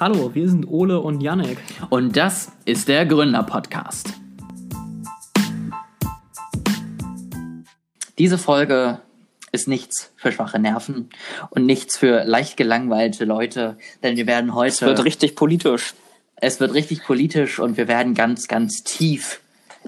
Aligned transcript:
Hallo, 0.00 0.34
wir 0.34 0.48
sind 0.48 0.66
Ole 0.66 0.98
und 0.98 1.20
Janek. 1.20 1.56
Und 1.88 2.16
das 2.16 2.50
ist 2.64 2.88
der 2.88 3.06
Gründer-Podcast. 3.06 4.12
Diese 8.18 8.36
Folge 8.36 9.00
ist 9.52 9.68
nichts 9.68 10.10
für 10.16 10.32
schwache 10.32 10.58
Nerven 10.58 11.10
und 11.50 11.64
nichts 11.64 11.96
für 11.96 12.24
leicht 12.24 12.56
gelangweilte 12.56 13.24
Leute, 13.24 13.78
denn 14.02 14.16
wir 14.16 14.26
werden 14.26 14.52
heute. 14.52 14.74
Es 14.74 14.82
wird 14.82 15.04
richtig 15.04 15.36
politisch. 15.36 15.94
Es 16.34 16.58
wird 16.58 16.74
richtig 16.74 17.04
politisch 17.04 17.60
und 17.60 17.76
wir 17.76 17.86
werden 17.86 18.14
ganz, 18.14 18.48
ganz 18.48 18.82
tief 18.82 19.42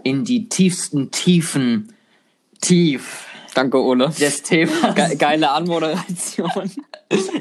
in 0.04 0.24
die 0.24 0.48
tiefsten 0.48 1.10
Tiefen 1.10 1.92
tief 2.60 3.26
Danke, 3.56 3.82
Ole. 3.82 4.10
des 4.20 4.42
Themas. 4.42 4.94
Ge 4.94 5.16
geile 5.16 5.50
Anmoderation. 5.50 6.70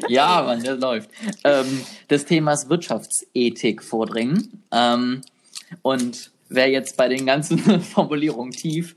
ja, 0.08 0.42
Mann, 0.44 0.64
das 0.64 0.80
läuft. 0.80 1.10
Ähm, 1.44 1.82
des 2.10 2.26
Themas 2.26 2.70
Wirtschaftsethik 2.70 3.84
vordringen. 3.84 4.64
Ähm, 4.72 5.22
und 5.82 6.32
wer 6.50 6.70
jetzt 6.70 6.96
bei 6.98 7.08
den 7.10 7.26
ganzen 7.26 7.60
Formulierungen 7.82 8.52
tief 8.54 8.96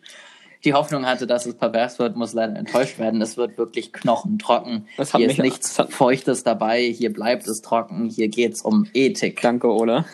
die 0.65 0.75
Hoffnung 0.75 1.07
hatte, 1.07 1.27
dass 1.27 1.47
es 1.47 1.55
pervers 1.55 1.99
wird, 1.99 2.17
muss 2.17 2.33
leider 2.35 2.57
enttäuscht 2.57 2.99
werden. 2.99 3.21
Es 3.23 3.37
wird 3.37 3.59
wirklich 3.59 3.93
knochentrocken. 3.93 4.87
Das 4.97 5.13
hat 5.13 5.21
hier 5.21 5.31
ist 5.31 5.39
nichts 5.39 5.75
das 5.75 5.79
hat- 5.87 5.93
Feuchtes 5.93 6.45
dabei, 6.45 6.83
hier 6.83 7.13
bleibt 7.13 7.47
es 7.49 7.63
trocken, 7.63 8.09
hier 8.11 8.29
geht's 8.29 8.63
um 8.63 8.87
Ethik. 8.95 9.41
Danke, 9.41 9.69
Ole. 9.69 10.05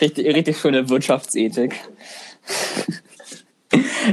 Richtig, 0.00 0.26
richtig 0.34 0.58
schöne 0.58 0.88
Wirtschaftsethik. 0.88 1.76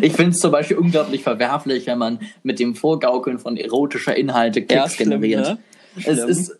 Ich 0.01 0.13
finde 0.13 0.31
es 0.31 0.39
zum 0.39 0.51
Beispiel 0.51 0.77
unglaublich 0.77 1.23
verwerflich, 1.23 1.87
wenn 1.87 1.97
man 1.97 2.19
mit 2.43 2.59
dem 2.59 2.75
Vorgaukeln 2.75 3.39
von 3.39 3.57
erotischer 3.57 4.15
Inhalte 4.15 4.61
Klicks 4.63 4.95
schlimm, 4.95 5.09
generiert. 5.09 5.41
ne? 5.41 5.57
Es 5.97 6.03
Schlimm. 6.03 6.29
ist 6.29 6.55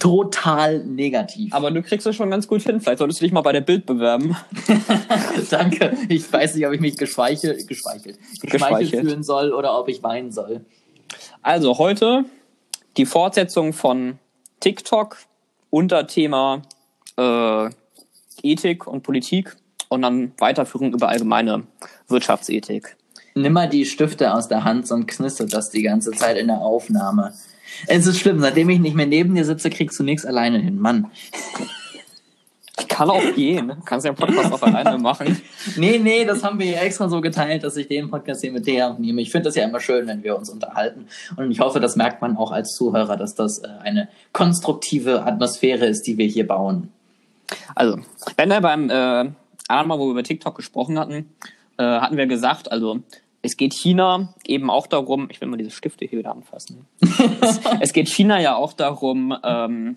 total 0.00 0.78
negativ. 0.84 1.52
Aber 1.52 1.70
du 1.70 1.82
kriegst 1.82 2.06
es 2.06 2.16
schon 2.16 2.30
ganz 2.30 2.48
gut 2.48 2.62
hin. 2.62 2.80
Vielleicht 2.80 2.98
solltest 2.98 3.20
du 3.20 3.24
dich 3.24 3.32
mal 3.32 3.42
bei 3.42 3.52
der 3.52 3.60
Bild 3.60 3.84
bewerben. 3.84 4.34
Danke. 5.50 5.94
Ich 6.08 6.32
weiß 6.32 6.54
nicht, 6.54 6.66
ob 6.66 6.72
ich 6.72 6.80
mich 6.80 6.96
geschweichelt, 6.96 7.68
geschweichelt, 7.68 8.18
geschmeichelt 8.40 8.50
Geschmeichelt. 8.50 9.02
fühlen 9.06 9.22
soll 9.22 9.52
oder 9.52 9.78
ob 9.78 9.88
ich 9.88 10.02
weinen 10.02 10.32
soll. 10.32 10.62
Also 11.42 11.76
heute 11.78 12.24
die 12.96 13.04
Fortsetzung 13.04 13.74
von 13.74 14.18
TikTok 14.60 15.18
unter 15.70 16.06
Thema 16.06 16.62
äh, 17.18 17.68
Ethik 18.42 18.86
und 18.86 19.02
Politik 19.02 19.54
und 19.88 20.02
dann 20.02 20.32
Weiterführung 20.38 20.92
über 20.92 21.08
allgemeine 21.08 21.64
Wirtschaftsethik. 22.08 22.96
Nimm 23.34 23.52
mal 23.52 23.68
die 23.68 23.84
Stifte 23.84 24.34
aus 24.34 24.48
der 24.48 24.64
Hand 24.64 24.90
und 24.90 25.06
knistert 25.06 25.52
das 25.52 25.70
die 25.70 25.82
ganze 25.82 26.10
Zeit 26.10 26.36
in 26.36 26.48
der 26.48 26.58
Aufnahme. 26.58 27.32
Es 27.86 28.06
ist 28.06 28.18
schlimm, 28.18 28.40
seitdem 28.40 28.70
ich 28.70 28.80
nicht 28.80 28.96
mehr 28.96 29.06
neben 29.06 29.34
dir 29.34 29.44
sitze, 29.44 29.70
kriegst 29.70 29.98
du 29.98 30.02
nichts 30.02 30.24
alleine 30.24 30.58
hin. 30.58 30.78
Mann. 30.78 31.10
Ich 32.80 32.86
kann 32.86 33.10
auch 33.10 33.34
gehen. 33.34 33.68
Du 33.68 33.84
kannst 33.84 34.06
ja 34.06 34.12
einen 34.12 34.18
Podcast 34.18 34.52
auch 34.52 34.62
alleine 34.62 34.98
machen. 34.98 35.40
Nee, 35.76 35.98
nee, 35.98 36.24
das 36.24 36.44
haben 36.44 36.58
wir 36.58 36.66
ja 36.66 36.80
extra 36.80 37.08
so 37.08 37.20
geteilt, 37.20 37.64
dass 37.64 37.76
ich 37.76 37.88
den 37.88 38.08
Podcast 38.08 38.40
hier 38.40 38.52
mit 38.52 38.66
dir 38.66 38.88
aufnehme. 38.88 39.20
Ich 39.20 39.32
finde 39.32 39.46
das 39.46 39.56
ja 39.56 39.64
immer 39.64 39.80
schön, 39.80 40.06
wenn 40.06 40.22
wir 40.22 40.36
uns 40.36 40.48
unterhalten. 40.48 41.06
Und 41.36 41.50
ich 41.50 41.60
hoffe, 41.60 41.80
das 41.80 41.96
merkt 41.96 42.22
man 42.22 42.36
auch 42.36 42.52
als 42.52 42.74
Zuhörer, 42.74 43.16
dass 43.16 43.34
das 43.34 43.58
äh, 43.58 43.68
eine 43.82 44.08
konstruktive 44.32 45.24
Atmosphäre 45.24 45.86
ist, 45.86 46.02
die 46.02 46.18
wir 46.18 46.26
hier 46.26 46.46
bauen. 46.46 46.92
Also, 47.74 47.98
wenn 48.36 48.48
wir 48.48 48.60
beim 48.60 48.90
äh, 48.90 49.30
anderen 49.68 49.88
Mal, 49.88 49.98
wo 49.98 50.06
wir 50.06 50.12
über 50.12 50.22
TikTok 50.22 50.56
gesprochen 50.56 50.98
hatten, 50.98 51.32
äh, 51.78 51.84
hatten 51.84 52.16
wir 52.16 52.26
gesagt, 52.26 52.72
also 52.72 53.00
es 53.42 53.56
geht 53.56 53.72
China 53.72 54.34
eben 54.44 54.68
auch 54.70 54.86
darum, 54.86 55.28
ich 55.30 55.40
will 55.40 55.48
mal 55.48 55.56
diese 55.56 55.70
Stifte 55.70 56.04
hier 56.04 56.18
wieder 56.18 56.32
anfassen. 56.32 56.86
es, 57.40 57.60
es 57.80 57.92
geht 57.92 58.08
China 58.08 58.40
ja 58.40 58.56
auch 58.56 58.72
darum, 58.72 59.36
ähm, 59.44 59.96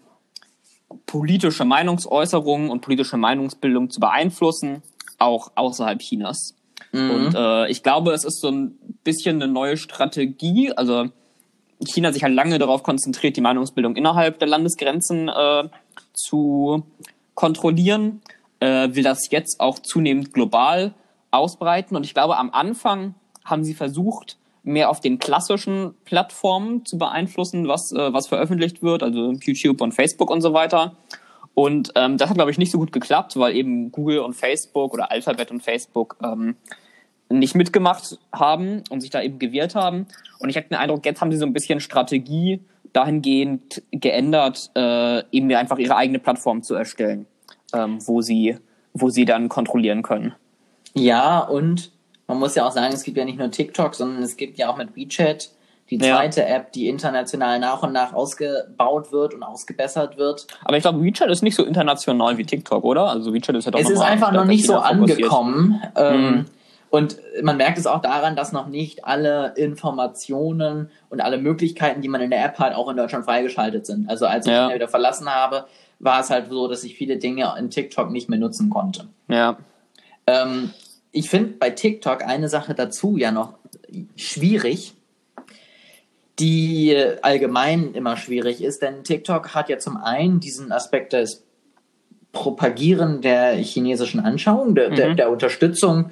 politische 1.05 1.65
Meinungsäußerungen 1.65 2.69
und 2.69 2.81
politische 2.81 3.17
Meinungsbildung 3.17 3.89
zu 3.89 3.99
beeinflussen, 3.99 4.83
auch 5.17 5.51
außerhalb 5.55 5.99
Chinas. 5.99 6.55
Und 6.93 7.35
äh, 7.35 7.69
ich 7.69 7.83
glaube, 7.83 8.11
es 8.11 8.25
ist 8.25 8.41
so 8.41 8.49
ein 8.49 8.77
bisschen 9.03 9.41
eine 9.41 9.51
neue 9.51 9.77
Strategie. 9.77 10.73
Also 10.73 11.09
China 11.85 12.07
hat 12.07 12.15
sich 12.15 12.23
halt 12.23 12.33
lange 12.33 12.59
darauf 12.59 12.83
konzentriert, 12.83 13.37
die 13.37 13.41
Meinungsbildung 13.41 13.95
innerhalb 13.95 14.39
der 14.39 14.47
Landesgrenzen 14.47 15.29
äh, 15.29 15.69
zu 16.13 16.83
kontrollieren, 17.33 18.21
äh, 18.61 18.95
will 18.95 19.03
das 19.03 19.29
jetzt 19.29 19.59
auch 19.59 19.79
zunehmend 19.79 20.33
global 20.33 20.93
ausbreiten. 21.31 21.97
Und 21.97 22.05
ich 22.05 22.13
glaube, 22.13 22.37
am 22.37 22.51
Anfang 22.51 23.15
haben 23.43 23.65
sie 23.65 23.73
versucht, 23.73 24.37
mehr 24.63 24.89
auf 24.89 24.99
den 24.99 25.17
klassischen 25.17 25.95
Plattformen 26.05 26.85
zu 26.85 26.97
beeinflussen, 26.97 27.67
was, 27.67 27.91
äh, 27.91 28.13
was 28.13 28.27
veröffentlicht 28.27 28.81
wird, 28.83 29.03
also 29.03 29.33
YouTube 29.33 29.81
und 29.81 29.91
Facebook 29.91 30.29
und 30.29 30.41
so 30.41 30.53
weiter. 30.53 30.95
Und 31.53 31.91
ähm, 31.95 32.17
das 32.17 32.29
hat, 32.29 32.37
glaube 32.37 32.51
ich, 32.51 32.57
nicht 32.57 32.71
so 32.71 32.77
gut 32.77 32.91
geklappt, 32.91 33.37
weil 33.37 33.55
eben 33.55 33.91
Google 33.91 34.19
und 34.19 34.33
Facebook 34.33 34.93
oder 34.93 35.11
Alphabet 35.11 35.51
und 35.51 35.61
Facebook 35.61 36.17
ähm, 36.23 36.55
nicht 37.29 37.55
mitgemacht 37.55 38.19
haben 38.31 38.83
und 38.89 39.01
sich 39.01 39.09
da 39.09 39.21
eben 39.21 39.39
gewehrt 39.39 39.75
haben. 39.75 40.07
Und 40.39 40.49
ich 40.49 40.57
habe 40.57 40.67
den 40.67 40.77
Eindruck, 40.77 41.05
jetzt 41.05 41.21
haben 41.21 41.31
sie 41.31 41.37
so 41.37 41.45
ein 41.45 41.53
bisschen 41.53 41.79
Strategie 41.79 42.61
dahingehend 42.93 43.81
geändert, 43.91 44.69
äh, 44.75 45.23
eben 45.31 45.51
einfach 45.53 45.77
ihre 45.77 45.95
eigene 45.95 46.19
Plattform 46.19 46.61
zu 46.61 46.75
erstellen, 46.75 47.25
ähm, 47.73 47.99
wo 48.07 48.21
sie, 48.21 48.57
wo 48.93 49.09
sie 49.09 49.25
dann 49.25 49.49
kontrollieren 49.49 50.01
können. 50.03 50.33
Ja, 50.93 51.39
und 51.39 51.91
man 52.27 52.39
muss 52.39 52.55
ja 52.55 52.65
auch 52.67 52.71
sagen, 52.71 52.93
es 52.93 53.03
gibt 53.03 53.17
ja 53.17 53.25
nicht 53.25 53.37
nur 53.39 53.51
TikTok, 53.51 53.95
sondern 53.95 54.23
es 54.23 54.37
gibt 54.37 54.57
ja 54.57 54.69
auch 54.69 54.77
mit 54.77 54.95
WeChat 54.95 55.51
die 55.89 55.97
Ja. 55.97 56.15
zweite 56.15 56.45
App, 56.45 56.71
die 56.71 56.87
international 56.87 57.59
nach 57.59 57.83
und 57.83 57.91
nach 57.91 58.13
ausgebaut 58.13 59.11
wird 59.11 59.33
und 59.33 59.43
ausgebessert 59.43 60.17
wird. 60.17 60.47
Aber 60.63 60.77
ich 60.77 60.83
glaube, 60.83 61.03
WeChat 61.03 61.29
ist 61.29 61.43
nicht 61.43 61.55
so 61.55 61.65
international 61.65 62.37
wie 62.37 62.45
TikTok, 62.45 62.83
oder? 62.85 63.09
Also 63.09 63.33
WeChat 63.33 63.55
ist 63.57 63.65
ja 63.65 63.71
doch 63.71 63.79
es 63.79 63.89
ist 63.89 63.99
einfach 63.99 64.31
noch 64.31 64.45
nicht 64.45 64.65
so 64.65 64.77
angekommen. 64.77 65.81
Ähm, 65.95 66.21
Mhm. 66.31 66.45
Und 66.89 67.17
man 67.41 67.55
merkt 67.55 67.77
es 67.77 67.87
auch 67.87 68.01
daran, 68.01 68.35
dass 68.35 68.51
noch 68.51 68.67
nicht 68.67 69.05
alle 69.05 69.53
Informationen 69.55 70.89
und 71.09 71.21
alle 71.21 71.37
Möglichkeiten, 71.37 72.01
die 72.01 72.09
man 72.09 72.19
in 72.21 72.29
der 72.31 72.43
App 72.43 72.59
hat, 72.59 72.73
auch 72.75 72.89
in 72.89 72.97
Deutschland 72.97 73.23
freigeschaltet 73.25 73.85
sind. 73.85 74.09
Also 74.09 74.25
als 74.25 74.45
ich 74.45 74.51
Ja. 74.51 74.67
ihn 74.69 74.75
wieder 74.75 74.89
verlassen 74.89 75.29
habe, 75.29 75.65
war 76.01 76.21
es 76.21 76.29
halt 76.29 76.49
so, 76.49 76.67
dass 76.67 76.83
ich 76.83 76.95
viele 76.95 77.17
Dinge 77.17 77.53
in 77.57 77.69
TikTok 77.69 78.11
nicht 78.11 78.29
mehr 78.29 78.39
nutzen 78.39 78.69
konnte. 78.69 79.07
Ja. 79.27 79.57
Ähm, 80.27 80.71
ich 81.11 81.29
finde 81.29 81.53
bei 81.59 81.69
TikTok 81.69 82.23
eine 82.23 82.49
Sache 82.49 82.73
dazu 82.73 83.17
ja 83.17 83.31
noch 83.31 83.53
schwierig, 84.15 84.93
die 86.39 86.97
allgemein 87.21 87.93
immer 87.93 88.17
schwierig 88.17 88.63
ist, 88.63 88.81
denn 88.81 89.03
TikTok 89.03 89.53
hat 89.53 89.69
ja 89.69 89.77
zum 89.77 89.97
einen 89.97 90.39
diesen 90.39 90.71
Aspekt 90.71 91.13
des 91.13 91.43
Propagieren 92.31 93.21
der 93.21 93.55
chinesischen 93.55 94.21
Anschauung, 94.21 94.73
der, 94.73 94.89
der, 94.89 95.09
Mhm. 95.09 95.17
der 95.17 95.31
Unterstützung 95.31 96.11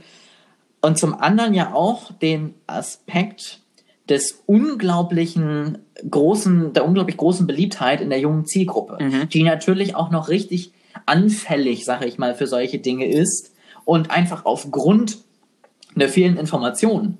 und 0.81 0.97
zum 0.99 1.13
anderen 1.13 1.53
ja 1.53 1.73
auch 1.73 2.11
den 2.11 2.53
Aspekt 2.67 3.61
des 4.09 4.43
unglaublichen 4.45 5.77
großen, 6.09 6.73
der 6.73 6.85
unglaublich 6.85 7.17
großen 7.17 7.47
Beliebtheit 7.47 8.01
in 8.01 8.09
der 8.09 8.19
jungen 8.19 8.45
Zielgruppe, 8.45 8.97
Mhm. 9.03 9.29
die 9.29 9.43
natürlich 9.43 9.95
auch 9.95 10.11
noch 10.11 10.29
richtig 10.29 10.71
anfällig, 11.05 11.85
sage 11.85 12.05
ich 12.05 12.17
mal, 12.17 12.35
für 12.35 12.47
solche 12.47 12.79
Dinge 12.79 13.07
ist 13.07 13.51
und 13.85 14.11
einfach 14.11 14.45
aufgrund 14.45 15.17
der 15.95 16.09
vielen 16.09 16.37
Informationen, 16.37 17.17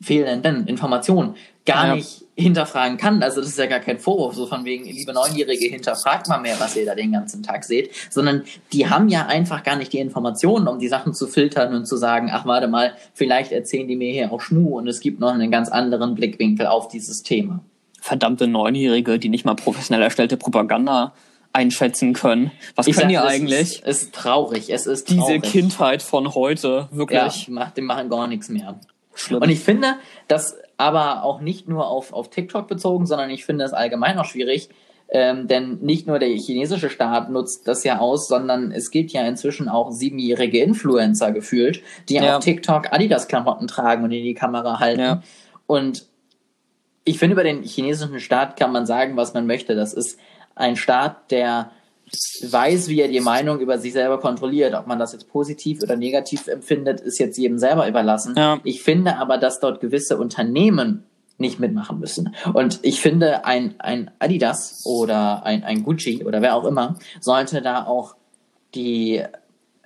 fehlenden 0.00 0.66
Informationen, 0.66 1.34
gar 1.64 1.88
Ja. 1.88 1.94
nicht 1.94 2.24
hinterfragen 2.34 2.96
kann. 2.96 3.22
Also 3.22 3.40
das 3.40 3.50
ist 3.50 3.58
ja 3.58 3.66
gar 3.66 3.78
kein 3.78 3.98
Vorwurf, 3.98 4.34
so 4.34 4.46
von 4.46 4.64
wegen, 4.64 4.84
liebe 4.84 5.12
Neunjährige, 5.12 5.66
hinterfragt 5.66 6.28
mal 6.28 6.40
mehr, 6.40 6.58
was 6.58 6.74
ihr 6.76 6.86
da 6.86 6.94
den 6.94 7.12
ganzen 7.12 7.42
Tag 7.42 7.62
seht, 7.64 7.90
sondern 8.10 8.42
die 8.72 8.88
haben 8.88 9.08
ja 9.08 9.26
einfach 9.26 9.62
gar 9.62 9.76
nicht 9.76 9.92
die 9.92 9.98
Informationen, 9.98 10.66
um 10.66 10.78
die 10.78 10.88
Sachen 10.88 11.14
zu 11.14 11.26
filtern 11.28 11.74
und 11.74 11.86
zu 11.86 11.96
sagen, 11.96 12.30
ach 12.32 12.46
warte 12.46 12.68
mal, 12.68 12.94
vielleicht 13.14 13.52
erzählen 13.52 13.86
die 13.86 13.96
mir 13.96 14.12
hier 14.12 14.32
auch 14.32 14.40
Schmu 14.40 14.78
und 14.78 14.88
es 14.88 15.00
gibt 15.00 15.20
noch 15.20 15.32
einen 15.32 15.50
ganz 15.50 15.68
anderen 15.68 16.14
Blickwinkel 16.14 16.66
auf 16.66 16.88
dieses 16.88 17.22
Thema. 17.22 17.60
Verdammte 18.02 18.48
Neunjährige, 18.48 19.20
die 19.20 19.28
nicht 19.28 19.44
mal 19.44 19.54
professionell 19.54 20.02
erstellte 20.02 20.36
Propaganda 20.36 21.12
einschätzen 21.52 22.14
können. 22.14 22.50
Was 22.74 22.86
können 22.86 23.10
die 23.10 23.14
sag, 23.14 23.24
es 23.26 23.30
eigentlich? 23.30 23.60
Ist, 23.60 23.82
es 23.86 24.02
ist 24.02 24.14
traurig, 24.14 24.70
es 24.70 24.86
ist 24.86 25.08
Diese 25.08 25.20
traurig. 25.20 25.42
Kindheit 25.42 26.02
von 26.02 26.34
heute, 26.34 26.88
ja, 26.90 26.96
wirklich 26.98 27.48
machen, 27.48 27.72
die 27.76 27.82
machen 27.82 28.08
gar 28.10 28.26
nichts 28.26 28.48
mehr. 28.48 28.80
schlimm. 29.14 29.40
Und 29.42 29.50
ich 29.50 29.60
finde, 29.60 29.94
das 30.26 30.56
aber 30.78 31.22
auch 31.22 31.40
nicht 31.40 31.68
nur 31.68 31.86
auf, 31.86 32.12
auf 32.12 32.28
TikTok 32.30 32.66
bezogen, 32.66 33.06
sondern 33.06 33.30
ich 33.30 33.44
finde 33.44 33.64
es 33.64 33.72
allgemein 33.72 34.18
auch 34.18 34.24
schwierig, 34.24 34.68
ähm, 35.10 35.46
denn 35.46 35.78
nicht 35.82 36.06
nur 36.08 36.18
der 36.18 36.30
chinesische 36.30 36.90
Staat 36.90 37.30
nutzt 37.30 37.68
das 37.68 37.84
ja 37.84 37.98
aus, 38.00 38.26
sondern 38.26 38.72
es 38.72 38.90
gibt 38.90 39.12
ja 39.12 39.24
inzwischen 39.28 39.68
auch 39.68 39.92
siebenjährige 39.92 40.58
Influencer 40.60 41.30
gefühlt, 41.30 41.82
die 42.08 42.14
Ja. 42.14 42.38
auf 42.38 42.44
TikTok 42.44 42.92
Adidas-Klamotten 42.92 43.68
tragen 43.68 44.02
und 44.04 44.10
in 44.10 44.24
die 44.24 44.34
Kamera 44.34 44.80
halten. 44.80 45.00
Ja. 45.00 45.22
Und 45.66 46.06
ich 47.04 47.18
finde, 47.18 47.34
über 47.34 47.44
den 47.44 47.62
chinesischen 47.62 48.20
Staat 48.20 48.58
kann 48.58 48.72
man 48.72 48.86
sagen, 48.86 49.16
was 49.16 49.34
man 49.34 49.46
möchte. 49.46 49.74
Das 49.74 49.92
ist 49.92 50.18
ein 50.54 50.76
Staat, 50.76 51.30
der 51.30 51.70
weiß, 52.42 52.88
wie 52.88 53.00
er 53.00 53.08
die 53.08 53.20
Meinung 53.20 53.60
über 53.60 53.78
sich 53.78 53.92
selber 53.92 54.20
kontrolliert. 54.20 54.74
Ob 54.74 54.86
man 54.86 54.98
das 54.98 55.12
jetzt 55.12 55.28
positiv 55.28 55.82
oder 55.82 55.96
negativ 55.96 56.46
empfindet, 56.46 57.00
ist 57.00 57.18
jetzt 57.18 57.38
jedem 57.38 57.58
selber 57.58 57.88
überlassen. 57.88 58.34
Ja. 58.36 58.60
Ich 58.64 58.82
finde 58.82 59.16
aber, 59.16 59.38
dass 59.38 59.60
dort 59.60 59.80
gewisse 59.80 60.18
Unternehmen 60.18 61.04
nicht 61.38 61.58
mitmachen 61.58 61.98
müssen. 61.98 62.34
Und 62.52 62.80
ich 62.82 63.00
finde, 63.00 63.44
ein, 63.44 63.74
ein 63.78 64.10
Adidas 64.18 64.82
oder 64.84 65.44
ein, 65.44 65.64
ein 65.64 65.82
Gucci 65.82 66.24
oder 66.24 66.42
wer 66.42 66.54
auch 66.54 66.64
immer 66.64 66.98
sollte 67.20 67.62
da 67.62 67.86
auch 67.86 68.14
die 68.74 69.22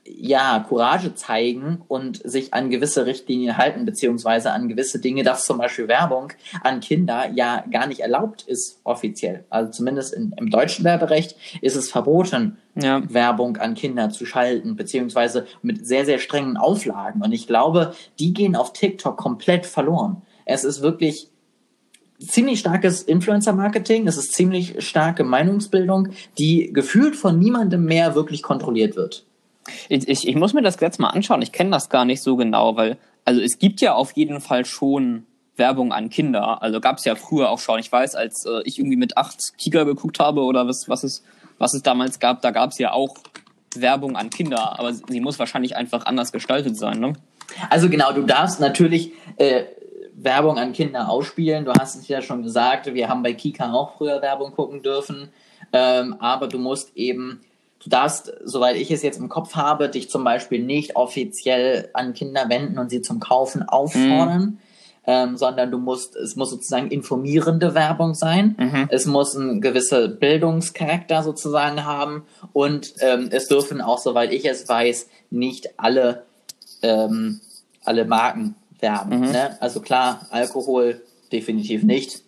ja, 0.09 0.65
Courage 0.69 1.15
zeigen 1.15 1.83
und 1.89 2.21
sich 2.29 2.55
an 2.55 2.71
gewisse 2.71 3.07
Richtlinien 3.07 3.57
halten, 3.57 3.85
beziehungsweise 3.85 4.53
an 4.53 4.69
gewisse 4.69 5.01
Dinge, 5.01 5.23
dass 5.23 5.47
zum 5.47 5.59
Beispiel 5.59 5.89
Werbung 5.89 6.33
an 6.63 6.81
Kinder 6.81 7.31
ja 7.35 7.65
gar 7.71 7.87
nicht 7.87 8.01
erlaubt 8.01 8.43
ist, 8.43 8.81
offiziell. 8.85 9.45
Also 9.51 9.71
zumindest 9.71 10.15
in, 10.15 10.33
im 10.37 10.51
deutschen 10.51 10.85
Werberecht 10.85 11.37
ist 11.61 11.77
es 11.77 11.91
verboten, 11.91 12.59
ja. 12.75 13.03
Werbung 13.13 13.57
an 13.57 13.75
Kinder 13.75 14.11
zu 14.11 14.27
schalten, 14.27 14.77
beziehungsweise 14.77 15.47
mit 15.63 15.87
sehr, 15.87 16.05
sehr 16.05 16.19
strengen 16.19 16.57
Auflagen. 16.57 17.23
Und 17.23 17.33
ich 17.33 17.47
glaube, 17.47 17.95
die 18.19 18.33
gehen 18.33 18.57
auf 18.57 18.73
TikTok 18.73 19.17
komplett 19.17 19.67
verloren. 19.67 20.23
Es 20.45 20.65
ist 20.65 20.83
wirklich 20.83 21.31
ziemlich 22.19 22.61
starkes 22.61 23.03
Influencer-Marketing, 23.03 24.07
es 24.07 24.17
ist 24.17 24.33
ziemlich 24.33 24.83
starke 24.85 25.25
Meinungsbildung, 25.25 26.09
die 26.39 26.73
gefühlt 26.73 27.17
von 27.17 27.39
niemandem 27.39 27.85
mehr 27.85 28.15
wirklich 28.15 28.43
kontrolliert 28.43 28.97
wird. 28.97 29.26
Ich, 29.89 30.09
ich, 30.09 30.29
ich 30.29 30.35
muss 30.37 30.53
mir 30.53 30.63
das 30.63 30.79
jetzt 30.81 31.01
mal 31.01 31.11
anschauen. 31.11 31.43
Ich 31.43 31.53
kenne 31.53 31.71
das 31.71 31.89
gar 31.89 32.05
nicht 32.05 32.23
so 32.23 32.37
genau, 32.37 32.77
weil, 32.77 32.99
also 33.25 33.41
es 33.41 33.59
gibt 33.59 33.81
ja 33.81 33.95
auf 33.95 34.13
jeden 34.13 34.41
Fall 34.41 34.65
schon 34.65 35.27
Werbung 35.57 35.93
an 35.93 36.11
Kinder. 36.11 36.63
Also 36.63 36.81
gab 36.81 36.99
es 36.99 37.05
ja 37.05 37.15
früher 37.15 37.51
auch 37.51 37.59
schon. 37.59 37.79
Ich 37.79 37.91
weiß, 37.91 38.15
als 38.15 38.45
äh, 38.47 38.63
ich 38.65 38.79
irgendwie 38.79 38.97
mit 38.97 39.17
acht 39.17 39.57
Kika 39.59 39.85
geguckt 39.85 40.21
habe 40.21 40.43
oder 40.43 40.67
was, 40.69 40.89
was, 40.89 41.05
es, 41.05 41.25
was 41.59 41.75
es 41.75 41.83
damals 41.83 42.21
gab, 42.21 42.43
da 42.43 42.51
gab 42.51 42.71
es 42.71 42.79
ja 42.79 42.93
auch 42.93 43.17
Werbung 43.75 44.17
an 44.17 44.31
Kinder. 44.31 44.79
Aber 44.79 44.93
sie 44.93 45.21
muss 45.21 45.39
wahrscheinlich 45.39 45.77
einfach 45.77 46.07
anders 46.07 46.33
gestaltet 46.33 46.77
sein, 46.77 47.01
ne? 47.01 47.15
Also 47.71 47.89
genau, 47.89 48.13
du 48.13 48.23
darfst 48.23 48.61
natürlich 48.61 49.13
äh, 49.37 49.65
Werbung 50.15 50.59
an 50.59 50.73
Kinder 50.73 51.09
ausspielen. 51.09 51.65
Du 51.65 51.73
hast 51.73 51.95
es 51.95 52.09
ja 52.09 52.21
schon 52.21 52.43
gesagt, 52.43 52.93
wir 52.93 53.09
haben 53.09 53.23
bei 53.23 53.35
Kika 53.35 53.73
auch 53.73 53.97
früher 53.97 54.21
Werbung 54.21 54.53
gucken 54.53 54.83
dürfen. 54.83 55.29
Ähm, 55.73 56.17
aber 56.19 56.49
du 56.49 56.59
musst 56.59 56.97
eben 56.97 57.41
Du 57.87 57.91
darfst, 57.91 58.33
soweit 58.43 58.75
ich 58.75 58.91
es 58.91 59.03
jetzt 59.05 59.21
im 59.21 59.29
Kopf 59.29 59.55
habe, 59.55 59.89
dich 59.89 60.11
zum 60.11 60.25
Beispiel 60.25 60.61
nicht 60.61 60.97
offiziell 60.97 61.89
an 61.93 62.15
Kinder 62.15 62.49
wenden 62.49 62.81
und 62.81 62.91
sie 62.91 63.01
zum 63.01 63.21
Kaufen 63.21 63.63
auffordern, 63.63 64.43
mhm. 64.43 64.59
ähm, 65.07 65.37
sondern 65.37 65.71
du 65.71 65.79
musst, 65.79 66.17
es 66.17 66.35
muss 66.35 66.51
sozusagen 66.51 66.91
informierende 66.91 67.77
Werbung 67.77 68.15
sein. 68.15 68.57
Mhm. 68.59 68.89
Es 68.91 69.07
muss 69.07 69.35
ein 69.35 69.61
gewisser 69.61 70.09
Bildungscharakter 70.09 71.23
sozusagen 71.23 71.85
haben 71.85 72.25
und 72.53 72.93
ähm, 73.03 73.29
es 73.31 73.47
dürfen 73.47 73.81
auch, 73.81 73.99
soweit 73.99 74.33
ich 74.33 74.45
es 74.47 74.69
weiß, 74.69 75.07
nicht 75.31 75.79
alle, 75.79 76.25
ähm, 76.83 77.41
alle 77.85 78.05
Marken 78.05 78.57
werben. 78.81 79.21
Mhm. 79.21 79.31
Ne? 79.31 79.57
Also 79.61 79.81
klar, 79.81 80.27
Alkohol 80.31 81.03
definitiv 81.31 81.85
nicht 81.85 82.21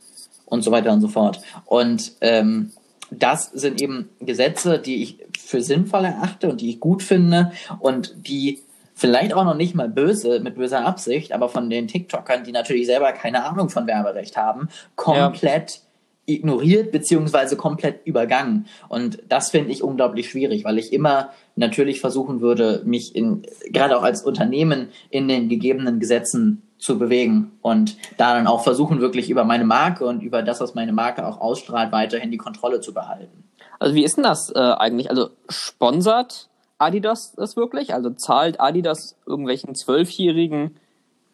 und 0.46 0.62
so 0.62 0.70
weiter 0.70 0.92
und 0.92 1.00
so 1.00 1.08
fort. 1.08 1.40
Und 1.66 2.12
ähm, 2.20 2.70
das 3.10 3.46
sind 3.46 3.80
eben 3.80 4.10
Gesetze, 4.20 4.78
die 4.78 5.02
ich 5.02 5.17
für 5.38 5.62
sinnvoll 5.62 6.04
erachte 6.04 6.48
und 6.48 6.60
die 6.60 6.70
ich 6.70 6.80
gut 6.80 7.02
finde 7.02 7.52
und 7.80 8.14
die 8.26 8.60
vielleicht 8.98 9.32
auch 9.32 9.44
noch 9.44 9.54
nicht 9.54 9.74
mal 9.74 9.88
böse, 9.88 10.40
mit 10.40 10.56
böser 10.56 10.84
Absicht, 10.84 11.32
aber 11.32 11.48
von 11.48 11.70
den 11.70 11.86
TikTokern, 11.86 12.42
die 12.42 12.52
natürlich 12.52 12.86
selber 12.86 13.12
keine 13.12 13.44
Ahnung 13.44 13.70
von 13.70 13.86
Werberecht 13.86 14.36
haben, 14.36 14.68
komplett 14.96 15.80
ja. 16.26 16.34
ignoriert 16.34 16.90
beziehungsweise 16.90 17.56
komplett 17.56 18.04
übergangen. 18.04 18.66
Und 18.88 19.22
das 19.28 19.50
finde 19.50 19.70
ich 19.70 19.84
unglaublich 19.84 20.28
schwierig, 20.28 20.64
weil 20.64 20.78
ich 20.78 20.92
immer 20.92 21.30
natürlich 21.54 22.00
versuchen 22.00 22.40
würde, 22.40 22.82
mich 22.84 23.14
in, 23.14 23.42
gerade 23.70 23.96
auch 23.96 24.02
als 24.02 24.24
Unternehmen 24.24 24.88
in 25.10 25.28
den 25.28 25.48
gegebenen 25.48 26.00
Gesetzen 26.00 26.62
zu 26.78 26.98
bewegen 26.98 27.52
und 27.62 27.96
da 28.16 28.34
dann 28.34 28.46
auch 28.46 28.62
versuchen, 28.62 29.00
wirklich 29.00 29.30
über 29.30 29.44
meine 29.44 29.64
Marke 29.64 30.06
und 30.06 30.22
über 30.22 30.42
das, 30.42 30.60
was 30.60 30.74
meine 30.74 30.92
Marke 30.92 31.26
auch 31.26 31.40
ausstrahlt, 31.40 31.92
weiterhin 31.92 32.30
die 32.30 32.36
Kontrolle 32.36 32.80
zu 32.80 32.94
behalten. 32.94 33.44
Also 33.78 33.94
wie 33.94 34.04
ist 34.04 34.16
denn 34.16 34.24
das 34.24 34.50
äh, 34.54 34.58
eigentlich? 34.58 35.10
Also 35.10 35.30
sponsert 35.48 36.48
Adidas 36.78 37.32
das 37.36 37.56
wirklich? 37.56 37.94
Also 37.94 38.10
zahlt 38.10 38.60
Adidas 38.60 39.16
irgendwelchen 39.26 39.74
zwölfjährigen 39.74 40.76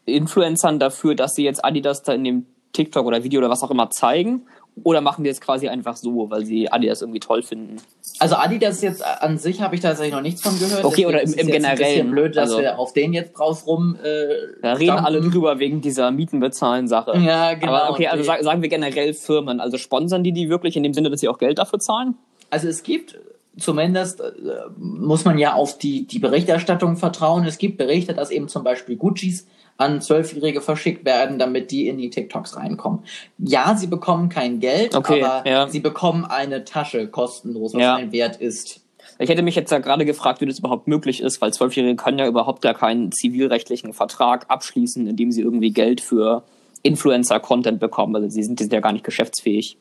Influencern 0.06 0.79
dafür, 0.79 1.14
dass 1.14 1.35
sie 1.35 1.44
jetzt 1.44 1.64
Adidas 1.64 2.02
da 2.02 2.12
in 2.12 2.25
dem 2.25 2.46
TikTok 2.73 3.06
oder 3.06 3.23
Video 3.23 3.38
oder 3.38 3.50
was 3.50 3.62
auch 3.62 3.70
immer 3.70 3.91
zeigen? 3.91 4.46
Oder 4.82 5.00
machen 5.00 5.23
die 5.23 5.31
es 5.31 5.41
quasi 5.41 5.69
einfach 5.69 5.96
so, 5.96 6.31
weil 6.31 6.44
sie 6.44 6.69
Adidas 6.73 7.00
irgendwie 7.00 7.20
toll 7.20 7.43
finden? 7.43 7.76
Also 8.19 8.35
Adidas 8.35 8.82
jetzt 8.82 9.05
an 9.05 9.38
sich 9.38 9.62
habe 9.62 9.76
ich 9.76 9.81
tatsächlich 9.81 10.12
noch 10.12 10.20
nichts 10.20 10.43
von 10.43 10.58
gehört. 10.58 10.85
Okay, 10.85 11.06
oder 11.06 11.23
im, 11.23 11.32
im 11.32 11.47
Generellen. 11.47 12.11
blöd, 12.11 12.37
dass 12.37 12.50
also, 12.50 12.61
wir 12.61 12.76
auf 12.76 12.93
den 12.93 13.12
jetzt 13.12 13.35
drauf 13.35 13.69
rum. 13.69 13.97
Äh, 14.02 14.61
da 14.62 14.73
reden 14.73 14.88
dampfen. 14.88 15.06
alle 15.06 15.20
drüber 15.20 15.61
wegen 15.61 15.81
dieser 15.81 16.11
Mietenbezahlen-Sache. 16.11 17.17
Ja, 17.19 17.55
genau. 17.55 17.73
Aber 17.73 17.90
okay, 17.90 18.08
also 18.08 18.25
sagen 18.25 18.62
wir 18.62 18.69
generell 18.69 19.14
Firmen. 19.14 19.61
Also 19.61 19.79
sponsern 19.79 20.25
die 20.25 20.32
die 20.32 20.49
wirklich 20.49 20.76
in 20.76 20.82
dem 20.82 20.93
Sinne, 20.93 21.08
dass 21.08 21.20
sie 21.20 21.29
auch 21.29 21.38
Geld 21.38 21.58
dafür 21.58 21.79
zahlen? 21.79 22.17
Also 22.50 22.69
es 22.69 22.82
gibt 22.82 23.19
zumindest 23.58 24.20
äh, 24.20 24.32
muss 24.76 25.25
man 25.25 25.38
ja 25.38 25.55
auf 25.55 25.79
die, 25.79 26.06
die 26.06 26.19
Berichterstattung 26.19 26.96
vertrauen. 26.96 27.44
Es 27.44 27.58
gibt 27.58 27.79
Berichte, 27.79 28.14
dass 28.14 28.31
eben 28.31 28.49
zum 28.49 28.64
Beispiel 28.64 28.96
Guccis 28.96 29.46
an 29.76 30.00
Zwölfjährige 30.00 30.61
verschickt 30.61 31.05
werden, 31.05 31.38
damit 31.38 31.70
die 31.70 31.88
in 31.88 31.99
die 31.99 32.11
TikToks 32.11 32.56
reinkommen. 32.56 33.00
Ja, 33.38 33.76
sie 33.76 33.88
bekommen 33.88 34.29
kein 34.29 34.61
Geld, 34.61 34.94
okay, 34.94 35.23
aber 35.23 35.49
ja. 35.49 35.69
sie 35.69 35.81
bekommen 35.81 36.25
eine 36.25 36.64
Tasche 36.64 37.08
kostenlos, 37.08 37.75
was 37.75 37.81
ja. 37.81 37.96
ein 37.96 38.12
Wert 38.12 38.37
ist. 38.37 38.81
Ich 39.19 39.29
hätte 39.29 39.43
mich 39.43 39.55
jetzt 39.55 39.70
ja 39.70 39.79
gerade 39.79 40.05
gefragt, 40.05 40.40
wie 40.40 40.47
das 40.47 40.58
überhaupt 40.58 40.88
möglich 40.88 41.20
ist, 41.20 41.40
weil 41.40 41.52
Zwölfjährige 41.52 41.97
können 41.97 42.19
ja 42.19 42.26
überhaupt 42.26 42.62
gar 42.62 42.75
keinen 42.75 43.12
zivilrechtlichen 43.12 43.93
Vertrag 43.93 44.47
abschließen, 44.49 45.06
indem 45.06 45.31
sie 45.31 45.43
irgendwie 45.43 45.73
Geld 45.73 46.00
für 46.00 46.44
Influencer-Content 46.82 47.81
bekommen. 47.81 48.17
Also 48.17 48.29
sie 48.29 48.43
sind, 48.43 48.58
die 48.58 48.64
sind 48.64 48.73
ja 48.73 48.81
gar 48.81 48.93
nicht 48.93 49.05
geschäftsfähig. 49.05 49.76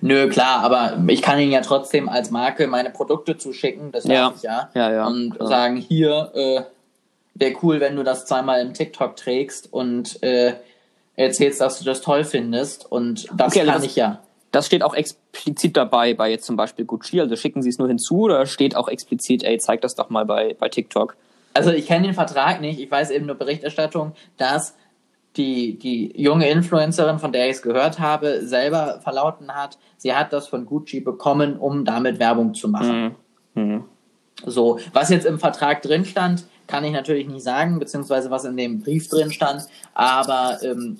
Nö, 0.00 0.28
klar, 0.28 0.62
aber 0.62 0.98
ich 1.08 1.22
kann 1.22 1.38
Ihnen 1.38 1.52
ja 1.52 1.60
trotzdem 1.60 2.08
als 2.08 2.30
Marke 2.30 2.66
meine 2.66 2.90
Produkte 2.90 3.36
zuschicken, 3.36 3.92
das 3.92 4.04
ja. 4.04 4.32
ich 4.34 4.42
ja. 4.42 4.70
ja, 4.74 4.92
ja 4.92 5.06
und 5.06 5.36
klar. 5.36 5.48
sagen, 5.48 5.76
hier, 5.76 6.30
äh, 6.34 6.62
wäre 7.34 7.54
cool, 7.62 7.80
wenn 7.80 7.96
du 7.96 8.02
das 8.02 8.26
zweimal 8.26 8.60
im 8.60 8.74
TikTok 8.74 9.16
trägst 9.16 9.72
und 9.72 10.22
äh, 10.22 10.54
erzählst, 11.16 11.60
dass 11.60 11.78
du 11.78 11.84
das 11.84 12.00
toll 12.00 12.24
findest. 12.24 12.90
Und 12.90 13.28
das 13.34 13.52
okay, 13.52 13.60
also 13.60 13.72
kann 13.72 13.82
das, 13.82 13.84
ich 13.84 13.96
ja. 13.96 14.20
Das 14.50 14.66
steht 14.66 14.82
auch 14.82 14.94
explizit 14.94 15.76
dabei 15.76 16.14
bei 16.14 16.30
jetzt 16.30 16.46
zum 16.46 16.56
Beispiel 16.56 16.84
Gucci. 16.84 17.20
Also 17.20 17.36
schicken 17.36 17.62
sie 17.62 17.68
es 17.68 17.78
nur 17.78 17.88
hinzu 17.88 18.22
oder 18.22 18.46
steht 18.46 18.76
auch 18.76 18.88
explizit, 18.88 19.42
ey, 19.44 19.58
zeig 19.58 19.80
das 19.82 19.94
doch 19.94 20.10
mal 20.10 20.24
bei, 20.24 20.56
bei 20.58 20.68
TikTok? 20.68 21.16
Also 21.54 21.70
ich 21.72 21.86
kenne 21.86 22.06
den 22.06 22.14
Vertrag 22.14 22.60
nicht. 22.60 22.80
Ich 22.80 22.90
weiß 22.90 23.10
eben 23.10 23.26
nur 23.26 23.34
Berichterstattung, 23.34 24.12
dass 24.36 24.74
die, 25.36 25.78
die 25.78 26.20
junge 26.20 26.48
Influencerin, 26.48 27.18
von 27.18 27.32
der 27.32 27.46
ich 27.46 27.56
es 27.56 27.62
gehört 27.62 28.00
habe, 28.00 28.46
selber 28.46 29.00
verlauten 29.02 29.54
hat, 29.54 29.78
sie 29.96 30.14
hat 30.14 30.32
das 30.32 30.48
von 30.48 30.66
Gucci 30.66 31.00
bekommen, 31.00 31.56
um 31.56 31.84
damit 31.84 32.18
Werbung 32.18 32.54
zu 32.54 32.68
machen. 32.68 33.16
Mhm. 33.54 33.62
Mhm. 33.62 33.84
So, 34.44 34.78
was 34.92 35.10
jetzt 35.10 35.26
im 35.26 35.38
Vertrag 35.38 35.82
drin 35.82 36.04
stand, 36.04 36.44
kann 36.66 36.84
ich 36.84 36.92
natürlich 36.92 37.28
nicht 37.28 37.42
sagen, 37.42 37.78
beziehungsweise 37.78 38.30
was 38.30 38.44
in 38.44 38.56
dem 38.56 38.80
Brief 38.80 39.08
drin 39.08 39.32
stand, 39.32 39.66
aber 39.94 40.58
ähm, 40.62 40.98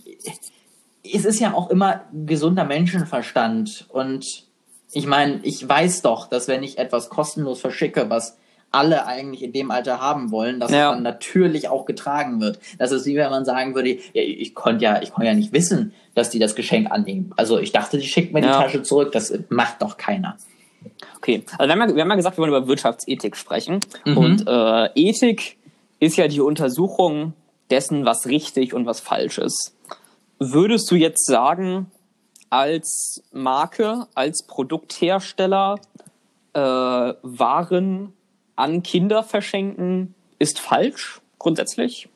es 1.05 1.25
ist 1.25 1.41
ja 1.41 1.55
auch 1.55 1.71
immer 1.71 2.05
gesunder 2.13 2.65
Menschenverstand 2.65 3.87
und 3.91 4.45
ich 4.93 5.07
meine, 5.07 5.41
ich 5.43 5.69
weiß 5.69 6.03
doch, 6.03 6.29
dass 6.29 6.49
wenn 6.49 6.63
ich 6.63 6.79
etwas 6.79 7.11
kostenlos 7.11 7.61
verschicke, 7.61 8.09
was 8.09 8.39
alle 8.71 9.07
eigentlich 9.07 9.43
in 9.43 9.53
dem 9.53 9.71
Alter 9.71 10.01
haben 10.01 10.31
wollen, 10.31 10.61
dass 10.61 10.71
ja. 10.71 10.93
dann 10.93 11.03
natürlich 11.03 11.69
auch 11.69 11.87
getragen 11.87 12.41
wird. 12.41 12.59
Das 12.79 12.93
ist 12.93 13.07
wie 13.07 13.17
wenn 13.17 13.31
man 13.31 13.45
sagen 13.45 13.75
würde, 13.75 13.91
ja, 14.13 14.23
ich 14.23 14.55
konnte 14.55 14.85
ja, 14.85 15.01
ich 15.01 15.13
konnte 15.13 15.29
ja 15.29 15.35
nicht 15.35 15.53
wissen, 15.53 15.95
dass 16.15 16.31
die 16.31 16.39
das 16.39 16.55
Geschenk 16.55 16.91
annehmen. 16.91 17.33
Also 17.37 17.59
ich 17.59 17.73
dachte, 17.73 17.99
die 17.99 18.07
schickt 18.07 18.33
mir 18.33 18.41
ja. 18.41 18.47
die 18.47 18.65
Tasche 18.65 18.83
zurück. 18.83 19.13
Das 19.13 19.33
macht 19.49 19.81
doch 19.83 19.97
keiner. 19.97 20.37
Okay, 21.17 21.45
also 21.59 21.69
wir 21.69 21.81
haben, 21.81 21.91
ja, 21.91 21.97
wir 21.97 22.03
haben 22.03 22.11
ja 22.11 22.17
gesagt, 22.17 22.37
wir 22.37 22.43
wollen 22.43 22.55
über 22.55 22.69
Wirtschaftsethik 22.69 23.37
sprechen. 23.37 23.81
Mhm. 24.05 24.17
Und 24.17 24.47
äh, 24.47 24.91
Ethik 24.95 25.57
ist 25.99 26.17
ja 26.17 26.29
die 26.29 26.41
Untersuchung 26.41 27.33
dessen, 27.71 28.05
was 28.05 28.27
richtig 28.27 28.75
und 28.75 28.87
was 28.87 29.01
falsch 29.01 29.39
ist. 29.39 29.75
Würdest 30.39 30.91
du 30.91 30.95
jetzt 30.95 31.27
sagen, 31.27 31.91
als 32.51 33.23
Marke, 33.33 34.07
als 34.15 34.47
Produkthersteller 34.47 35.81
äh, 36.53 36.61
Waren 36.61 38.13
an 38.59 38.83
Kinder 38.83 39.23
verschenken 39.23 40.15
ist 40.39 40.59
falsch, 40.59 41.21
grundsätzlich? 41.39 42.09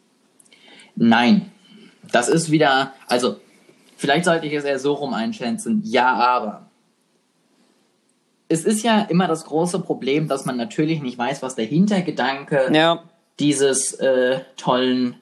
Nein. 0.97 1.51
Das 2.11 2.29
ist 2.29 2.51
wieder, 2.51 2.93
also 3.07 3.37
vielleicht 3.97 4.25
sollte 4.25 4.47
ich 4.47 4.53
es 4.53 4.65
eher 4.65 4.79
so 4.79 4.95
rum 4.95 5.15
einschätzen. 5.15 5.83
Ja, 5.85 6.15
aber. 6.15 6.71
Es 8.49 8.65
ist 8.65 8.83
ja 8.83 9.03
immer 9.03 9.29
das 9.29 9.45
große 9.45 9.81
Problem, 9.81 10.29
dass 10.29 10.45
man 10.45 10.57
natürlich 10.57 11.01
nicht 11.01 11.17
weiß, 11.17 11.43
was 11.43 11.55
der 11.55 11.65
Hintergedanke 11.65 12.71
ja. 12.73 13.03
dieses 13.39 13.95
äh, 13.95 14.41
tollen 14.57 15.17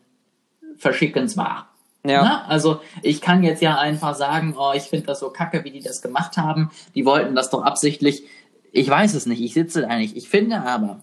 Verschickens 0.79 1.37
war. 1.37 1.69
Ja. 2.05 2.23
Na, 2.23 2.45
also 2.47 2.81
ich 3.03 3.21
kann 3.21 3.43
jetzt 3.43 3.61
ja 3.61 3.79
einfach 3.79 4.15
sagen, 4.15 4.55
oh, 4.59 4.73
ich 4.75 4.85
finde 4.85 5.07
das 5.07 5.21
so 5.21 5.29
kacke, 5.29 5.65
wie 5.65 5.71
die 5.71 5.83
das 5.83 6.01
gemacht 6.01 6.39
haben. 6.39 6.71
Die 6.95 7.05
wollten 7.05 7.35
das 7.35 7.51
doch 7.51 7.63
absichtlich. 7.63 8.25
Ich 8.73 8.89
weiß 8.89 9.15
es 9.15 9.27
nicht, 9.27 9.43
ich 9.43 9.53
sitze 9.53 9.83
da 9.83 9.97
nicht. 9.97 10.17
Ich 10.17 10.29
finde 10.29 10.63
aber, 10.63 11.03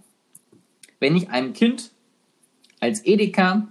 wenn 0.99 1.15
ich 1.15 1.29
einem 1.29 1.53
Kind 1.53 1.91
als 2.79 3.05
Edeka 3.05 3.67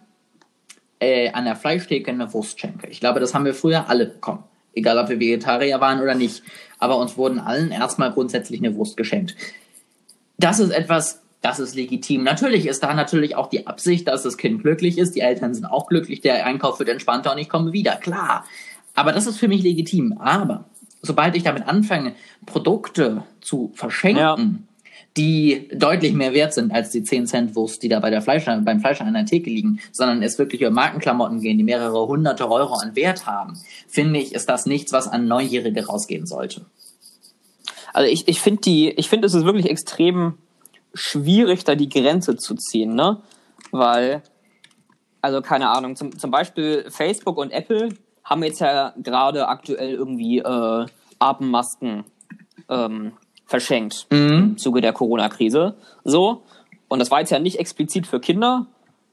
äh, 0.98 1.30
an 1.30 1.44
der 1.44 1.56
Fleischtheke 1.56 2.10
eine 2.10 2.32
Wurst 2.32 2.60
schenke. 2.60 2.88
Ich 2.88 3.00
glaube, 3.00 3.20
das 3.20 3.34
haben 3.34 3.44
wir 3.44 3.54
früher 3.54 3.88
alle 3.88 4.06
bekommen. 4.06 4.44
Egal, 4.74 4.98
ob 4.98 5.08
wir 5.08 5.18
Vegetarier 5.18 5.80
waren 5.80 6.00
oder 6.00 6.14
nicht. 6.14 6.42
Aber 6.78 6.98
uns 6.98 7.16
wurden 7.16 7.38
allen 7.38 7.70
erstmal 7.70 8.12
grundsätzlich 8.12 8.60
eine 8.60 8.74
Wurst 8.76 8.96
geschenkt. 8.96 9.34
Das 10.38 10.60
ist 10.60 10.70
etwas, 10.70 11.22
das 11.40 11.58
ist 11.58 11.74
legitim. 11.74 12.22
Natürlich 12.22 12.66
ist 12.66 12.82
da 12.82 12.92
natürlich 12.92 13.36
auch 13.36 13.48
die 13.48 13.66
Absicht, 13.66 14.08
dass 14.08 14.22
das 14.22 14.36
Kind 14.36 14.62
glücklich 14.62 14.98
ist. 14.98 15.14
Die 15.14 15.20
Eltern 15.20 15.54
sind 15.54 15.64
auch 15.64 15.86
glücklich. 15.86 16.20
Der 16.20 16.44
Einkauf 16.44 16.78
wird 16.78 16.90
entspannter 16.90 17.32
und 17.32 17.38
ich 17.38 17.48
komme 17.48 17.72
wieder. 17.72 17.96
Klar. 17.96 18.44
Aber 18.94 19.12
das 19.12 19.26
ist 19.26 19.38
für 19.38 19.48
mich 19.48 19.62
legitim. 19.62 20.18
Aber 20.18 20.64
sobald 21.02 21.36
ich 21.36 21.42
damit 21.42 21.66
anfange, 21.66 22.14
Produkte 22.44 23.22
zu 23.40 23.72
verschenken, 23.74 24.20
ja. 24.20 24.36
Die 25.16 25.68
deutlich 25.72 26.12
mehr 26.12 26.34
wert 26.34 26.52
sind 26.52 26.72
als 26.72 26.90
die 26.90 27.02
10 27.02 27.26
Cent 27.26 27.56
Wurst, 27.56 27.82
die 27.82 27.88
da 27.88 28.00
bei 28.00 28.10
der 28.10 28.22
Fleischer, 28.22 28.60
beim 28.60 28.80
Fleischer 28.80 29.04
an 29.04 29.14
der 29.14 29.24
Theke 29.24 29.48
liegen, 29.48 29.80
sondern 29.92 30.22
es 30.22 30.38
wirklich 30.38 30.60
über 30.60 30.70
Markenklamotten 30.70 31.40
gehen, 31.40 31.56
die 31.56 31.64
mehrere 31.64 32.06
hunderte 32.06 32.50
Euro 32.50 32.74
an 32.74 32.94
Wert 32.96 33.26
haben, 33.26 33.58
finde 33.88 34.20
ich, 34.20 34.34
ist 34.34 34.48
das 34.48 34.66
nichts, 34.66 34.92
was 34.92 35.08
an 35.08 35.26
Neujährige 35.26 35.86
rausgehen 35.86 36.26
sollte. 36.26 36.66
Also 37.92 38.10
ich, 38.10 38.28
ich 38.28 38.40
finde 38.40 38.60
die, 38.60 38.90
ich 38.90 39.08
finde 39.08 39.26
es 39.26 39.34
ist 39.34 39.44
wirklich 39.44 39.70
extrem 39.70 40.36
schwierig, 40.92 41.64
da 41.64 41.74
die 41.74 41.88
Grenze 41.88 42.36
zu 42.36 42.54
ziehen, 42.54 42.94
ne? 42.94 43.22
Weil, 43.70 44.22
also 45.22 45.40
keine 45.40 45.70
Ahnung, 45.70 45.96
zum, 45.96 46.18
zum 46.18 46.30
Beispiel 46.30 46.86
Facebook 46.90 47.38
und 47.38 47.52
Apple 47.52 47.90
haben 48.22 48.42
jetzt 48.42 48.60
ja 48.60 48.92
gerade 49.02 49.48
aktuell 49.48 49.94
irgendwie 49.94 50.38
äh, 50.38 50.86
Atemmasken 51.18 52.04
ähm, 52.68 53.12
verschenkt 53.46 54.06
mhm. 54.10 54.28
im 54.28 54.58
Zuge 54.58 54.80
der 54.80 54.92
Corona-Krise. 54.92 55.76
So. 56.04 56.42
Und 56.88 56.98
das 56.98 57.10
war 57.10 57.20
jetzt 57.20 57.30
ja 57.30 57.38
nicht 57.38 57.58
explizit 57.58 58.06
für 58.06 58.20
Kinder, 58.20 58.66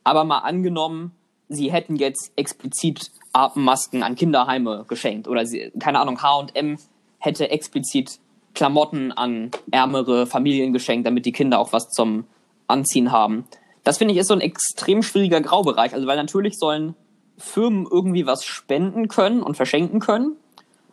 aber 0.04 0.24
mal 0.24 0.40
angenommen, 0.40 1.12
sie 1.50 1.72
hätten 1.72 1.96
jetzt 1.96 2.32
explizit 2.36 3.12
Atemmasken 3.32 4.04
an 4.04 4.16
Kinderheime 4.16 4.86
geschenkt 4.88 5.28
oder 5.28 5.46
sie, 5.46 5.72
keine 5.80 6.00
Ahnung, 6.00 6.22
H&M 6.22 6.78
hätte 7.20 7.50
explizit 7.50 8.20
Klamotten 8.54 9.12
an 9.12 9.50
ärmere 9.72 10.28
Familien 10.28 10.74
geschenkt, 10.74 11.08
damit 11.08 11.26
die 11.26 11.32
Kinder 11.32 11.58
auch 11.58 11.74
was 11.74 11.90
zum 11.90 12.26
Anziehen 12.68 13.12
haben. 13.12 13.46
Das 13.84 13.98
finde 13.98 14.14
ich 14.14 14.20
ist 14.20 14.28
so 14.28 14.36
ein 14.36 14.42
extrem 14.42 15.02
schwieriger 15.02 15.42
Graubereich. 15.42 15.94
Also 15.94 16.06
weil 16.06 16.18
natürlich 16.18 16.60
sollen 16.60 16.96
Firmen 17.38 17.88
irgendwie 17.90 18.28
was 18.28 18.46
spenden 18.46 19.08
können 19.08 19.42
und 19.42 19.58
verschenken 19.58 20.00
können, 20.00 20.36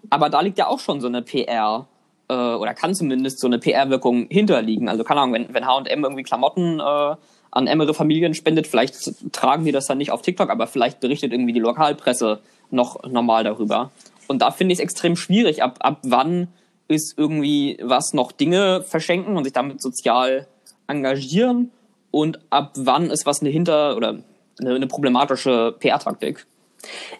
aber 0.08 0.30
da 0.30 0.40
liegt 0.40 0.56
ja 0.56 0.68
auch 0.68 0.78
schon 0.78 1.00
so 1.00 1.06
eine 1.06 1.20
PR 1.20 1.86
äh, 2.30 2.54
oder 2.54 2.74
kann 2.74 2.94
zumindest 2.94 3.40
so 3.40 3.48
eine 3.48 3.58
PR-Wirkung 3.58 4.28
hinterliegen. 4.30 4.88
Also 4.88 5.02
keine 5.02 5.20
Ahnung, 5.20 5.34
wenn, 5.34 5.52
wenn 5.52 5.66
H&M 5.66 6.04
irgendwie 6.04 6.22
Klamotten 6.22 6.78
äh, 6.78 7.16
an 7.50 7.66
ärmere 7.66 7.92
Familien 7.92 8.34
spendet, 8.34 8.68
vielleicht 8.68 9.32
tragen 9.32 9.64
die 9.64 9.72
das 9.72 9.86
dann 9.86 9.98
nicht 9.98 10.12
auf 10.12 10.22
TikTok, 10.22 10.50
aber 10.50 10.68
vielleicht 10.68 11.00
berichtet 11.00 11.32
irgendwie 11.32 11.52
die 11.52 11.60
Lokalpresse 11.60 12.40
noch 12.70 13.02
normal 13.02 13.42
darüber. 13.42 13.90
Und 14.28 14.42
da 14.42 14.52
finde 14.52 14.72
ich 14.72 14.78
es 14.78 14.82
extrem 14.82 15.16
schwierig, 15.16 15.62
ab, 15.62 15.78
ab 15.80 15.98
wann 16.04 16.48
ist 16.86 17.18
irgendwie 17.18 17.78
was 17.82 18.12
noch 18.12 18.30
Dinge 18.30 18.82
verschenken 18.82 19.36
und 19.36 19.44
sich 19.44 19.52
damit 19.52 19.82
sozial 19.82 20.46
engagieren 20.86 21.72
und 22.12 22.38
ab 22.50 22.72
wann 22.76 23.10
ist 23.10 23.26
was 23.26 23.40
eine 23.40 23.50
hinter 23.50 23.96
oder 23.96 24.18
eine, 24.60 24.74
eine 24.74 24.86
problematische 24.86 25.74
PR-Taktik? 25.78 26.46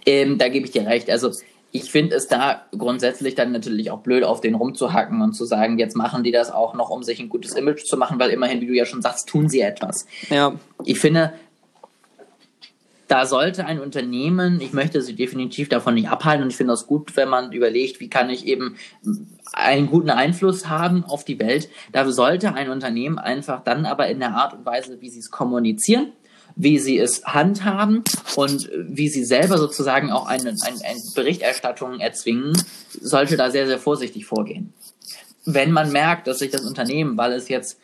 Ähm, 0.06 0.38
da 0.38 0.48
gebe 0.48 0.66
ich 0.66 0.72
dir 0.72 0.86
recht. 0.86 1.10
Also 1.10 1.30
ich 1.72 1.90
finde 1.90 2.16
es 2.16 2.26
da 2.26 2.66
grundsätzlich 2.76 3.34
dann 3.34 3.52
natürlich 3.52 3.90
auch 3.90 4.00
blöd, 4.00 4.24
auf 4.24 4.40
den 4.40 4.54
rumzuhacken 4.54 5.22
und 5.22 5.34
zu 5.34 5.44
sagen, 5.44 5.78
jetzt 5.78 5.96
machen 5.96 6.24
die 6.24 6.32
das 6.32 6.50
auch 6.50 6.74
noch, 6.74 6.90
um 6.90 7.02
sich 7.02 7.20
ein 7.20 7.28
gutes 7.28 7.54
Image 7.54 7.84
zu 7.84 7.96
machen, 7.96 8.18
weil 8.18 8.30
immerhin, 8.30 8.60
wie 8.60 8.66
du 8.66 8.74
ja 8.74 8.86
schon 8.86 9.02
sagst, 9.02 9.28
tun 9.28 9.48
sie 9.48 9.60
etwas. 9.60 10.06
Ja. 10.30 10.54
Ich 10.84 10.98
finde, 10.98 11.32
da 13.06 13.26
sollte 13.26 13.66
ein 13.66 13.80
Unternehmen, 13.80 14.60
ich 14.60 14.72
möchte 14.72 15.02
sie 15.02 15.14
definitiv 15.14 15.68
davon 15.68 15.94
nicht 15.94 16.08
abhalten 16.08 16.44
und 16.44 16.50
ich 16.50 16.56
finde 16.56 16.72
das 16.72 16.86
gut, 16.86 17.16
wenn 17.16 17.28
man 17.28 17.52
überlegt, 17.52 17.98
wie 17.98 18.08
kann 18.08 18.30
ich 18.30 18.46
eben 18.46 18.76
einen 19.52 19.88
guten 19.88 20.10
Einfluss 20.10 20.68
haben 20.68 21.04
auf 21.04 21.24
die 21.24 21.40
Welt. 21.40 21.68
Da 21.92 22.08
sollte 22.08 22.54
ein 22.54 22.70
Unternehmen 22.70 23.18
einfach 23.18 23.64
dann 23.64 23.84
aber 23.84 24.08
in 24.08 24.20
der 24.20 24.34
Art 24.34 24.54
und 24.54 24.64
Weise, 24.64 25.00
wie 25.00 25.10
sie 25.10 25.18
es 25.18 25.30
kommunizieren, 25.30 26.12
wie 26.56 26.78
sie 26.78 26.98
es 26.98 27.24
handhaben 27.24 28.02
und 28.36 28.70
wie 28.76 29.08
sie 29.08 29.24
selber 29.24 29.58
sozusagen 29.58 30.10
auch 30.10 30.26
eine, 30.26 30.50
eine, 30.50 30.84
eine 30.84 31.00
Berichterstattung 31.14 32.00
erzwingen, 32.00 32.52
sollte 33.00 33.36
da 33.36 33.50
sehr, 33.50 33.66
sehr 33.66 33.78
vorsichtig 33.78 34.26
vorgehen. 34.26 34.72
Wenn 35.44 35.72
man 35.72 35.92
merkt, 35.92 36.26
dass 36.26 36.38
sich 36.38 36.50
das 36.50 36.62
Unternehmen, 36.62 37.16
weil 37.16 37.32
es 37.32 37.48
jetzt 37.48 37.78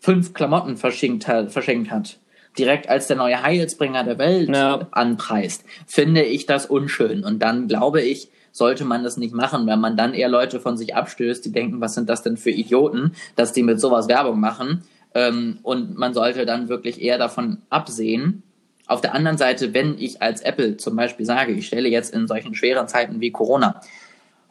fünf 0.00 0.34
Klamotten 0.34 0.76
verschenkt 0.76 1.26
hat, 1.26 1.52
verschenkt 1.52 1.90
hat 1.90 2.18
direkt 2.58 2.88
als 2.88 3.06
der 3.06 3.16
neue 3.16 3.42
Heilsbringer 3.42 4.04
der 4.04 4.18
Welt 4.18 4.48
ja. 4.48 4.86
anpreist, 4.92 5.64
finde 5.86 6.22
ich 6.22 6.46
das 6.46 6.66
unschön. 6.66 7.24
Und 7.24 7.40
dann 7.40 7.68
glaube 7.68 8.00
ich, 8.00 8.30
sollte 8.52 8.84
man 8.84 9.02
das 9.02 9.16
nicht 9.16 9.34
machen, 9.34 9.66
wenn 9.66 9.80
man 9.80 9.96
dann 9.96 10.14
eher 10.14 10.28
Leute 10.28 10.60
von 10.60 10.76
sich 10.76 10.94
abstößt, 10.94 11.44
die 11.44 11.52
denken, 11.52 11.80
was 11.80 11.94
sind 11.94 12.08
das 12.08 12.22
denn 12.22 12.36
für 12.36 12.50
Idioten, 12.50 13.14
dass 13.34 13.52
die 13.52 13.64
mit 13.64 13.80
sowas 13.80 14.06
Werbung 14.08 14.38
machen. 14.38 14.84
Ähm, 15.14 15.58
und 15.62 15.96
man 15.96 16.14
sollte 16.14 16.44
dann 16.44 16.68
wirklich 16.68 17.00
eher 17.00 17.18
davon 17.18 17.58
absehen. 17.70 18.42
Auf 18.86 19.00
der 19.00 19.14
anderen 19.14 19.38
Seite, 19.38 19.72
wenn 19.72 19.96
ich 19.98 20.20
als 20.20 20.42
Apple 20.42 20.76
zum 20.76 20.96
Beispiel 20.96 21.24
sage, 21.24 21.52
ich 21.52 21.66
stelle 21.66 21.88
jetzt 21.88 22.12
in 22.12 22.26
solchen 22.26 22.54
schweren 22.54 22.88
Zeiten 22.88 23.20
wie 23.20 23.30
Corona 23.30 23.80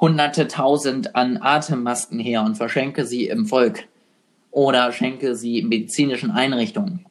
hunderte 0.04 0.50
tausend 0.50 1.16
an 1.16 1.38
Atemmasken 1.42 2.20
her 2.20 2.44
und 2.44 2.56
verschenke 2.56 3.06
sie 3.06 3.28
im 3.28 3.46
Volk 3.46 3.86
oder 4.52 4.92
schenke 4.92 5.36
sie 5.36 5.62
medizinischen 5.64 6.30
Einrichtungen, 6.30 7.06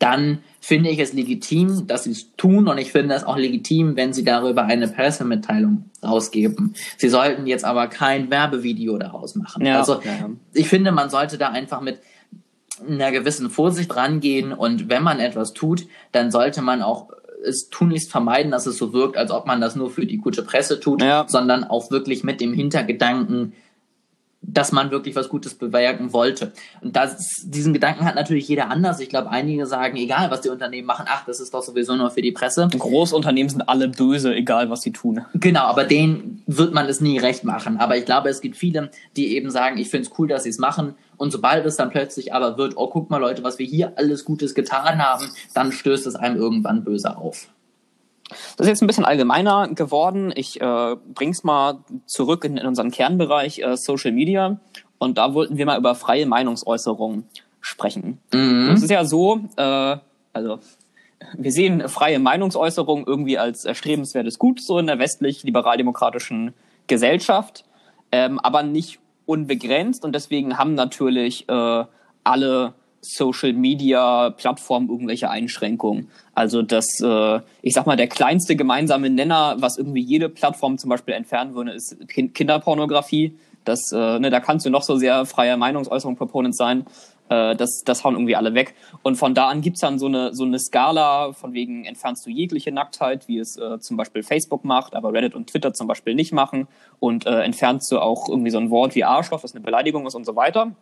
dann 0.00 0.40
finde 0.58 0.90
ich 0.90 0.98
es 0.98 1.12
legitim, 1.12 1.86
dass 1.86 2.02
sie 2.02 2.10
es 2.10 2.34
tun 2.36 2.66
und 2.66 2.78
ich 2.78 2.90
finde 2.90 3.14
es 3.14 3.22
auch 3.22 3.36
legitim, 3.36 3.94
wenn 3.94 4.12
sie 4.12 4.24
darüber 4.24 4.64
eine 4.64 4.88
Pressemitteilung 4.88 5.84
rausgeben. 6.02 6.74
Sie 6.96 7.08
sollten 7.08 7.46
jetzt 7.46 7.64
aber 7.64 7.86
kein 7.86 8.28
Werbevideo 8.28 8.98
daraus 8.98 9.36
machen. 9.36 9.64
Ja, 9.64 9.78
also 9.78 10.00
ja. 10.02 10.30
ich 10.52 10.68
finde, 10.68 10.90
man 10.90 11.10
sollte 11.10 11.38
da 11.38 11.50
einfach 11.50 11.80
mit 11.80 12.00
einer 12.80 13.12
gewissen 13.12 13.50
Vorsicht 13.50 13.94
rangehen 13.94 14.52
und 14.52 14.88
wenn 14.88 15.02
man 15.02 15.20
etwas 15.20 15.52
tut, 15.52 15.86
dann 16.12 16.30
sollte 16.30 16.62
man 16.62 16.82
auch 16.82 17.08
es 17.44 17.68
tunlichst 17.70 18.10
vermeiden, 18.10 18.52
dass 18.52 18.66
es 18.66 18.78
so 18.78 18.92
wirkt, 18.92 19.16
als 19.16 19.30
ob 19.30 19.46
man 19.46 19.60
das 19.60 19.76
nur 19.76 19.90
für 19.90 20.06
die 20.06 20.18
gute 20.18 20.42
Presse 20.42 20.80
tut, 20.80 21.02
ja. 21.02 21.24
sondern 21.28 21.64
auch 21.64 21.90
wirklich 21.90 22.22
mit 22.22 22.40
dem 22.40 22.54
Hintergedanken, 22.54 23.52
dass 24.42 24.72
man 24.72 24.90
wirklich 24.90 25.14
was 25.14 25.28
Gutes 25.28 25.54
bewirken 25.54 26.12
wollte. 26.12 26.52
Und 26.80 26.96
das, 26.96 27.44
diesen 27.44 27.72
Gedanken 27.72 28.04
hat 28.04 28.16
natürlich 28.16 28.48
jeder 28.48 28.70
anders. 28.70 28.98
Ich 28.98 29.08
glaube, 29.08 29.30
einige 29.30 29.66
sagen, 29.66 29.96
egal 29.96 30.30
was 30.32 30.40
die 30.40 30.48
Unternehmen 30.48 30.86
machen, 30.86 31.06
ach, 31.08 31.24
das 31.24 31.38
ist 31.38 31.54
doch 31.54 31.62
sowieso 31.62 31.94
nur 31.94 32.10
für 32.10 32.22
die 32.22 32.32
Presse. 32.32 32.68
Großunternehmen 32.76 33.48
sind 33.48 33.68
alle 33.68 33.88
böse, 33.88 34.34
egal 34.34 34.68
was 34.68 34.82
sie 34.82 34.92
tun. 34.92 35.24
Genau, 35.34 35.62
aber 35.62 35.84
denen 35.84 36.42
wird 36.46 36.74
man 36.74 36.86
es 36.86 37.00
nie 37.00 37.18
recht 37.18 37.44
machen. 37.44 37.76
Aber 37.78 37.96
ich 37.96 38.04
glaube, 38.04 38.30
es 38.30 38.40
gibt 38.40 38.56
viele, 38.56 38.90
die 39.16 39.36
eben 39.36 39.50
sagen, 39.50 39.78
ich 39.78 39.90
finde 39.90 40.08
es 40.08 40.18
cool, 40.18 40.26
dass 40.26 40.42
sie 40.42 40.50
es 40.50 40.58
machen. 40.58 40.96
Und 41.22 41.30
sobald 41.30 41.64
es 41.66 41.76
dann 41.76 41.90
plötzlich 41.90 42.34
aber 42.34 42.58
wird, 42.58 42.72
oh, 42.74 42.88
guck 42.88 43.08
mal 43.08 43.18
Leute, 43.18 43.44
was 43.44 43.60
wir 43.60 43.64
hier 43.64 43.92
alles 43.94 44.24
Gutes 44.24 44.56
getan 44.56 44.98
haben, 45.00 45.30
dann 45.54 45.70
stößt 45.70 46.04
es 46.08 46.16
einem 46.16 46.36
irgendwann 46.36 46.82
böse 46.82 47.16
auf. 47.16 47.46
Das 48.56 48.66
ist 48.66 48.66
jetzt 48.66 48.82
ein 48.82 48.88
bisschen 48.88 49.04
allgemeiner 49.04 49.68
geworden. 49.68 50.32
Ich 50.34 50.60
äh, 50.60 50.96
bring's 51.14 51.44
mal 51.44 51.84
zurück 52.06 52.44
in, 52.44 52.56
in 52.56 52.66
unseren 52.66 52.90
Kernbereich 52.90 53.60
äh, 53.60 53.76
Social 53.76 54.10
Media. 54.10 54.58
Und 54.98 55.16
da 55.16 55.32
wollten 55.32 55.58
wir 55.58 55.64
mal 55.64 55.78
über 55.78 55.94
freie 55.94 56.26
Meinungsäußerung 56.26 57.22
sprechen. 57.60 58.18
Mhm. 58.32 58.72
Es 58.74 58.82
ist 58.82 58.90
ja 58.90 59.04
so, 59.04 59.42
äh, 59.56 59.98
also 60.32 60.58
wir 61.38 61.52
sehen 61.52 61.88
freie 61.88 62.18
Meinungsäußerung 62.18 63.06
irgendwie 63.06 63.38
als 63.38 63.64
erstrebenswertes 63.64 64.40
Gut 64.40 64.60
so 64.60 64.76
in 64.80 64.88
der 64.88 64.98
westlich-liberal-demokratischen 64.98 66.52
Gesellschaft, 66.88 67.64
ähm, 68.10 68.40
aber 68.40 68.64
nicht 68.64 68.98
unbegrenzt. 69.32 70.04
Und 70.04 70.14
deswegen 70.14 70.58
haben 70.58 70.74
natürlich 70.74 71.48
äh, 71.48 71.84
alle 72.22 72.74
Social 73.00 73.52
Media 73.52 74.30
Plattformen 74.30 74.88
irgendwelche 74.88 75.28
Einschränkungen. 75.28 76.08
Also 76.34 76.62
das, 76.62 77.00
äh, 77.00 77.40
ich 77.62 77.74
sag 77.74 77.86
mal, 77.86 77.96
der 77.96 78.06
kleinste 78.06 78.54
gemeinsame 78.54 79.10
Nenner, 79.10 79.56
was 79.58 79.78
irgendwie 79.78 80.02
jede 80.02 80.28
Plattform 80.28 80.78
zum 80.78 80.90
Beispiel 80.90 81.14
entfernen 81.14 81.54
würde, 81.54 81.72
ist 81.72 81.96
Kinderpornografie. 82.08 83.36
Das, 83.64 83.90
äh, 83.92 84.18
ne, 84.18 84.30
da 84.30 84.40
kannst 84.40 84.66
du 84.66 84.70
noch 84.70 84.82
so 84.82 84.96
sehr 84.96 85.24
freier 85.24 85.56
Meinungsäußerung 85.56 86.16
Proponent 86.16 86.56
sein. 86.56 86.84
Äh, 87.32 87.56
das, 87.56 87.82
das 87.84 88.04
hauen 88.04 88.14
irgendwie 88.14 88.36
alle 88.36 88.52
weg. 88.52 88.74
Und 89.02 89.16
von 89.16 89.34
da 89.34 89.48
an 89.48 89.62
gibt's 89.62 89.80
dann 89.80 89.98
so 89.98 90.06
eine, 90.06 90.34
so 90.34 90.44
eine 90.44 90.58
Skala, 90.58 91.32
von 91.32 91.54
wegen 91.54 91.86
entfernst 91.86 92.26
du 92.26 92.30
jegliche 92.30 92.72
Nacktheit, 92.72 93.26
wie 93.26 93.38
es 93.38 93.56
äh, 93.56 93.78
zum 93.78 93.96
Beispiel 93.96 94.22
Facebook 94.22 94.64
macht, 94.64 94.94
aber 94.94 95.12
Reddit 95.14 95.34
und 95.34 95.48
Twitter 95.48 95.72
zum 95.72 95.86
Beispiel 95.86 96.14
nicht 96.14 96.32
machen. 96.32 96.68
Und 97.00 97.26
äh, 97.26 97.40
entfernst 97.40 97.90
du 97.90 98.00
auch 98.00 98.28
irgendwie 98.28 98.50
so 98.50 98.58
ein 98.58 98.70
Wort 98.70 98.94
wie 98.94 99.04
Arschloch, 99.04 99.42
was 99.42 99.54
eine 99.54 99.64
Beleidigung 99.64 100.06
ist 100.06 100.14
und 100.14 100.26
so 100.26 100.36
weiter. 100.36 100.72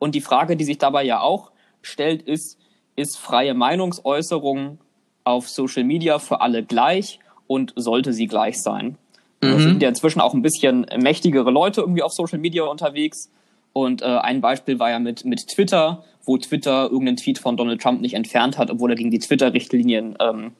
Und 0.00 0.16
die 0.16 0.20
Frage, 0.20 0.56
die 0.56 0.64
sich 0.64 0.78
dabei 0.78 1.04
ja 1.04 1.20
auch 1.20 1.52
stellt, 1.80 2.22
ist, 2.22 2.58
ist 2.96 3.16
freie 3.16 3.54
Meinungsäußerung 3.54 4.78
auf 5.22 5.48
Social 5.48 5.84
Media 5.84 6.18
für 6.18 6.40
alle 6.40 6.64
gleich 6.64 7.20
und 7.46 7.72
sollte 7.76 8.12
sie 8.12 8.26
gleich 8.26 8.60
sein? 8.60 8.98
Mhm. 9.40 9.50
Es 9.50 9.62
sind 9.62 9.82
ja 9.82 9.88
inzwischen 9.88 10.20
auch 10.20 10.34
ein 10.34 10.42
bisschen 10.42 10.86
mächtigere 10.98 11.52
Leute 11.52 11.82
irgendwie 11.82 12.02
auf 12.02 12.12
Social 12.12 12.40
Media 12.40 12.64
unterwegs. 12.64 13.30
Und 13.72 14.02
äh, 14.02 14.06
ein 14.06 14.40
Beispiel 14.40 14.78
war 14.78 14.90
ja 14.90 14.98
mit, 14.98 15.24
mit 15.24 15.48
Twitter, 15.48 16.04
wo 16.24 16.36
Twitter 16.38 16.84
irgendeinen 16.84 17.16
Tweet 17.16 17.38
von 17.38 17.56
Donald 17.56 17.80
Trump 17.80 18.00
nicht 18.00 18.14
entfernt 18.14 18.58
hat, 18.58 18.70
obwohl 18.70 18.90
er 18.90 18.96
gegen 18.96 19.10
die 19.10 19.18
Twitter-Richtlinien 19.18 20.16
ähm, 20.20 20.52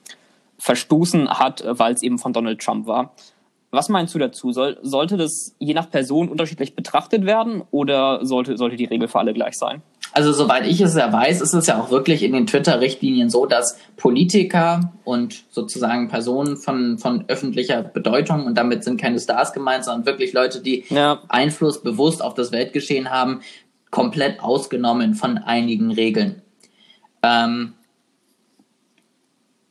verstoßen 0.59 1.29
hat, 1.31 1.65
weil 1.67 1.93
es 1.93 2.03
eben 2.03 2.19
von 2.19 2.33
Donald 2.33 2.61
Trump 2.61 2.87
war. 2.87 3.15
Was 3.71 3.89
meinst 3.89 4.15
du 4.15 4.19
dazu? 4.19 4.53
Soll, 4.53 4.79
sollte 4.83 5.17
das 5.17 5.57
je 5.59 5.75
nach 5.75 5.91
Person 5.91 6.29
unterschiedlich 6.29 6.75
betrachtet 6.75 7.25
werden 7.25 7.63
oder 7.71 8.25
sollte, 8.25 8.57
sollte 8.57 8.77
die 8.77 8.85
Regel 8.85 9.09
für 9.09 9.19
alle 9.19 9.33
gleich 9.33 9.57
sein? 9.57 9.83
Also 10.13 10.33
soweit 10.33 10.67
ich 10.67 10.81
es 10.81 10.95
ja 10.95 11.11
weiß, 11.11 11.41
ist 11.41 11.55
es 11.55 11.67
ja 11.67 11.81
auch 11.81 11.91
wirklich 11.91 12.23
in 12.23 12.33
den 12.33 12.47
Twitter-Richtlinien 12.47 13.31
so, 13.31 13.47
dass 13.47 13.79
Politiker 13.97 14.93
und 15.05 15.45
sozusagen 15.51 16.09
Personen 16.09 16.59
von, 16.59 16.99
von 16.99 17.25
öffentlicher 17.29 17.83
Bedeutung, 17.83 18.45
und 18.45 18.55
damit 18.57 18.85
sind 18.85 19.01
keine 19.01 19.19
Stars 19.19 19.55
gemeint, 19.55 19.85
sondern 19.85 20.05
wirklich 20.05 20.35
Leute, 20.35 20.61
die 20.61 20.85
ja. 20.91 21.23
Einfluss 21.29 21.83
bewusst 21.83 22.23
auf 22.23 22.35
das 22.35 22.53
Weltgeschehen 22.53 23.11
haben, 23.11 23.41
komplett 23.91 24.41
ausgenommen 24.41 25.15
von 25.15 25.39
einigen 25.39 25.91
Regeln. 25.91 26.43
Ähm, 27.23 27.73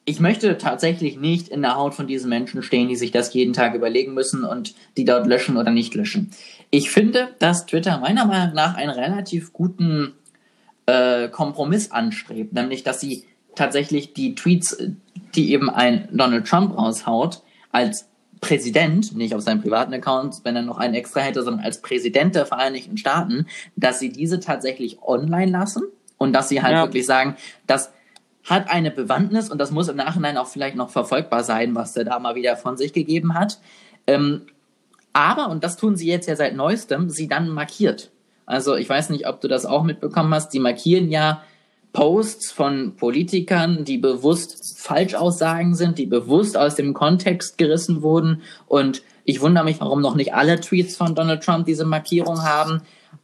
ich 0.05 0.19
möchte 0.19 0.57
tatsächlich 0.57 1.17
nicht 1.17 1.49
in 1.49 1.61
der 1.61 1.75
Haut 1.75 1.93
von 1.93 2.07
diesen 2.07 2.29
Menschen 2.29 2.63
stehen, 2.63 2.87
die 2.87 2.95
sich 2.95 3.11
das 3.11 3.33
jeden 3.33 3.53
Tag 3.53 3.75
überlegen 3.75 4.13
müssen 4.15 4.43
und 4.43 4.73
die 4.97 5.05
dort 5.05 5.27
löschen 5.27 5.57
oder 5.57 5.69
nicht 5.69 5.93
löschen. 5.93 6.31
Ich 6.71 6.89
finde, 6.89 7.29
dass 7.37 7.67
Twitter 7.67 7.99
meiner 7.99 8.25
Meinung 8.25 8.55
nach 8.55 8.75
einen 8.75 8.89
relativ 8.89 9.53
guten 9.53 10.13
äh, 10.91 11.29
Kompromiss 11.29 11.91
anstrebt, 11.91 12.53
nämlich 12.53 12.83
dass 12.83 12.99
sie 12.99 13.25
tatsächlich 13.55 14.13
die 14.13 14.35
Tweets, 14.35 14.77
die 15.35 15.51
eben 15.51 15.69
ein 15.69 16.09
Donald 16.11 16.47
Trump 16.47 16.77
raushaut, 16.77 17.43
als 17.71 18.09
Präsident, 18.41 19.15
nicht 19.15 19.35
auf 19.35 19.41
seinem 19.41 19.61
privaten 19.61 19.93
Account, 19.93 20.41
wenn 20.43 20.55
er 20.55 20.63
noch 20.63 20.79
einen 20.79 20.95
extra 20.95 21.21
hätte, 21.21 21.43
sondern 21.43 21.63
als 21.63 21.81
Präsident 21.81 22.35
der 22.35 22.45
Vereinigten 22.45 22.97
Staaten, 22.97 23.45
dass 23.75 23.99
sie 23.99 24.09
diese 24.09 24.39
tatsächlich 24.39 25.01
online 25.01 25.51
lassen 25.51 25.83
und 26.17 26.33
dass 26.33 26.49
sie 26.49 26.61
halt 26.61 26.73
ja. 26.73 26.83
wirklich 26.83 27.05
sagen, 27.05 27.35
dass 27.67 27.91
hat 28.43 28.71
eine 28.71 28.89
Bewandtnis 28.89 29.49
und 29.51 29.59
das 29.59 29.71
muss 29.71 29.87
im 29.87 29.97
Nachhinein 29.97 30.37
auch 30.37 30.47
vielleicht 30.47 30.75
noch 30.75 30.89
verfolgbar 30.89 31.43
sein, 31.43 31.75
was 31.75 31.93
der 31.93 32.05
da 32.05 32.17
mal 32.17 32.35
wieder 32.35 32.57
von 32.57 32.75
sich 32.75 32.91
gegeben 32.91 33.35
hat. 33.35 33.59
Ähm, 34.07 34.47
aber, 35.13 35.49
und 35.49 35.63
das 35.63 35.77
tun 35.77 35.95
sie 35.95 36.07
jetzt 36.07 36.27
ja 36.27 36.35
seit 36.35 36.55
neuestem, 36.55 37.09
sie 37.09 37.27
dann 37.27 37.49
markiert. 37.49 38.10
Also 38.45 38.75
ich 38.75 38.89
weiß 38.89 39.09
nicht, 39.09 39.27
ob 39.27 39.41
du 39.41 39.47
das 39.47 39.65
auch 39.65 39.83
mitbekommen 39.83 40.33
hast, 40.33 40.49
die 40.49 40.59
markieren 40.59 41.09
ja 41.09 41.43
Posts 41.93 42.51
von 42.51 42.95
Politikern, 42.95 43.83
die 43.83 43.97
bewusst 43.97 44.79
Falschaussagen 44.79 45.75
sind, 45.75 45.97
die 45.97 46.05
bewusst 46.05 46.57
aus 46.57 46.75
dem 46.75 46.93
Kontext 46.93 47.57
gerissen 47.57 48.01
wurden. 48.01 48.41
Und 48.67 49.03
ich 49.25 49.41
wundere 49.41 49.65
mich, 49.65 49.81
warum 49.81 50.01
noch 50.01 50.15
nicht 50.15 50.33
alle 50.33 50.59
Tweets 50.59 50.95
von 50.95 51.15
Donald 51.15 51.43
Trump 51.43 51.65
diese 51.65 51.85
Markierung 51.85 52.43
haben. 52.43 52.81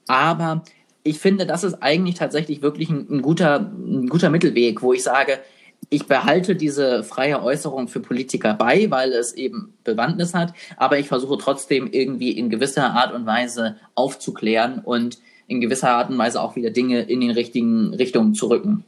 Aber 0.07 0.63
ich 1.03 1.19
finde, 1.19 1.45
das 1.45 1.63
ist 1.63 1.81
eigentlich 1.81 2.15
tatsächlich 2.15 2.61
wirklich 2.61 2.89
ein, 2.89 3.07
ein, 3.09 3.21
guter, 3.21 3.59
ein 3.59 4.09
guter 4.09 4.29
Mittelweg, 4.29 4.81
wo 4.81 4.91
ich 4.93 5.03
sage, 5.03 5.39
ich 5.89 6.05
behalte 6.05 6.55
diese 6.55 7.03
freie 7.03 7.41
Äußerung 7.41 7.87
für 7.87 7.99
Politiker 7.99 8.53
bei, 8.53 8.91
weil 8.91 9.13
es 9.13 9.33
eben 9.33 9.73
Bewandtnis 9.83 10.33
hat, 10.33 10.53
aber 10.75 10.99
ich 10.99 11.07
versuche 11.07 11.37
trotzdem 11.37 11.87
irgendwie 11.91 12.31
in 12.31 12.49
gewisser 12.49 12.91
Art 12.91 13.13
und 13.13 13.25
Weise 13.25 13.77
aufzuklären 13.95 14.79
und 14.83 15.19
in 15.47 15.61
gewisser 15.61 15.91
Art 15.91 16.09
und 16.09 16.17
Weise 16.17 16.41
auch 16.41 16.55
wieder 16.55 16.71
Dinge 16.71 17.01
in 17.01 17.21
den 17.21 17.31
richtigen 17.31 17.93
Richtungen 17.93 18.33
zu 18.33 18.47
rücken. 18.47 18.83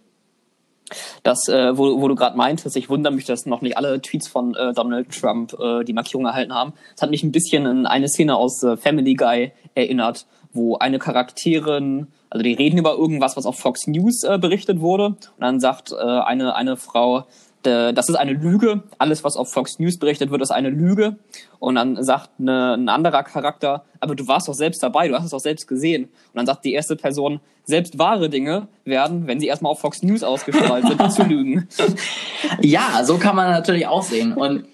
Das, 1.23 1.47
äh, 1.47 1.77
wo, 1.77 2.01
wo 2.01 2.07
du 2.07 2.15
gerade 2.15 2.35
meintest, 2.35 2.75
ich 2.75 2.89
wundere 2.89 3.13
mich, 3.13 3.25
dass 3.25 3.45
noch 3.45 3.61
nicht 3.61 3.77
alle 3.77 4.01
Tweets 4.01 4.27
von 4.27 4.55
äh, 4.55 4.73
Donald 4.73 5.09
Trump 5.11 5.53
äh, 5.59 5.83
die 5.83 5.93
Markierung 5.93 6.25
erhalten 6.25 6.53
haben. 6.53 6.73
Das 6.95 7.03
hat 7.03 7.11
mich 7.11 7.23
ein 7.23 7.31
bisschen 7.31 7.67
an 7.67 7.85
eine 7.85 8.09
Szene 8.09 8.35
aus 8.35 8.63
äh, 8.63 8.75
Family 8.75 9.13
Guy 9.13 9.51
erinnert, 9.75 10.25
wo 10.51 10.77
eine 10.77 10.97
Charakterin, 10.97 12.07
also 12.29 12.43
die 12.43 12.53
reden 12.53 12.77
über 12.77 12.93
irgendwas, 12.93 13.37
was 13.37 13.45
auf 13.45 13.57
Fox 13.57 13.87
News 13.87 14.23
äh, 14.23 14.37
berichtet 14.37 14.81
wurde, 14.81 15.05
und 15.05 15.17
dann 15.39 15.59
sagt 15.59 15.91
äh, 15.91 15.95
eine, 15.95 16.55
eine 16.55 16.77
Frau, 16.77 17.25
das 17.61 18.07
ist 18.07 18.15
eine 18.15 18.31
Lüge. 18.31 18.83
Alles, 18.99 19.25
was 19.25 19.35
auf 19.35 19.51
Fox 19.51 19.79
News 19.79 19.97
berichtet 19.97 20.31
wird, 20.31 20.41
ist 20.41 20.49
eine 20.49 20.69
Lüge. 20.69 21.17
Und 21.59 21.75
dann 21.75 22.01
sagt 22.01 22.29
eine, 22.39 22.75
ein 22.75 22.87
anderer 22.87 23.23
Charakter, 23.23 23.83
aber 23.99 24.15
du 24.15 24.27
warst 24.29 24.47
doch 24.47 24.53
selbst 24.53 24.81
dabei, 24.81 25.09
du 25.09 25.15
hast 25.15 25.25
es 25.25 25.31
doch 25.31 25.41
selbst 25.41 25.67
gesehen. 25.67 26.05
Und 26.05 26.35
dann 26.35 26.45
sagt 26.45 26.63
die 26.63 26.71
erste 26.71 26.95
Person, 26.95 27.41
selbst 27.65 27.99
wahre 27.99 28.29
Dinge 28.29 28.67
werden, 28.85 29.27
wenn 29.27 29.41
sie 29.41 29.47
erstmal 29.47 29.73
auf 29.73 29.81
Fox 29.81 30.01
News 30.03 30.23
ausgestrahlt 30.23 30.87
sind, 30.87 31.11
zu 31.11 31.23
lügen. 31.23 31.67
Ja, 32.61 33.03
so 33.03 33.17
kann 33.17 33.35
man 33.35 33.51
natürlich 33.51 33.87
auch 33.87 34.03
sehen. 34.03 34.33
Und 34.33 34.65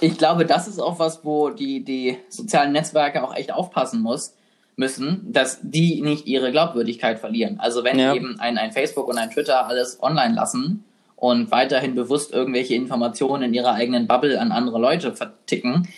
ich 0.00 0.16
glaube, 0.16 0.46
das 0.46 0.68
ist 0.68 0.80
auch 0.80 0.98
was, 0.98 1.24
wo 1.24 1.50
die, 1.50 1.84
die 1.84 2.18
sozialen 2.28 2.72
Netzwerke 2.72 3.22
auch 3.22 3.34
echt 3.34 3.52
aufpassen 3.52 4.00
muss, 4.00 4.34
müssen, 4.76 5.32
dass 5.32 5.58
die 5.62 6.00
nicht 6.02 6.26
ihre 6.26 6.50
Glaubwürdigkeit 6.50 7.18
verlieren. 7.18 7.60
Also 7.60 7.84
wenn 7.84 7.98
ja. 7.98 8.14
eben 8.14 8.40
ein, 8.40 8.58
ein 8.58 8.72
Facebook 8.72 9.08
und 9.08 9.18
ein 9.18 9.30
Twitter 9.30 9.66
alles 9.66 10.02
online 10.02 10.34
lassen 10.34 10.84
und 11.16 11.50
weiterhin 11.50 11.94
bewusst 11.94 12.32
irgendwelche 12.32 12.74
Informationen 12.74 13.44
in 13.44 13.54
ihrer 13.54 13.74
eigenen 13.74 14.06
Bubble 14.06 14.40
an 14.40 14.50
andere 14.50 14.78
Leute 14.78 15.14
verticken, 15.14 15.88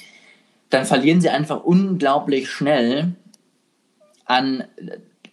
dann 0.70 0.84
verlieren 0.86 1.20
sie 1.20 1.30
einfach 1.30 1.62
unglaublich 1.62 2.50
schnell 2.50 3.12
an 4.24 4.64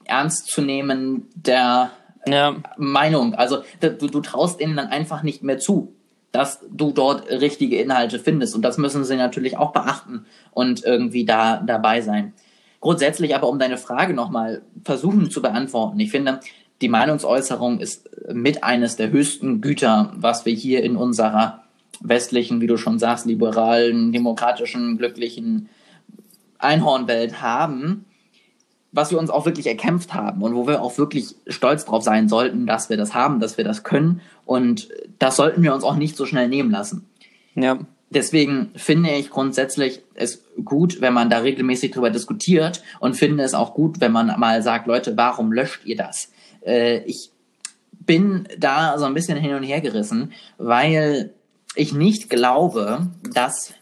ernstzunehmen 0.05 1.27
der 1.35 1.91
ja. 2.27 2.55
Meinung. 2.77 3.33
Also 3.33 3.63
du, 3.79 3.91
du 3.91 4.21
traust 4.21 4.61
ihnen 4.61 4.75
dann 4.75 4.87
einfach 4.87 5.23
nicht 5.23 5.41
mehr 5.41 5.57
zu, 5.57 5.95
dass 6.31 6.59
du 6.69 6.91
dort 6.91 7.29
richtige 7.29 7.77
Inhalte 7.77 8.19
findest. 8.19 8.55
Und 8.55 8.61
das 8.61 8.77
müssen 8.77 9.03
sie 9.03 9.15
natürlich 9.15 9.57
auch 9.57 9.73
beachten 9.73 10.25
und 10.51 10.83
irgendwie 10.83 11.25
da 11.25 11.57
dabei 11.57 12.01
sein. 12.01 12.33
Grundsätzlich 12.81 13.35
aber, 13.35 13.47
um 13.47 13.59
deine 13.59 13.77
Frage 13.77 14.15
nochmal 14.15 14.63
versuchen 14.83 15.29
zu 15.29 15.41
beantworten, 15.41 15.99
ich 15.99 16.09
finde, 16.09 16.39
die 16.81 16.89
Meinungsäußerung 16.89 17.79
ist 17.79 18.09
mit 18.33 18.63
eines 18.63 18.95
der 18.95 19.11
höchsten 19.11 19.61
Güter, 19.61 20.11
was 20.15 20.45
wir 20.45 20.53
hier 20.53 20.83
in 20.83 20.95
unserer 20.95 21.63
westlichen, 21.99 22.59
wie 22.59 22.65
du 22.65 22.77
schon 22.77 22.97
sagst, 22.97 23.27
liberalen, 23.27 24.11
demokratischen, 24.11 24.97
glücklichen 24.97 25.69
Einhornwelt 26.57 27.39
haben, 27.43 28.05
was 28.91 29.11
wir 29.11 29.19
uns 29.19 29.29
auch 29.29 29.45
wirklich 29.45 29.67
erkämpft 29.67 30.15
haben 30.15 30.41
und 30.41 30.55
wo 30.55 30.67
wir 30.67 30.81
auch 30.81 30.97
wirklich 30.97 31.35
stolz 31.45 31.85
drauf 31.85 32.03
sein 32.03 32.27
sollten, 32.27 32.65
dass 32.65 32.89
wir 32.89 32.97
das 32.97 33.13
haben, 33.13 33.39
dass 33.39 33.57
wir 33.57 33.63
das 33.63 33.83
können 33.83 34.21
und 34.43 34.89
das 35.19 35.35
sollten 35.35 35.61
wir 35.61 35.75
uns 35.75 35.83
auch 35.83 35.95
nicht 35.95 36.17
so 36.17 36.25
schnell 36.25 36.49
nehmen 36.49 36.71
lassen. 36.71 37.05
Ja 37.53 37.77
deswegen 38.11 38.71
finde 38.75 39.11
ich 39.11 39.29
grundsätzlich 39.29 40.01
es 40.13 40.43
gut, 40.63 41.01
wenn 41.01 41.13
man 41.13 41.29
da 41.29 41.39
regelmäßig 41.39 41.91
drüber 41.91 42.09
diskutiert 42.09 42.83
und 42.99 43.15
finde 43.15 43.43
es 43.43 43.53
auch 43.53 43.73
gut, 43.73 43.99
wenn 43.99 44.11
man 44.11 44.39
mal 44.39 44.61
sagt, 44.61 44.87
Leute, 44.87 45.17
warum 45.17 45.51
löscht 45.51 45.85
ihr 45.85 45.95
das? 45.95 46.31
Äh, 46.65 46.99
ich 47.05 47.31
bin 48.05 48.47
da 48.57 48.97
so 48.97 49.05
ein 49.05 49.13
bisschen 49.13 49.37
hin 49.37 49.53
und 49.53 49.63
her 49.63 49.81
gerissen, 49.81 50.33
weil 50.57 51.33
ich 51.75 51.93
nicht 51.93 52.29
glaube, 52.29 53.07
dass 53.33 53.73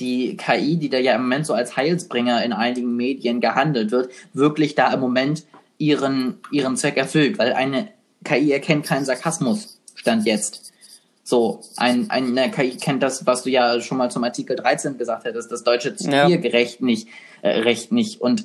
die 0.00 0.36
KI, 0.36 0.76
die 0.76 0.90
da 0.90 0.98
ja 0.98 1.14
im 1.14 1.22
Moment 1.22 1.46
so 1.46 1.54
als 1.54 1.76
Heilsbringer 1.76 2.44
in 2.44 2.52
einigen 2.52 2.96
Medien 2.96 3.40
gehandelt 3.40 3.90
wird, 3.90 4.10
wirklich 4.32 4.74
da 4.74 4.92
im 4.92 5.00
Moment 5.00 5.44
ihren, 5.78 6.38
ihren 6.50 6.76
Zweck 6.76 6.96
erfüllt, 6.96 7.38
weil 7.38 7.52
eine 7.52 7.88
KI 8.24 8.52
erkennt 8.52 8.84
keinen 8.84 9.04
Sarkasmus, 9.04 9.80
stand 9.94 10.26
jetzt. 10.26 10.71
So, 11.24 11.62
ein, 11.76 12.10
eine 12.10 12.50
KI 12.50 12.76
kennt 12.76 13.02
das, 13.02 13.26
was 13.26 13.44
du 13.44 13.50
ja 13.50 13.80
schon 13.80 13.98
mal 13.98 14.10
zum 14.10 14.24
Artikel 14.24 14.56
13 14.56 14.98
gesagt 14.98 15.24
hättest, 15.24 15.52
das 15.52 15.62
deutsche 15.62 15.94
Zitiergerecht 15.94 16.80
ja. 16.80 16.86
nicht, 16.86 17.08
äh, 17.42 17.60
Recht 17.60 17.92
nicht. 17.92 18.20
Und 18.20 18.44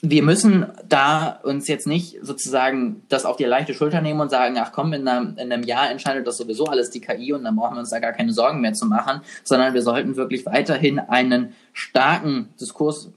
wir 0.00 0.22
müssen 0.22 0.66
da 0.88 1.40
uns 1.42 1.66
jetzt 1.66 1.88
nicht 1.88 2.18
sozusagen 2.22 3.02
das 3.08 3.24
auf 3.24 3.36
die 3.36 3.44
leichte 3.44 3.74
Schulter 3.74 4.00
nehmen 4.00 4.20
und 4.20 4.30
sagen, 4.30 4.56
ach 4.58 4.70
komm, 4.70 4.92
in 4.92 5.08
einem, 5.08 5.36
in 5.36 5.52
einem 5.52 5.64
Jahr 5.64 5.90
entscheidet 5.90 6.26
das 6.26 6.36
sowieso 6.36 6.66
alles 6.66 6.90
die 6.90 7.00
KI 7.00 7.32
und 7.32 7.42
dann 7.42 7.56
brauchen 7.56 7.74
wir 7.74 7.80
uns 7.80 7.90
da 7.90 7.98
gar 7.98 8.12
keine 8.12 8.32
Sorgen 8.32 8.60
mehr 8.60 8.74
zu 8.74 8.86
machen, 8.86 9.22
sondern 9.42 9.74
wir 9.74 9.82
sollten 9.82 10.16
wirklich 10.16 10.46
weiterhin 10.46 11.00
einen 11.00 11.54
starken 11.72 12.50
Diskurs 12.60 13.10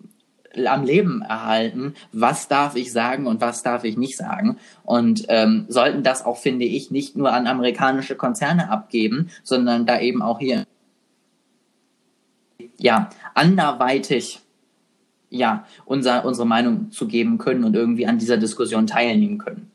am 0.65 0.83
Leben 0.83 1.21
erhalten, 1.21 1.95
was 2.11 2.47
darf 2.47 2.75
ich 2.75 2.91
sagen 2.91 3.27
und 3.27 3.41
was 3.41 3.63
darf 3.63 3.83
ich 3.83 3.97
nicht 3.97 4.17
sagen. 4.17 4.57
Und 4.83 5.25
ähm, 5.29 5.65
sollten 5.69 6.03
das 6.03 6.25
auch, 6.25 6.37
finde 6.37 6.65
ich, 6.65 6.91
nicht 6.91 7.15
nur 7.15 7.31
an 7.31 7.47
amerikanische 7.47 8.15
Konzerne 8.15 8.69
abgeben, 8.69 9.29
sondern 9.43 9.85
da 9.85 9.99
eben 9.99 10.21
auch 10.21 10.39
hier 10.39 10.65
ja 12.77 13.09
anderweitig 13.33 14.41
ja 15.29 15.65
unser, 15.85 16.25
unsere 16.25 16.45
Meinung 16.45 16.91
zu 16.91 17.07
geben 17.07 17.37
können 17.37 17.63
und 17.63 17.75
irgendwie 17.75 18.05
an 18.05 18.17
dieser 18.17 18.37
Diskussion 18.37 18.85
teilnehmen 18.85 19.37
können. 19.37 19.71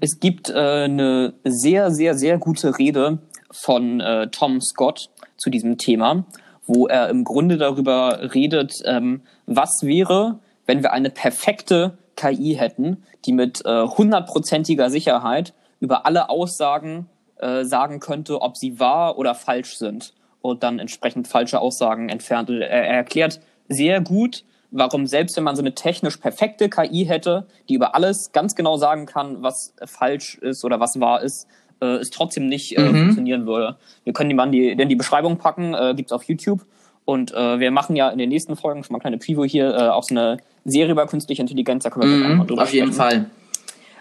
Es 0.00 0.18
gibt 0.20 0.50
äh, 0.50 0.84
eine 0.84 1.34
sehr, 1.44 1.90
sehr, 1.90 2.14
sehr 2.14 2.38
gute 2.38 2.78
Rede 2.78 3.18
von 3.50 4.00
äh, 4.00 4.28
Tom 4.28 4.60
Scott 4.60 5.10
zu 5.36 5.50
diesem 5.50 5.78
Thema 5.78 6.26
wo 6.66 6.86
er 6.86 7.08
im 7.08 7.24
Grunde 7.24 7.56
darüber 7.56 8.34
redet, 8.34 8.82
ähm, 8.84 9.22
was 9.46 9.82
wäre, 9.82 10.38
wenn 10.66 10.82
wir 10.82 10.92
eine 10.92 11.10
perfekte 11.10 11.96
KI 12.16 12.56
hätten, 12.58 13.04
die 13.24 13.32
mit 13.32 13.64
äh, 13.64 13.86
hundertprozentiger 13.86 14.86
äh, 14.86 14.90
Sicherheit 14.90 15.54
über 15.80 16.06
alle 16.06 16.30
Aussagen 16.30 17.08
äh, 17.38 17.64
sagen 17.64 18.00
könnte, 18.00 18.40
ob 18.40 18.56
sie 18.56 18.80
wahr 18.80 19.18
oder 19.18 19.34
falsch 19.34 19.76
sind 19.76 20.14
und 20.40 20.62
dann 20.62 20.78
entsprechend 20.78 21.28
falsche 21.28 21.60
Aussagen 21.60 22.08
entfernt. 22.08 22.50
Er, 22.50 22.68
er 22.68 22.96
erklärt 22.96 23.40
sehr 23.68 24.00
gut, 24.00 24.44
warum 24.70 25.06
selbst 25.06 25.36
wenn 25.36 25.44
man 25.44 25.56
so 25.56 25.62
eine 25.62 25.74
technisch 25.74 26.16
perfekte 26.16 26.68
KI 26.68 27.04
hätte, 27.04 27.46
die 27.68 27.74
über 27.74 27.94
alles 27.94 28.32
ganz 28.32 28.54
genau 28.54 28.76
sagen 28.76 29.06
kann, 29.06 29.42
was 29.42 29.74
falsch 29.84 30.36
ist 30.38 30.64
oder 30.64 30.80
was 30.80 30.98
wahr 31.00 31.22
ist, 31.22 31.46
äh, 31.80 31.96
es 31.96 32.10
trotzdem 32.10 32.46
nicht 32.46 32.76
äh, 32.76 32.80
mhm. 32.80 32.96
funktionieren 32.96 33.46
würde. 33.46 33.76
Wir 34.04 34.12
können 34.12 34.30
die 34.30 34.36
mal 34.36 34.44
in 34.44 34.52
die, 34.52 34.68
in 34.68 34.88
die 34.88 34.96
Beschreibung 34.96 35.38
packen, 35.38 35.74
äh, 35.74 35.94
gibt's 35.96 36.12
auf 36.12 36.24
YouTube. 36.24 36.64
Und 37.04 37.32
äh, 37.34 37.60
wir 37.60 37.70
machen 37.70 37.94
ja 37.94 38.08
in 38.10 38.18
den 38.18 38.28
nächsten 38.28 38.56
Folgen, 38.56 38.82
schon 38.82 38.92
mal 38.92 38.98
eine 38.98 39.18
kleine 39.18 39.18
Preview 39.18 39.44
hier, 39.44 39.74
äh, 39.74 39.88
auch 39.88 40.02
so 40.02 40.14
eine 40.14 40.38
Serie 40.64 40.92
über 40.92 41.06
künstliche 41.06 41.40
Intelligenz, 41.40 41.84
da 41.84 41.90
können 41.90 42.20
wir 42.20 42.28
mhm, 42.28 42.36
mal 42.38 42.46
drüber 42.46 42.62
Auf 42.64 42.72
jeden 42.72 42.92
Fall. 42.92 43.30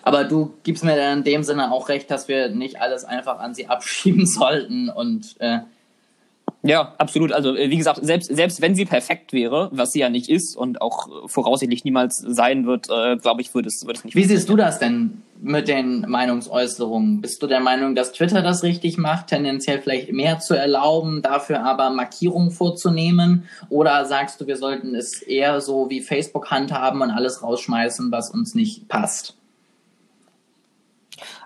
Aber 0.01 0.23
du 0.23 0.53
gibst 0.63 0.83
mir 0.83 0.95
dann 0.95 1.19
in 1.19 1.23
dem 1.23 1.43
Sinne 1.43 1.71
auch 1.71 1.89
recht, 1.89 2.09
dass 2.11 2.27
wir 2.27 2.49
nicht 2.49 2.81
alles 2.81 3.05
einfach 3.05 3.39
an 3.39 3.53
sie 3.53 3.67
abschieben 3.67 4.25
sollten 4.25 4.89
und 4.89 5.35
äh, 5.39 5.59
ja, 6.65 6.93
absolut. 6.97 7.32
Also 7.32 7.56
äh, 7.56 7.69
wie 7.69 7.78
gesagt, 7.78 7.99
selbst 8.04 8.36
selbst 8.36 8.62
wenn 8.62 8.75
sie 8.75 8.86
perfekt 8.86 9.34
wäre, 9.34 9.69
was 9.71 9.91
sie 9.91 9.99
ja 9.99 10.10
nicht 10.10 10.30
ist 10.30 10.56
und 10.56 10.82
auch 10.82 11.08
äh, 11.08 11.28
voraussichtlich 11.28 11.84
niemals 11.84 12.17
sein 12.17 12.65
wird, 12.65 12.89
äh, 12.89 13.17
glaube 13.17 13.41
ich, 13.41 13.54
würde 13.54 13.69
es, 13.69 13.86
würde 13.86 13.99
es 13.99 14.04
nicht. 14.04 14.15
Wie 14.15 14.23
siehst 14.23 14.49
du 14.49 14.56
das 14.56 14.80
denn 14.80 15.21
mit 15.41 15.67
den 15.67 16.06
Meinungsäußerungen? 16.08 17.21
Bist 17.21 17.43
du 17.43 17.47
der 17.47 17.60
Meinung, 17.60 17.93
dass 17.93 18.13
Twitter 18.13 18.41
das 18.41 18.63
richtig 18.63 18.97
macht, 18.97 19.28
tendenziell 19.28 19.80
vielleicht 19.82 20.12
mehr 20.12 20.39
zu 20.39 20.56
erlauben, 20.56 21.21
dafür 21.21 21.63
aber 21.63 21.91
Markierungen 21.91 22.51
vorzunehmen? 22.51 23.43
Oder 23.69 24.06
sagst 24.06 24.41
du, 24.41 24.47
wir 24.47 24.58
sollten 24.58 24.95
es 24.95 25.21
eher 25.21 25.62
so 25.62 25.89
wie 25.89 26.01
Facebook 26.01 26.49
handhaben 26.49 27.01
und 27.01 27.12
alles 27.12 27.43
rausschmeißen, 27.43 28.12
was 28.12 28.32
uns 28.32 28.56
nicht 28.56 28.88
passt? 28.88 29.36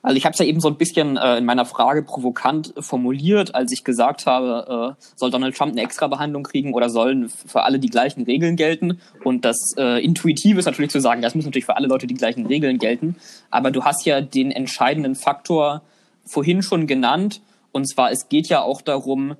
Also 0.02 0.16
ich 0.16 0.26
habe 0.26 0.34
es 0.34 0.40
ja 0.40 0.46
eben 0.46 0.60
so 0.60 0.68
ein 0.68 0.78
bisschen 0.78 1.18
äh, 1.18 1.38
in 1.38 1.46
meiner 1.46 1.66
Frage 1.66 2.04
provokant 2.04 2.74
formuliert, 2.80 3.56
als 3.56 3.72
ich 3.72 3.84
gesagt 3.84 4.26
habe, 4.26 4.96
äh, 4.98 5.04
soll 5.16 5.32
Donald 5.32 5.56
Trump 5.56 5.74
eine 5.74 5.82
Extrabehandlung 5.82 6.44
kriegen 6.44 6.74
oder 6.74 6.90
sollen 6.90 7.30
für 7.30 7.64
alle 7.64 7.80
die 7.80 7.90
gleichen 7.90 8.24
Regeln 8.24 8.56
gelten? 8.56 9.00
Und 9.24 9.46
das 9.46 9.74
äh, 9.78 10.04
Intuitive 10.04 10.60
ist 10.60 10.66
natürlich 10.66 10.92
zu 10.92 11.02
sagen, 11.02 11.22
das 11.22 11.36
müssen 11.36 11.48
natürlich 11.48 11.66
für 11.66 11.76
alle 11.76 11.88
Leute 11.88 12.08
die 12.08 12.16
gleichen 12.16 12.46
Regeln 12.46 12.78
gelten. 12.78 13.16
Aber 13.52 13.72
du 13.72 13.84
hast 13.84 14.06
ja 14.06 14.22
den 14.22 14.52
entscheidenden 14.52 15.16
Faktor 15.16 15.82
vorhin 16.26 16.62
schon 16.62 16.88
genannt. 16.88 17.42
Und 17.72 17.86
zwar, 17.88 18.12
es 18.12 18.30
geht 18.30 18.48
ja 18.48 18.62
auch 18.62 18.82
darum, 18.82 19.36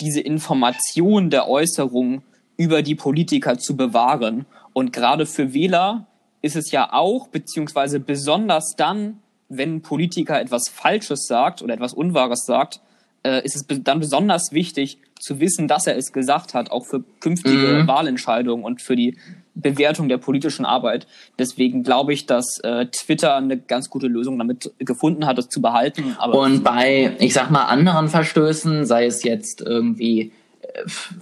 diese 0.00 0.20
Information 0.20 1.30
der 1.30 1.48
Äußerung 1.48 2.22
über 2.56 2.82
die 2.82 2.94
Politiker 2.94 3.58
zu 3.58 3.76
bewahren. 3.76 4.46
Und 4.72 4.92
gerade 4.92 5.26
für 5.26 5.54
Wähler 5.54 6.06
ist 6.42 6.56
es 6.56 6.70
ja 6.72 6.92
auch, 6.92 7.28
beziehungsweise 7.28 8.00
besonders 8.00 8.74
dann, 8.76 9.20
wenn 9.56 9.76
ein 9.76 9.82
Politiker 9.82 10.40
etwas 10.40 10.68
Falsches 10.68 11.26
sagt 11.26 11.62
oder 11.62 11.74
etwas 11.74 11.94
Unwahres 11.94 12.44
sagt, 12.46 12.80
äh, 13.24 13.44
ist 13.44 13.56
es 13.56 13.66
dann 13.82 14.00
besonders 14.00 14.52
wichtig 14.52 14.98
zu 15.18 15.40
wissen, 15.40 15.68
dass 15.68 15.86
er 15.86 15.96
es 15.96 16.12
gesagt 16.12 16.54
hat, 16.54 16.70
auch 16.70 16.84
für 16.84 17.02
künftige 17.20 17.82
mhm. 17.82 17.88
Wahlentscheidungen 17.88 18.64
und 18.64 18.82
für 18.82 18.96
die 18.96 19.16
Bewertung 19.54 20.08
der 20.08 20.18
politischen 20.18 20.64
Arbeit. 20.64 21.06
Deswegen 21.38 21.82
glaube 21.82 22.12
ich, 22.12 22.26
dass 22.26 22.58
äh, 22.58 22.86
Twitter 22.86 23.36
eine 23.36 23.56
ganz 23.56 23.88
gute 23.88 24.08
Lösung 24.08 24.38
damit 24.38 24.72
gefunden 24.78 25.26
hat, 25.26 25.38
das 25.38 25.48
zu 25.48 25.62
behalten. 25.62 26.16
Aber 26.18 26.40
und 26.40 26.64
bei, 26.64 27.16
ich 27.20 27.32
sag 27.34 27.50
mal, 27.50 27.64
anderen 27.64 28.08
Verstößen, 28.08 28.84
sei 28.84 29.06
es 29.06 29.22
jetzt 29.22 29.60
irgendwie 29.60 30.32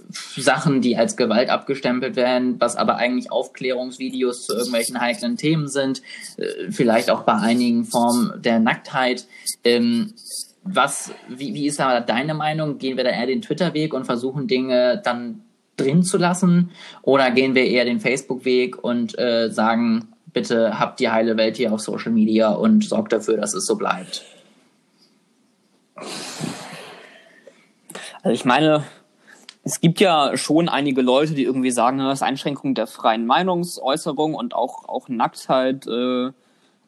Sachen, 0.09 0.81
die 0.81 0.97
als 0.97 1.17
Gewalt 1.17 1.49
abgestempelt 1.49 2.15
werden, 2.15 2.59
was 2.59 2.75
aber 2.75 2.95
eigentlich 2.97 3.31
Aufklärungsvideos 3.31 4.45
zu 4.45 4.53
irgendwelchen 4.53 4.99
heiklen 4.99 5.37
Themen 5.37 5.67
sind, 5.67 6.01
äh, 6.37 6.71
vielleicht 6.71 7.09
auch 7.09 7.23
bei 7.23 7.33
einigen 7.33 7.85
Formen 7.85 8.41
der 8.41 8.59
Nacktheit. 8.59 9.25
Ähm, 9.63 10.13
was, 10.63 11.11
wie, 11.27 11.53
wie 11.53 11.67
ist 11.67 11.79
da 11.79 11.99
deine 11.99 12.33
Meinung? 12.33 12.77
Gehen 12.77 12.97
wir 12.97 13.03
da 13.03 13.11
eher 13.11 13.27
den 13.27 13.41
Twitter-Weg 13.41 13.93
und 13.93 14.05
versuchen 14.05 14.47
Dinge 14.47 15.01
dann 15.03 15.41
drin 15.77 16.03
zu 16.03 16.17
lassen? 16.17 16.71
Oder 17.01 17.31
gehen 17.31 17.55
wir 17.55 17.65
eher 17.65 17.85
den 17.85 17.99
Facebook-Weg 17.99 18.83
und 18.83 19.17
äh, 19.19 19.49
sagen, 19.51 20.13
bitte 20.31 20.79
habt 20.79 20.99
die 20.99 21.09
heile 21.09 21.37
Welt 21.37 21.57
hier 21.57 21.73
auf 21.73 21.81
Social 21.81 22.11
Media 22.11 22.51
und 22.51 22.83
sorgt 22.85 23.13
dafür, 23.13 23.37
dass 23.37 23.53
es 23.53 23.65
so 23.65 23.75
bleibt? 23.75 24.23
Also 28.23 28.33
ich 28.33 28.45
meine, 28.45 28.85
es 29.63 29.79
gibt 29.79 30.01
ja 30.01 30.35
schon 30.35 30.67
einige 30.67 31.01
Leute, 31.01 31.33
die 31.33 31.43
irgendwie 31.43 31.71
sagen, 31.71 31.97
das 31.97 32.19
ist 32.19 32.23
Einschränkung 32.23 32.75
der 32.75 32.85
freien 32.85 33.25
Meinungsäußerung 33.25 34.35
und 34.35 34.53
auch, 34.53 34.89
auch 34.89 35.07
Nacktheit 35.07 35.87
äh, 35.87 36.31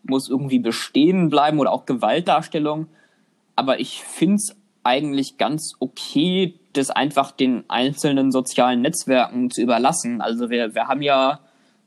muss 0.03 0.29
irgendwie 0.29 0.59
bestehen 0.59 1.29
bleiben 1.29 1.59
oder 1.59 1.71
auch 1.71 1.85
Gewaltdarstellung. 1.85 2.87
Aber 3.55 3.79
ich 3.79 4.03
find's 4.03 4.55
eigentlich 4.83 5.37
ganz 5.37 5.73
okay, 5.79 6.59
das 6.73 6.89
einfach 6.89 7.31
den 7.31 7.63
einzelnen 7.69 8.33
sozialen 8.33 8.81
Netzwerken 8.81 9.49
zu 9.49 9.61
überlassen. 9.61 10.21
Also 10.21 10.49
wir, 10.49 10.75
wir 10.75 10.87
haben 10.89 11.01
ja 11.01 11.39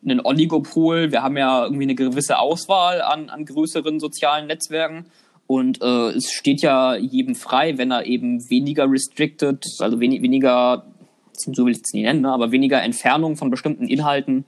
einen 0.02 0.24
Oligopol, 0.24 1.12
wir 1.12 1.22
haben 1.22 1.36
ja 1.36 1.64
irgendwie 1.64 1.82
eine 1.82 1.94
gewisse 1.94 2.38
Auswahl 2.38 3.02
an, 3.02 3.28
an 3.28 3.44
größeren 3.44 4.00
sozialen 4.00 4.46
Netzwerken 4.46 5.04
und 5.48 5.80
äh, 5.80 6.10
es 6.10 6.30
steht 6.30 6.60
ja 6.60 6.94
jedem 6.94 7.34
frei, 7.34 7.78
wenn 7.78 7.90
er 7.90 8.04
eben 8.04 8.48
weniger 8.50 8.88
restricted, 8.88 9.64
also 9.80 9.98
wenig, 9.98 10.20
weniger, 10.20 10.84
so 11.32 11.64
will 11.64 11.72
ich 11.72 11.80
es 11.82 11.94
nicht 11.94 12.04
nennen, 12.04 12.20
ne, 12.20 12.30
aber 12.30 12.52
weniger 12.52 12.82
Entfernung 12.82 13.36
von 13.36 13.48
bestimmten 13.48 13.88
Inhalten 13.88 14.44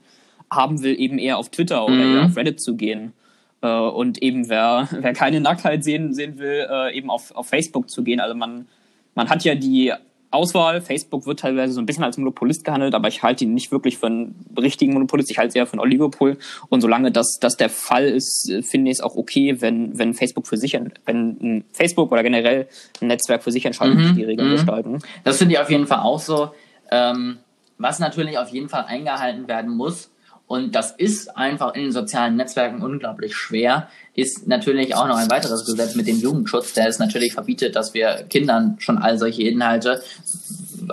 haben 0.51 0.83
will, 0.83 0.99
eben 0.99 1.17
eher 1.17 1.39
auf 1.39 1.49
Twitter 1.49 1.85
oder 1.85 1.95
mhm. 1.95 2.15
eher 2.15 2.25
auf 2.25 2.37
Reddit 2.37 2.61
zu 2.61 2.75
gehen. 2.75 3.13
Äh, 3.61 3.67
und 3.67 4.21
eben 4.21 4.47
wer, 4.47 4.89
wer 4.91 5.13
keine 5.13 5.41
Nacktheit 5.41 5.83
sehen, 5.83 6.13
sehen 6.13 6.37
will, 6.37 6.67
äh, 6.69 6.95
eben 6.95 7.09
auf, 7.09 7.31
auf 7.33 7.47
Facebook 7.47 7.89
zu 7.89 8.03
gehen. 8.03 8.19
Also 8.19 8.35
man, 8.35 8.67
man 9.15 9.27
hat 9.27 9.43
ja 9.43 9.55
die 9.55 9.91
Auswahl. 10.31 10.81
Facebook 10.81 11.25
wird 11.25 11.39
teilweise 11.39 11.73
so 11.73 11.81
ein 11.81 11.85
bisschen 11.85 12.03
als 12.03 12.17
Monopolist 12.17 12.63
gehandelt, 12.63 12.95
aber 12.95 13.07
ich 13.07 13.21
halte 13.21 13.43
ihn 13.43 13.53
nicht 13.53 13.71
wirklich 13.71 13.97
für 13.97 14.07
einen 14.07 14.35
richtigen 14.57 14.93
Monopolist. 14.93 15.29
Ich 15.29 15.37
halte 15.37 15.49
es 15.49 15.55
eher 15.55 15.67
für 15.67 15.77
ein 15.77 15.79
Oligopol. 15.79 16.37
Und 16.69 16.81
solange 16.81 17.11
das, 17.11 17.37
das 17.39 17.57
der 17.57 17.69
Fall 17.69 18.05
ist, 18.05 18.51
finde 18.63 18.91
ich 18.91 18.97
es 18.97 19.01
auch 19.01 19.15
okay, 19.15 19.61
wenn, 19.61 19.97
wenn 19.97 20.13
Facebook 20.13 20.47
für 20.47 20.57
sich, 20.57 20.79
wenn 21.05 21.63
Facebook 21.73 22.11
oder 22.11 22.23
generell 22.23 22.67
ein 23.01 23.07
Netzwerk 23.07 23.43
für 23.43 23.51
sich 23.51 23.65
entscheidet, 23.65 23.97
mhm. 23.97 24.15
die 24.15 24.23
Regeln 24.23 24.49
mhm. 24.49 24.53
gestalten. 24.53 24.99
Das 25.23 25.37
finde 25.37 25.55
ich 25.55 25.59
auf 25.59 25.69
jeden 25.69 25.87
Fall 25.87 25.99
auch 25.99 26.19
so. 26.19 26.51
Ähm, 26.91 27.37
was 27.77 27.99
natürlich 27.99 28.37
auf 28.37 28.49
jeden 28.49 28.69
Fall 28.69 28.85
eingehalten 28.85 29.47
werden 29.47 29.75
muss, 29.75 30.10
und 30.51 30.75
das 30.75 30.91
ist 30.91 31.37
einfach 31.37 31.75
in 31.75 31.83
den 31.83 31.91
sozialen 31.93 32.35
Netzwerken 32.35 32.81
unglaublich 32.81 33.37
schwer. 33.37 33.87
Ist 34.15 34.49
natürlich 34.49 34.95
auch 34.95 35.07
noch 35.07 35.15
ein 35.15 35.29
weiteres 35.29 35.65
Gesetz 35.65 35.95
mit 35.95 36.07
dem 36.07 36.19
Jugendschutz, 36.19 36.73
der 36.73 36.89
es 36.89 36.99
natürlich 36.99 37.31
verbietet, 37.31 37.77
dass 37.77 37.93
wir 37.93 38.25
Kindern 38.29 38.75
schon 38.79 38.97
all 38.97 39.17
solche 39.17 39.43
Inhalte, 39.43 40.03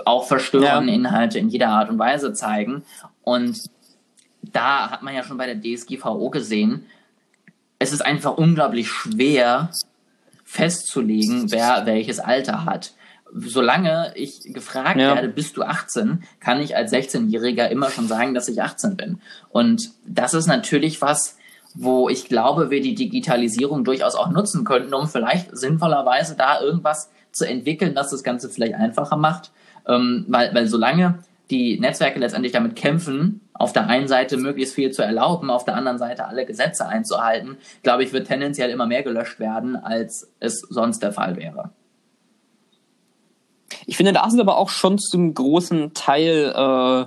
auch 0.05 0.25
verstörende 0.25 0.93
ja. 0.93 0.97
Inhalte 0.97 1.39
in 1.39 1.49
jeder 1.49 1.67
Art 1.71 1.89
und 1.89 1.99
Weise 1.99 2.31
zeigen. 2.31 2.85
Und 3.25 3.59
da 4.43 4.91
hat 4.91 5.03
man 5.03 5.13
ja 5.13 5.23
schon 5.23 5.37
bei 5.37 5.53
der 5.53 5.59
DSGVO 5.61 6.29
gesehen, 6.29 6.85
es 7.79 7.91
ist 7.91 7.99
einfach 7.99 8.37
unglaublich 8.37 8.87
schwer 8.87 9.71
festzulegen, 10.45 11.51
wer 11.51 11.85
welches 11.85 12.21
Alter 12.21 12.63
hat 12.63 12.93
solange 13.33 14.11
ich 14.15 14.41
gefragt 14.53 14.99
ja. 14.99 15.15
werde, 15.15 15.29
bist 15.29 15.57
du 15.57 15.63
18, 15.63 16.23
kann 16.39 16.59
ich 16.59 16.75
als 16.75 16.91
16-Jähriger 16.91 17.67
immer 17.67 17.89
schon 17.91 18.07
sagen, 18.07 18.33
dass 18.33 18.47
ich 18.47 18.61
18 18.61 18.97
bin. 18.97 19.19
Und 19.49 19.91
das 20.05 20.33
ist 20.33 20.47
natürlich 20.47 21.01
was, 21.01 21.37
wo 21.73 22.09
ich 22.09 22.27
glaube, 22.27 22.71
wir 22.71 22.81
die 22.81 22.95
Digitalisierung 22.95 23.83
durchaus 23.83 24.15
auch 24.15 24.29
nutzen 24.29 24.65
könnten, 24.65 24.93
um 24.93 25.07
vielleicht 25.07 25.55
sinnvollerweise 25.55 26.35
da 26.35 26.59
irgendwas 26.61 27.09
zu 27.31 27.45
entwickeln, 27.45 27.93
das 27.93 28.09
das 28.09 28.23
Ganze 28.23 28.49
vielleicht 28.49 28.73
einfacher 28.73 29.17
macht. 29.17 29.51
Ähm, 29.87 30.25
weil, 30.27 30.53
weil 30.53 30.67
solange 30.67 31.19
die 31.49 31.79
Netzwerke 31.79 32.19
letztendlich 32.19 32.53
damit 32.53 32.75
kämpfen, 32.75 33.41
auf 33.53 33.73
der 33.73 33.87
einen 33.87 34.07
Seite 34.07 34.37
möglichst 34.37 34.75
viel 34.75 34.91
zu 34.91 35.01
erlauben, 35.01 35.49
auf 35.49 35.65
der 35.65 35.75
anderen 35.75 35.97
Seite 35.97 36.25
alle 36.25 36.45
Gesetze 36.45 36.87
einzuhalten, 36.87 37.57
glaube 37.83 38.03
ich, 38.03 38.13
wird 38.13 38.27
tendenziell 38.27 38.69
immer 38.69 38.85
mehr 38.85 39.03
gelöscht 39.03 39.39
werden, 39.39 39.75
als 39.75 40.31
es 40.39 40.61
sonst 40.61 41.01
der 41.01 41.11
Fall 41.11 41.35
wäre. 41.35 41.71
Ich 43.85 43.97
finde, 43.97 44.13
da 44.13 44.25
ist 44.25 44.39
aber 44.39 44.57
auch 44.57 44.69
schon 44.69 44.97
zum 44.97 45.33
großen 45.33 45.93
Teil 45.93 46.53
äh, 46.55 47.05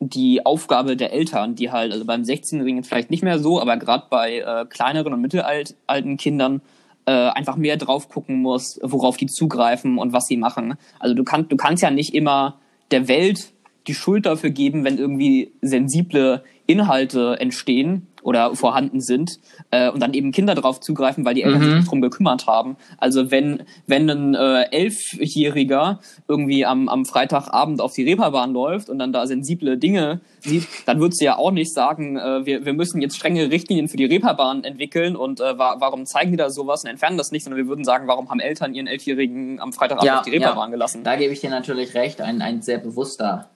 die 0.00 0.44
Aufgabe 0.44 0.96
der 0.96 1.12
Eltern, 1.12 1.54
die 1.54 1.70
halt, 1.70 1.92
also 1.92 2.04
beim 2.04 2.22
16-Jährigen 2.22 2.84
vielleicht 2.84 3.10
nicht 3.10 3.22
mehr 3.22 3.38
so, 3.38 3.60
aber 3.60 3.76
gerade 3.76 4.04
bei 4.10 4.38
äh, 4.38 4.66
kleineren 4.68 5.12
und 5.12 5.20
mittelalten 5.20 6.16
Kindern 6.16 6.60
äh, 7.06 7.12
einfach 7.12 7.56
mehr 7.56 7.76
drauf 7.76 8.08
gucken 8.08 8.40
muss, 8.40 8.78
worauf 8.82 9.16
die 9.16 9.26
zugreifen 9.26 9.98
und 9.98 10.12
was 10.12 10.26
sie 10.26 10.36
machen. 10.36 10.74
Also 10.98 11.14
du, 11.14 11.24
kannst 11.24 11.52
du 11.52 11.56
kannst 11.56 11.82
ja 11.82 11.90
nicht 11.90 12.14
immer 12.14 12.58
der 12.90 13.08
Welt 13.08 13.52
die 13.86 13.94
Schuld 13.94 14.24
dafür 14.26 14.50
geben, 14.50 14.84
wenn 14.84 14.98
irgendwie 14.98 15.52
sensible 15.60 16.42
Inhalte 16.66 17.38
entstehen 17.38 18.06
oder 18.24 18.56
vorhanden 18.56 19.00
sind 19.00 19.38
äh, 19.70 19.90
und 19.90 20.02
dann 20.02 20.14
eben 20.14 20.32
Kinder 20.32 20.54
darauf 20.54 20.80
zugreifen, 20.80 21.24
weil 21.24 21.34
die 21.34 21.42
Eltern 21.42 21.60
mhm. 21.60 21.64
sich 21.64 21.74
nicht 21.74 21.90
drum 21.90 22.00
gekümmert 22.00 22.46
haben. 22.46 22.76
Also 22.98 23.30
wenn 23.30 23.62
wenn 23.86 24.08
ein 24.08 24.34
äh, 24.34 24.62
Elfjähriger 24.72 26.00
irgendwie 26.26 26.64
am, 26.64 26.88
am 26.88 27.04
Freitagabend 27.04 27.80
auf 27.80 27.92
die 27.92 28.02
Reeperbahn 28.02 28.52
läuft 28.52 28.88
und 28.88 28.98
dann 28.98 29.12
da 29.12 29.26
sensible 29.26 29.76
Dinge 29.76 30.20
sieht, 30.40 30.66
dann 30.86 31.00
würdest 31.00 31.20
du 31.20 31.26
ja 31.26 31.36
auch 31.36 31.50
nicht 31.50 31.72
sagen, 31.72 32.16
äh, 32.16 32.46
wir, 32.46 32.64
wir 32.64 32.72
müssen 32.72 33.02
jetzt 33.02 33.16
strenge 33.16 33.50
Richtlinien 33.50 33.88
für 33.88 33.98
die 33.98 34.06
Reeperbahn 34.06 34.64
entwickeln 34.64 35.16
und 35.16 35.40
äh, 35.40 35.58
wa 35.58 35.76
warum 35.78 36.06
zeigen 36.06 36.30
die 36.30 36.38
da 36.38 36.48
sowas 36.48 36.82
und 36.82 36.90
entfernen 36.90 37.18
das 37.18 37.30
nicht, 37.30 37.44
sondern 37.44 37.58
wir 37.58 37.68
würden 37.68 37.84
sagen, 37.84 38.08
warum 38.08 38.30
haben 38.30 38.40
Eltern 38.40 38.74
ihren 38.74 38.86
Elfjährigen 38.86 39.60
am 39.60 39.72
Freitagabend 39.74 40.06
ja, 40.06 40.18
auf 40.18 40.24
die 40.24 40.30
Reeperbahn 40.30 40.70
ja. 40.70 40.76
gelassen? 40.76 41.04
Da 41.04 41.16
gebe 41.16 41.32
ich 41.32 41.40
dir 41.40 41.50
natürlich 41.50 41.94
recht, 41.94 42.22
ein, 42.22 42.40
ein 42.40 42.62
sehr 42.62 42.78
bewusster 42.78 43.50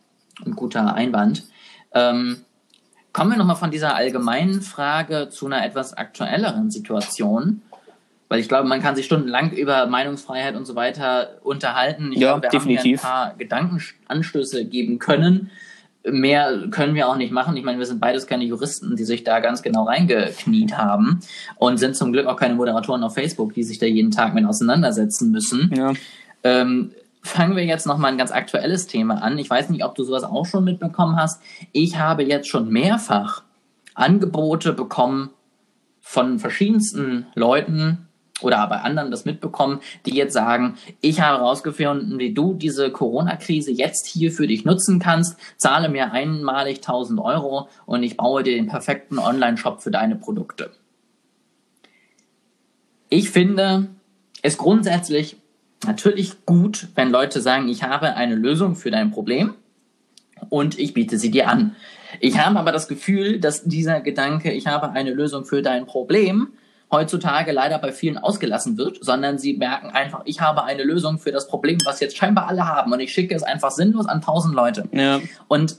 und 0.44 0.57
guter 0.57 0.94
Einwand. 0.94 1.44
Ähm, 1.94 2.44
Kommen 3.18 3.33
wir 3.33 3.38
nochmal 3.38 3.57
von 3.57 3.70
dieser 3.70 3.94
allgemeinen 3.96 4.62
Frage 4.62 5.28
zu 5.28 5.46
einer 5.46 5.64
etwas 5.64 5.92
aktuelleren 5.94 6.70
Situation. 6.70 7.62
Weil 8.28 8.40
ich 8.40 8.48
glaube, 8.48 8.68
man 8.68 8.81
kann 8.83 8.94
sich 8.94 9.07
stundenlang 9.07 9.50
über 9.52 9.87
Meinungsfreiheit 9.87 10.54
und 10.54 10.66
so 10.66 10.74
weiter 10.74 11.31
unterhalten. 11.42 12.12
Ich 12.12 12.20
Ja, 12.20 12.33
glaube, 12.33 12.42
wir 12.42 12.50
definitiv. 12.50 13.02
haben 13.02 13.11
ein 13.11 13.28
paar 13.31 13.38
Gedankenanstöße 13.38 14.66
geben 14.66 14.98
können. 14.98 15.50
Mehr 16.09 16.68
können 16.70 16.94
wir 16.94 17.09
auch 17.09 17.16
nicht 17.16 17.33
machen. 17.33 17.57
Ich 17.57 17.64
meine, 17.64 17.78
wir 17.78 17.87
sind 17.87 18.00
beides 18.00 18.26
keine 18.26 18.44
Juristen, 18.44 18.96
die 18.96 19.04
sich 19.04 19.24
da 19.24 19.40
ganz 19.40 19.62
genau 19.62 19.85
reingekniet 19.85 20.76
haben 20.76 21.20
und 21.57 21.78
sind 21.78 21.96
zum 21.96 22.12
Glück 22.12 22.26
auch 22.26 22.37
keine 22.37 22.54
Moderatoren 22.54 23.02
auf 23.02 23.14
Facebook, 23.14 23.54
die 23.54 23.62
sich 23.62 23.78
da 23.78 23.87
jeden 23.87 24.11
Tag 24.11 24.35
mit 24.35 24.44
auseinandersetzen 24.44 25.31
müssen. 25.33 25.72
Ja. 25.74 25.92
Ähm, 26.44 26.92
fangen 27.22 27.57
wir 27.57 27.64
jetzt 27.64 27.87
noch 27.87 27.98
mal 27.98 28.09
ein 28.09 28.18
ganz 28.18 28.33
aktuelles 28.33 28.87
Thema 28.87 29.22
an. 29.22 29.38
Ich 29.38 29.50
weiß 29.50 29.70
nicht, 29.70 29.85
ob 29.85 29.94
du 29.94 30.04
sowas 30.04 30.24
auch 30.24 30.46
schon 30.46 30.64
mitbekommen 30.64 31.16
hast. 31.16 31.42
Ich 31.72 31.98
habe 31.98 32.22
jetzt 32.22 32.48
schon 32.48 32.70
mehrfach 32.70 33.42
Angebote 33.94 34.72
bekommen 34.72 35.31
von 36.00 36.38
verschiedensten 36.38 37.26
Leuten 37.35 38.09
oder 38.40 38.66
bei 38.68 38.81
anderen 38.81 39.11
das 39.11 39.24
mitbekommen, 39.24 39.81
die 40.07 40.14
jetzt 40.14 40.33
sagen, 40.33 40.76
ich 41.00 41.20
habe 41.20 41.38
herausgefunden, 41.38 42.18
wie 42.18 42.33
du 42.33 42.54
diese 42.54 42.90
Corona-Krise 42.90 43.72
jetzt 43.72 44.07
hier 44.07 44.31
für 44.31 44.46
dich 44.46 44.64
nutzen 44.64 45.00
kannst, 45.00 45.37
zahle 45.57 45.88
mir 45.88 46.12
einmalig 46.12 46.76
1000 46.78 47.20
Euro 47.20 47.68
und 47.87 48.02
ich 48.02 48.16
baue 48.16 48.42
dir 48.42 48.54
den 48.54 48.68
perfekten 48.68 49.18
Online-Shop 49.18 49.83
für 49.83 49.90
deine 49.90 50.16
Produkte. 50.16 50.70
Ich 53.09 53.31
finde 53.31 53.88
es 54.42 54.59
grundsätzlich 54.59 55.37
natürlich 55.86 56.44
gut, 56.44 56.88
wenn 56.94 57.10
Leute 57.10 57.40
sagen, 57.40 57.68
ich 57.68 57.82
habe 57.82 58.14
eine 58.14 58.34
Lösung 58.34 58.74
für 58.74 58.90
dein 58.90 59.10
Problem 59.10 59.54
und 60.48 60.78
ich 60.78 60.94
biete 60.94 61.18
sie 61.18 61.30
dir 61.30 61.48
an. 61.48 61.76
Ich 62.20 62.38
habe 62.38 62.58
aber 62.58 62.72
das 62.72 62.88
Gefühl, 62.88 63.38
dass 63.38 63.64
dieser 63.64 64.00
Gedanke, 64.00 64.52
ich 64.52 64.66
habe 64.66 64.90
eine 64.90 65.12
Lösung 65.12 65.44
für 65.44 65.62
dein 65.62 65.86
Problem, 65.86 66.48
heutzutage 66.90 67.52
leider 67.52 67.78
bei 67.78 67.92
vielen 67.92 68.16
ausgelassen 68.16 68.78
wird, 68.78 69.04
sondern 69.04 69.38
sie 69.38 69.54
merken 69.54 69.90
einfach, 69.90 70.22
ich 70.24 70.40
habe 70.40 70.64
eine 70.64 70.84
Lösung 70.84 71.18
für 71.18 71.32
das 71.32 71.46
Problem, 71.46 71.78
was 71.84 72.00
jetzt 72.00 72.16
scheinbar 72.16 72.48
alle 72.48 72.66
haben 72.66 72.92
und 72.92 73.00
ich 73.00 73.12
schicke 73.12 73.34
es 73.34 73.42
einfach 73.42 73.70
sinnlos 73.70 74.06
an 74.06 74.22
tausend 74.22 74.54
Leute. 74.54 74.88
Ja. 74.92 75.20
Und 75.48 75.76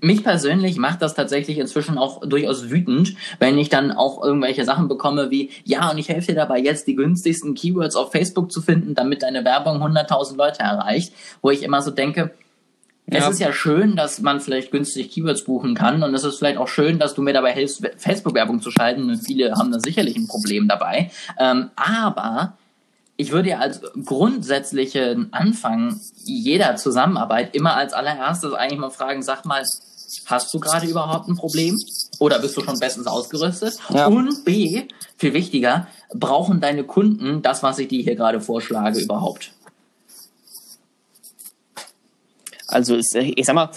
mich 0.00 0.22
persönlich 0.24 0.76
macht 0.76 1.02
das 1.02 1.14
tatsächlich 1.14 1.58
inzwischen 1.58 1.98
auch 1.98 2.20
durchaus 2.26 2.70
wütend, 2.70 3.14
wenn 3.38 3.58
ich 3.58 3.68
dann 3.68 3.92
auch 3.92 4.22
irgendwelche 4.22 4.64
Sachen 4.64 4.88
bekomme 4.88 5.30
wie, 5.30 5.50
ja, 5.64 5.90
und 5.90 5.98
ich 5.98 6.08
helfe 6.08 6.28
dir 6.28 6.34
dabei, 6.34 6.58
jetzt 6.58 6.86
die 6.86 6.94
günstigsten 6.96 7.54
Keywords 7.54 7.96
auf 7.96 8.12
Facebook 8.12 8.52
zu 8.52 8.60
finden, 8.60 8.94
damit 8.94 9.22
deine 9.22 9.44
Werbung 9.44 9.82
100.000 9.82 10.36
Leute 10.36 10.60
erreicht, 10.60 11.12
wo 11.42 11.50
ich 11.50 11.62
immer 11.62 11.82
so 11.82 11.90
denke, 11.90 12.30
es 13.10 13.24
Ja. 13.24 13.30
ist 13.30 13.40
ja 13.40 13.52
schön, 13.54 13.96
dass 13.96 14.20
man 14.20 14.38
vielleicht 14.40 14.70
günstig 14.70 15.10
Keywords 15.10 15.44
buchen 15.44 15.74
kann 15.74 16.02
und 16.02 16.12
es 16.14 16.24
ist 16.24 16.38
vielleicht 16.38 16.58
auch 16.58 16.68
schön, 16.68 16.98
dass 16.98 17.14
du 17.14 17.22
mir 17.22 17.32
dabei 17.32 17.52
hilfst, 17.52 17.82
Facebook-Werbung 17.96 18.60
zu 18.60 18.70
schalten 18.70 19.08
und 19.08 19.16
viele 19.16 19.52
haben 19.52 19.72
da 19.72 19.80
sicherlich 19.80 20.14
ein 20.16 20.28
Problem 20.28 20.68
dabei. 20.68 21.10
Ähm, 21.38 21.70
aber 21.74 22.52
ich 23.16 23.32
würde 23.32 23.48
ja 23.48 23.58
als 23.58 23.80
grundsätzlichen 24.04 25.32
Anfang 25.32 25.98
jeder 26.24 26.76
Zusammenarbeit 26.76 27.54
immer 27.56 27.74
als 27.76 27.92
allererstes 27.92 28.52
eigentlich 28.52 28.78
mal 28.78 28.90
fragen, 28.90 29.22
sag 29.22 29.44
mal, 29.44 29.64
hast 30.26 30.52
du 30.52 30.60
gerade 30.60 30.86
überhaupt 30.86 31.28
ein 31.28 31.36
Problem? 31.36 31.76
Oder 32.18 32.38
bist 32.38 32.56
du 32.56 32.62
schon 32.62 32.78
bestens 32.78 33.06
ausgerüstet? 33.06 33.78
Ja. 33.90 34.06
Und 34.06 34.44
B, 34.44 34.84
viel 35.16 35.34
wichtiger, 35.34 35.86
brauchen 36.14 36.60
deine 36.60 36.84
Kunden 36.84 37.42
das, 37.42 37.62
was 37.62 37.78
ich 37.78 37.88
dir 37.88 38.02
hier 38.02 38.16
gerade 38.16 38.40
vorschlage, 38.40 38.98
überhaupt? 39.00 39.52
Also 42.66 42.96
ich 42.96 43.46
sag 43.46 43.54
mal, 43.54 43.70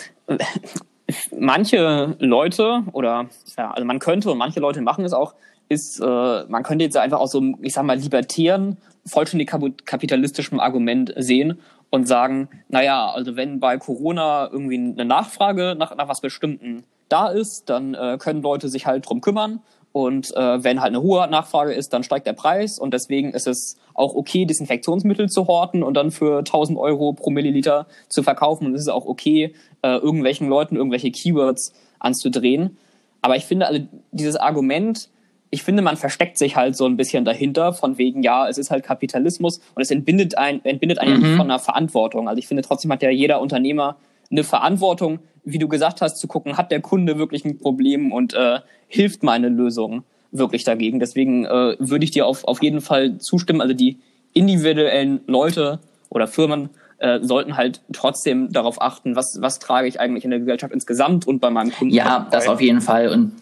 manche 1.37 2.15
Leute 2.19 2.83
oder 2.91 3.29
ja, 3.57 3.71
also 3.71 3.85
man 3.85 3.99
könnte 3.99 4.31
und 4.31 4.37
manche 4.37 4.59
Leute 4.59 4.81
machen 4.81 5.05
es 5.05 5.13
auch, 5.13 5.33
ist, 5.69 6.01
äh, 6.01 6.43
man 6.47 6.63
könnte 6.63 6.83
jetzt 6.83 6.97
einfach 6.97 7.19
aus 7.19 7.31
so 7.31 7.39
einem, 7.39 7.57
ich 7.61 7.73
sag 7.73 7.85
mal, 7.85 7.97
libertären, 7.97 8.77
vollständig 9.05 9.49
kapitalistischen 9.85 10.59
Argument 10.59 11.13
sehen 11.17 11.59
und 11.91 12.07
sagen, 12.07 12.49
naja, 12.69 13.11
also 13.11 13.35
wenn 13.35 13.59
bei 13.59 13.77
Corona 13.77 14.49
irgendwie 14.51 14.77
eine 14.77 15.05
Nachfrage 15.05 15.75
nach, 15.77 15.95
nach 15.95 16.07
was 16.07 16.21
Bestimmten 16.21 16.83
da 17.09 17.27
ist, 17.27 17.69
dann 17.69 17.93
äh, 17.93 18.17
können 18.17 18.41
Leute 18.41 18.69
sich 18.69 18.87
halt 18.87 19.07
drum 19.07 19.21
kümmern. 19.21 19.59
Und 19.91 20.33
äh, 20.37 20.63
wenn 20.63 20.79
halt 20.79 20.91
eine 20.91 21.01
hohe 21.01 21.27
Nachfrage 21.27 21.73
ist, 21.73 21.91
dann 21.91 22.03
steigt 22.03 22.25
der 22.25 22.31
Preis 22.31 22.79
und 22.79 22.93
deswegen 22.93 23.33
ist 23.33 23.45
es 23.45 23.77
auch 23.93 24.15
okay, 24.15 24.45
Desinfektionsmittel 24.45 25.29
zu 25.29 25.47
horten 25.47 25.83
und 25.83 25.95
dann 25.95 26.11
für 26.11 26.39
1000 26.39 26.79
Euro 26.79 27.11
pro 27.11 27.29
Milliliter 27.29 27.87
zu 28.07 28.23
verkaufen. 28.23 28.67
Und 28.67 28.75
es 28.75 28.81
ist 28.81 28.87
auch 28.87 29.05
okay, 29.05 29.53
äh, 29.81 29.97
irgendwelchen 29.97 30.47
Leuten 30.47 30.77
irgendwelche 30.77 31.11
Keywords 31.11 31.73
anzudrehen. 31.99 32.77
Aber 33.21 33.35
ich 33.35 33.43
finde, 33.45 33.67
also 33.67 33.81
dieses 34.11 34.37
Argument, 34.37 35.09
ich 35.51 35.63
finde, 35.63 35.81
man 35.83 35.97
versteckt 35.97 36.37
sich 36.37 36.55
halt 36.55 36.75
so 36.75 36.85
ein 36.85 36.97
bisschen 36.97 37.25
dahinter, 37.25 37.73
von 37.73 37.97
wegen, 37.97 38.23
ja, 38.23 38.47
es 38.47 38.57
ist 38.57 38.71
halt 38.71 38.83
Kapitalismus 38.83 39.59
und 39.75 39.81
es 39.81 39.91
entbindet, 39.91 40.37
ein, 40.37 40.63
entbindet 40.65 40.97
einen 40.99 41.21
Mhm. 41.21 41.37
von 41.37 41.41
einer 41.41 41.59
Verantwortung. 41.59 42.27
Also 42.29 42.39
ich 42.39 42.47
finde, 42.47 42.63
trotzdem 42.63 42.91
hat 42.91 43.03
ja 43.03 43.09
jeder 43.09 43.41
Unternehmer 43.41 43.97
eine 44.31 44.43
Verantwortung, 44.45 45.19
wie 45.43 45.57
du 45.59 45.67
gesagt 45.67 46.01
hast, 46.01 46.17
zu 46.17 46.27
gucken, 46.27 46.55
hat 46.57 46.71
der 46.71 46.81
Kunde 46.81 47.17
wirklich 47.17 47.43
ein 47.43 47.57
Problem 47.57 48.11
und 48.13 48.33
äh, 48.33 48.59
hilft 48.87 49.23
meine 49.23 49.49
Lösung 49.49 50.03
wirklich 50.31 50.63
dagegen. 50.63 50.99
Deswegen 50.99 51.43
äh, 51.45 51.75
würde 51.79 52.05
ich 52.05 52.11
dir 52.11 52.25
auf, 52.25 52.45
auf 52.45 52.63
jeden 52.63 52.79
Fall 52.79 53.17
zustimmen. 53.17 53.59
Also 53.59 53.73
die 53.73 53.97
individuellen 54.33 55.19
Leute 55.27 55.79
oder 56.09 56.27
Firmen 56.27 56.69
äh, 56.99 57.19
sollten 57.21 57.57
halt 57.57 57.81
trotzdem 57.91 58.51
darauf 58.53 58.81
achten, 58.81 59.15
was, 59.15 59.39
was 59.41 59.59
trage 59.59 59.87
ich 59.87 59.99
eigentlich 59.99 60.23
in 60.23 60.29
der 60.29 60.39
Gesellschaft 60.39 60.73
insgesamt 60.73 61.27
und 61.27 61.39
bei 61.39 61.49
meinem 61.49 61.71
Kunden. 61.71 61.93
Ja, 61.93 62.27
das 62.31 62.47
auf 62.47 62.61
jeden 62.61 62.79
Fall. 62.81 63.09
Und 63.09 63.33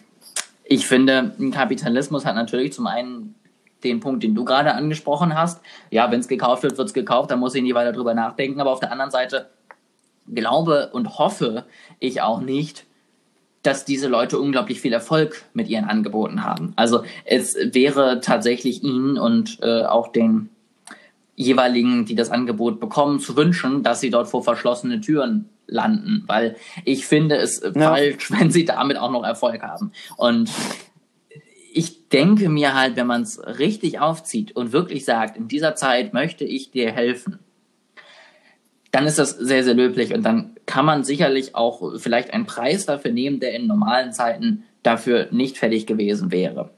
ich 0.72 0.86
finde, 0.86 1.34
Kapitalismus 1.50 2.24
hat 2.24 2.36
natürlich 2.36 2.72
zum 2.72 2.86
einen 2.86 3.34
den 3.82 3.98
Punkt, 3.98 4.22
den 4.22 4.36
du 4.36 4.44
gerade 4.44 4.72
angesprochen 4.72 5.36
hast. 5.36 5.60
Ja, 5.90 6.12
wenn 6.12 6.20
es 6.20 6.28
gekauft 6.28 6.62
wird, 6.62 6.78
wird 6.78 6.86
es 6.86 6.94
gekauft, 6.94 7.32
dann 7.32 7.40
muss 7.40 7.56
ich 7.56 7.62
nie 7.62 7.74
weiter 7.74 7.92
drüber 7.92 8.14
nachdenken. 8.14 8.60
Aber 8.60 8.70
auf 8.70 8.78
der 8.78 8.92
anderen 8.92 9.10
Seite 9.10 9.50
glaube 10.32 10.90
und 10.92 11.18
hoffe 11.18 11.64
ich 11.98 12.22
auch 12.22 12.40
nicht, 12.40 12.86
dass 13.64 13.84
diese 13.84 14.06
Leute 14.06 14.38
unglaublich 14.38 14.80
viel 14.80 14.92
Erfolg 14.92 15.44
mit 15.54 15.68
ihren 15.68 15.86
Angeboten 15.86 16.44
haben. 16.44 16.72
Also 16.76 17.02
es 17.24 17.56
wäre 17.60 18.20
tatsächlich 18.20 18.84
ihnen 18.84 19.18
und 19.18 19.58
äh, 19.62 19.82
auch 19.82 20.12
den 20.12 20.50
jeweiligen, 21.40 22.04
die 22.04 22.14
das 22.14 22.30
Angebot 22.30 22.80
bekommen, 22.80 23.18
zu 23.18 23.36
wünschen, 23.36 23.82
dass 23.82 24.00
sie 24.00 24.10
dort 24.10 24.28
vor 24.28 24.44
verschlossene 24.44 25.00
Türen 25.00 25.48
landen, 25.66 26.24
weil 26.26 26.56
ich 26.84 27.06
finde 27.06 27.36
es 27.36 27.60
Ja. 27.62 27.72
falsch, 27.72 28.30
wenn 28.38 28.50
sie 28.50 28.64
damit 28.64 28.98
auch 28.98 29.10
noch 29.10 29.24
Erfolg 29.24 29.62
haben. 29.62 29.92
Und 30.16 30.50
ich 31.72 32.08
denke 32.08 32.48
mir 32.48 32.74
halt, 32.74 32.96
wenn 32.96 33.06
man 33.06 33.22
es 33.22 33.40
richtig 33.58 34.00
aufzieht 34.00 34.54
und 34.56 34.72
wirklich 34.72 35.04
sagt, 35.04 35.36
in 35.36 35.48
dieser 35.48 35.74
Zeit 35.76 36.12
möchte 36.12 36.44
ich 36.44 36.70
dir 36.72 36.92
helfen, 36.92 37.38
dann 38.90 39.06
ist 39.06 39.18
das 39.18 39.30
sehr, 39.30 39.62
sehr 39.62 39.74
löblich 39.74 40.12
und 40.12 40.22
dann 40.24 40.56
kann 40.66 40.84
man 40.84 41.04
sicherlich 41.04 41.54
auch 41.54 41.96
vielleicht 41.98 42.34
einen 42.34 42.44
Preis 42.46 42.86
dafür 42.86 43.12
nehmen, 43.12 43.38
der 43.40 43.54
in 43.54 43.66
normalen 43.68 44.12
Zeiten 44.12 44.64
dafür 44.82 45.28
nicht 45.30 45.58
fällig 45.58 45.86
gewesen 45.86 46.32
wäre, 46.32 46.70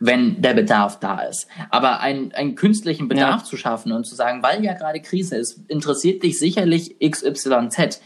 wenn 0.00 0.42
der 0.42 0.54
Bedarf 0.54 1.00
da 1.00 1.20
ist. 1.20 1.46
Aber 1.70 2.00
einen, 2.00 2.32
einen 2.32 2.54
künstlichen 2.54 3.08
Bedarf 3.08 3.42
Ja. 3.42 3.44
zu 3.44 3.56
schaffen 3.56 3.92
und 3.92 4.04
zu 4.04 4.14
sagen, 4.14 4.42
weil 4.42 4.64
ja 4.64 4.74
gerade 4.74 5.00
Krise 5.00 5.36
ist, 5.36 5.60
interessiert 5.68 6.22
dich 6.22 6.38
sicherlich 6.38 6.96
XYZ, 7.00 8.00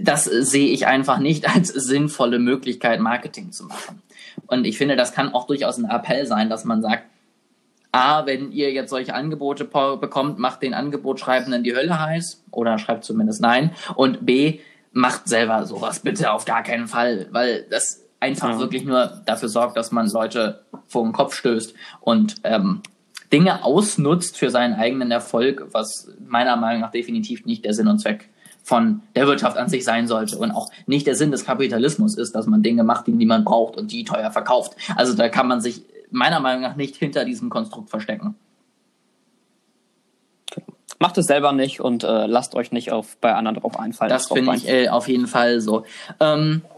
das 0.00 0.24
sehe 0.24 0.68
ich 0.68 0.86
einfach 0.86 1.18
nicht 1.18 1.48
als 1.54 1.68
sinnvolle 1.68 2.38
Möglichkeit, 2.38 3.00
Marketing 3.00 3.52
zu 3.52 3.64
machen. 3.64 4.02
Und 4.46 4.66
ich 4.66 4.78
finde, 4.78 4.96
das 4.96 5.12
kann 5.12 5.32
auch 5.34 5.46
durchaus 5.46 5.78
ein 5.78 5.88
Appell 5.88 6.26
sein, 6.26 6.50
dass 6.50 6.64
man 6.64 6.82
sagt, 6.82 7.04
A, 7.92 8.26
wenn 8.26 8.52
ihr 8.52 8.72
jetzt 8.72 8.90
solche 8.90 9.14
Angebote 9.14 9.64
bekommt, 9.64 10.38
macht 10.38 10.62
den 10.62 10.74
Angebotschreibenden 10.74 11.64
die 11.64 11.74
Hölle 11.74 11.98
heiß 11.98 12.44
oder 12.50 12.78
schreibt 12.78 13.04
zumindest 13.04 13.40
nein. 13.40 13.70
Und 13.94 14.26
B, 14.26 14.60
macht 14.92 15.28
selber 15.28 15.64
sowas 15.66 16.00
bitte 16.00 16.32
auf 16.32 16.44
gar 16.44 16.62
keinen 16.62 16.88
Fall, 16.88 17.26
weil 17.30 17.66
das 17.70 18.05
einfach 18.26 18.50
Ja. 18.50 18.58
wirklich 18.58 18.84
nur 18.84 19.22
dafür 19.24 19.48
sorgt, 19.48 19.76
dass 19.76 19.92
man 19.92 20.08
Leute 20.10 20.62
vor 20.88 21.02
den 21.04 21.12
Kopf 21.12 21.34
stößt 21.34 21.74
und 22.00 22.36
ähm, 22.44 22.82
Dinge 23.32 23.64
ausnutzt 23.64 24.36
für 24.36 24.50
seinen 24.50 24.74
eigenen 24.74 25.10
Erfolg, 25.10 25.68
was 25.72 26.08
meiner 26.26 26.56
Meinung 26.56 26.82
nach 26.82 26.90
definitiv 26.92 27.44
nicht 27.44 27.64
der 27.64 27.74
Sinn 27.74 27.88
und 27.88 27.98
Zweck 27.98 28.28
von 28.62 29.02
der 29.14 29.26
Wirtschaft 29.26 29.56
an 29.56 29.68
sich 29.68 29.84
sein 29.84 30.08
sollte 30.08 30.38
und 30.38 30.50
auch 30.50 30.68
nicht 30.86 31.06
der 31.06 31.14
Sinn 31.14 31.30
des 31.30 31.44
Kapitalismus 31.44 32.16
ist, 32.16 32.34
dass 32.34 32.46
man 32.46 32.62
Dinge 32.62 32.82
macht, 32.82 33.06
die 33.06 33.12
niemand 33.12 33.44
braucht 33.44 33.76
und 33.76 33.92
die 33.92 34.04
teuer 34.04 34.30
verkauft. 34.30 34.76
Also 34.96 35.14
da 35.14 35.28
kann 35.28 35.46
man 35.46 35.60
sich 35.60 35.82
meiner 36.10 36.40
Meinung 36.40 36.62
nach 36.62 36.76
nicht 36.76 36.96
hinter 36.96 37.24
diesem 37.24 37.48
Konstrukt 37.48 37.90
verstecken. 37.90 38.34
Macht 40.98 41.18
es 41.18 41.26
selber 41.26 41.52
nicht 41.52 41.80
und 41.80 42.04
äh, 42.04 42.26
lasst 42.26 42.54
euch 42.54 42.72
nicht 42.72 42.90
auf, 42.90 43.16
bei 43.18 43.34
anderen 43.34 43.60
drauf 43.60 43.78
einfallen. 43.78 44.08
Das 44.08 44.28
finde 44.28 44.54
ich 44.54 44.68
äh, 44.68 44.88
auf 44.88 45.08
jeden 45.08 45.26
Fall 45.26 45.60
so. 45.60 45.84
Ähm, 46.20 46.62
äh, 46.64 46.75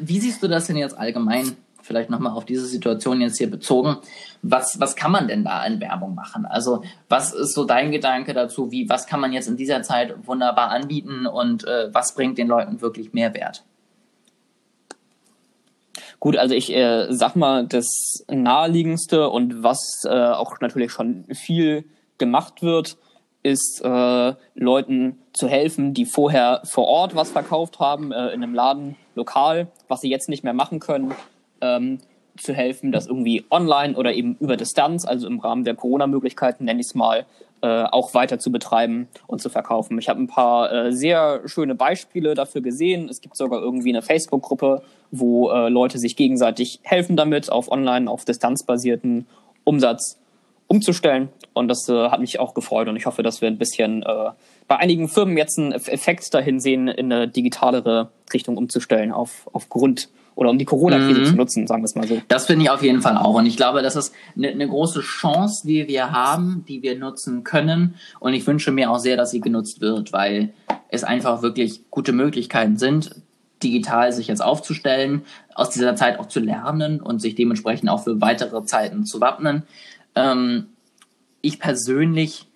wie 0.00 0.20
siehst 0.20 0.42
du 0.42 0.48
das 0.48 0.66
denn 0.66 0.76
jetzt 0.76 0.96
allgemein? 0.96 1.56
Vielleicht 1.82 2.10
nochmal 2.10 2.32
auf 2.32 2.44
diese 2.44 2.66
Situation 2.66 3.20
jetzt 3.20 3.38
hier 3.38 3.50
bezogen. 3.50 3.96
Was, 4.42 4.78
was 4.80 4.96
kann 4.96 5.10
man 5.10 5.28
denn 5.28 5.44
da 5.44 5.64
in 5.64 5.80
Werbung 5.80 6.14
machen? 6.14 6.44
Also, 6.44 6.82
was 7.08 7.32
ist 7.32 7.54
so 7.54 7.64
dein 7.64 7.90
Gedanke 7.90 8.34
dazu? 8.34 8.70
Wie, 8.70 8.88
was 8.88 9.06
kann 9.06 9.20
man 9.20 9.32
jetzt 9.32 9.48
in 9.48 9.56
dieser 9.56 9.82
Zeit 9.82 10.14
wunderbar 10.26 10.70
anbieten 10.70 11.26
und 11.26 11.64
äh, 11.64 11.92
was 11.92 12.14
bringt 12.14 12.38
den 12.38 12.48
Leuten 12.48 12.80
wirklich 12.80 13.12
Mehrwert? 13.12 13.64
Gut, 16.20 16.36
also 16.36 16.54
ich 16.54 16.70
äh, 16.74 17.06
sag 17.10 17.34
mal, 17.34 17.66
das 17.66 18.24
naheliegendste 18.30 19.30
und 19.30 19.62
was 19.62 20.02
äh, 20.04 20.10
auch 20.10 20.60
natürlich 20.60 20.92
schon 20.92 21.24
viel 21.32 21.86
gemacht 22.18 22.62
wird, 22.62 22.98
ist 23.42 23.80
äh, 23.82 24.34
Leuten 24.54 25.18
zu 25.32 25.48
helfen, 25.48 25.94
die 25.94 26.04
vorher 26.04 26.60
vor 26.64 26.86
Ort 26.86 27.14
was 27.14 27.30
verkauft 27.30 27.78
haben, 27.78 28.12
äh, 28.12 28.28
in 28.28 28.42
einem 28.42 28.54
Laden 28.54 28.96
lokal, 29.14 29.68
was 29.88 30.02
sie 30.02 30.10
jetzt 30.10 30.28
nicht 30.28 30.44
mehr 30.44 30.52
machen 30.52 30.80
können, 30.80 31.14
ähm, 31.60 31.98
zu 32.36 32.52
helfen, 32.52 32.92
das 32.92 33.06
irgendwie 33.06 33.44
online 33.50 33.96
oder 33.96 34.12
eben 34.12 34.36
über 34.40 34.56
Distanz, 34.56 35.04
also 35.04 35.26
im 35.26 35.40
Rahmen 35.40 35.64
der 35.64 35.74
Corona-Möglichkeiten, 35.74 36.64
nenne 36.64 36.80
ich 36.80 36.86
es 36.86 36.94
mal, 36.94 37.26
äh, 37.62 37.84
auch 37.84 38.14
weiter 38.14 38.38
zu 38.38 38.50
betreiben 38.50 39.08
und 39.26 39.42
zu 39.42 39.50
verkaufen. 39.50 39.98
Ich 39.98 40.08
habe 40.08 40.20
ein 40.20 40.26
paar 40.26 40.72
äh, 40.72 40.92
sehr 40.92 41.42
schöne 41.46 41.74
Beispiele 41.74 42.34
dafür 42.34 42.62
gesehen. 42.62 43.08
Es 43.08 43.20
gibt 43.20 43.36
sogar 43.36 43.60
irgendwie 43.60 43.90
eine 43.90 44.02
Facebook-Gruppe, 44.02 44.82
wo 45.10 45.50
äh, 45.50 45.68
Leute 45.68 45.98
sich 45.98 46.16
gegenseitig 46.16 46.80
helfen 46.82 47.16
damit, 47.16 47.52
auf 47.52 47.70
online, 47.70 48.10
auf 48.10 48.24
distanzbasierten 48.24 49.26
Umsatz 49.64 50.18
umzustellen. 50.70 51.30
Und 51.52 51.66
das 51.66 51.88
äh, 51.88 52.10
hat 52.10 52.20
mich 52.20 52.38
auch 52.38 52.54
gefreut 52.54 52.88
und 52.88 52.96
ich 52.96 53.06
hoffe, 53.06 53.24
dass 53.24 53.40
wir 53.40 53.48
ein 53.48 53.58
bisschen 53.58 54.04
äh, 54.04 54.30
bei 54.68 54.76
einigen 54.76 55.08
Firmen 55.08 55.36
jetzt 55.36 55.58
einen 55.58 55.72
Effekt 55.72 56.32
dahin 56.32 56.60
sehen, 56.60 56.86
in 56.86 57.12
eine 57.12 57.26
digitalere 57.26 58.10
Richtung 58.32 58.56
umzustellen, 58.56 59.10
auf, 59.10 59.48
aufgrund 59.52 60.08
oder 60.36 60.48
um 60.48 60.58
die 60.58 60.64
Corona-Krise 60.64 61.20
mhm. 61.20 61.24
zu 61.24 61.34
nutzen, 61.34 61.66
sagen 61.66 61.82
wir 61.82 61.86
es 61.86 61.96
mal 61.96 62.06
so. 62.06 62.22
Das 62.28 62.46
finde 62.46 62.64
ich 62.64 62.70
auf 62.70 62.84
jeden 62.84 63.02
Fall 63.02 63.16
auch. 63.16 63.34
Und 63.34 63.46
ich 63.46 63.56
glaube, 63.56 63.82
das 63.82 63.96
ist 63.96 64.14
eine, 64.36 64.48
eine 64.48 64.68
große 64.68 65.00
Chance, 65.00 65.66
die 65.66 65.88
wir 65.88 66.12
haben, 66.12 66.64
die 66.68 66.82
wir 66.82 66.96
nutzen 66.96 67.42
können. 67.42 67.96
Und 68.20 68.32
ich 68.32 68.46
wünsche 68.46 68.70
mir 68.70 68.92
auch 68.92 69.00
sehr, 69.00 69.16
dass 69.16 69.32
sie 69.32 69.40
genutzt 69.40 69.80
wird, 69.80 70.12
weil 70.12 70.54
es 70.88 71.02
einfach 71.02 71.42
wirklich 71.42 71.90
gute 71.90 72.12
Möglichkeiten 72.12 72.76
sind, 72.76 73.10
digital 73.62 74.12
sich 74.12 74.28
jetzt 74.28 74.42
aufzustellen, 74.42 75.22
aus 75.54 75.70
dieser 75.70 75.96
Zeit 75.96 76.20
auch 76.20 76.26
zu 76.26 76.38
lernen 76.38 77.00
und 77.00 77.20
sich 77.20 77.34
dementsprechend 77.34 77.90
auch 77.90 78.04
für 78.04 78.20
weitere 78.20 78.64
Zeiten 78.64 79.04
zu 79.04 79.20
wappnen. 79.20 79.64
Ähm, 80.14 80.66
ich 81.40 81.58
persönlich 81.58 82.46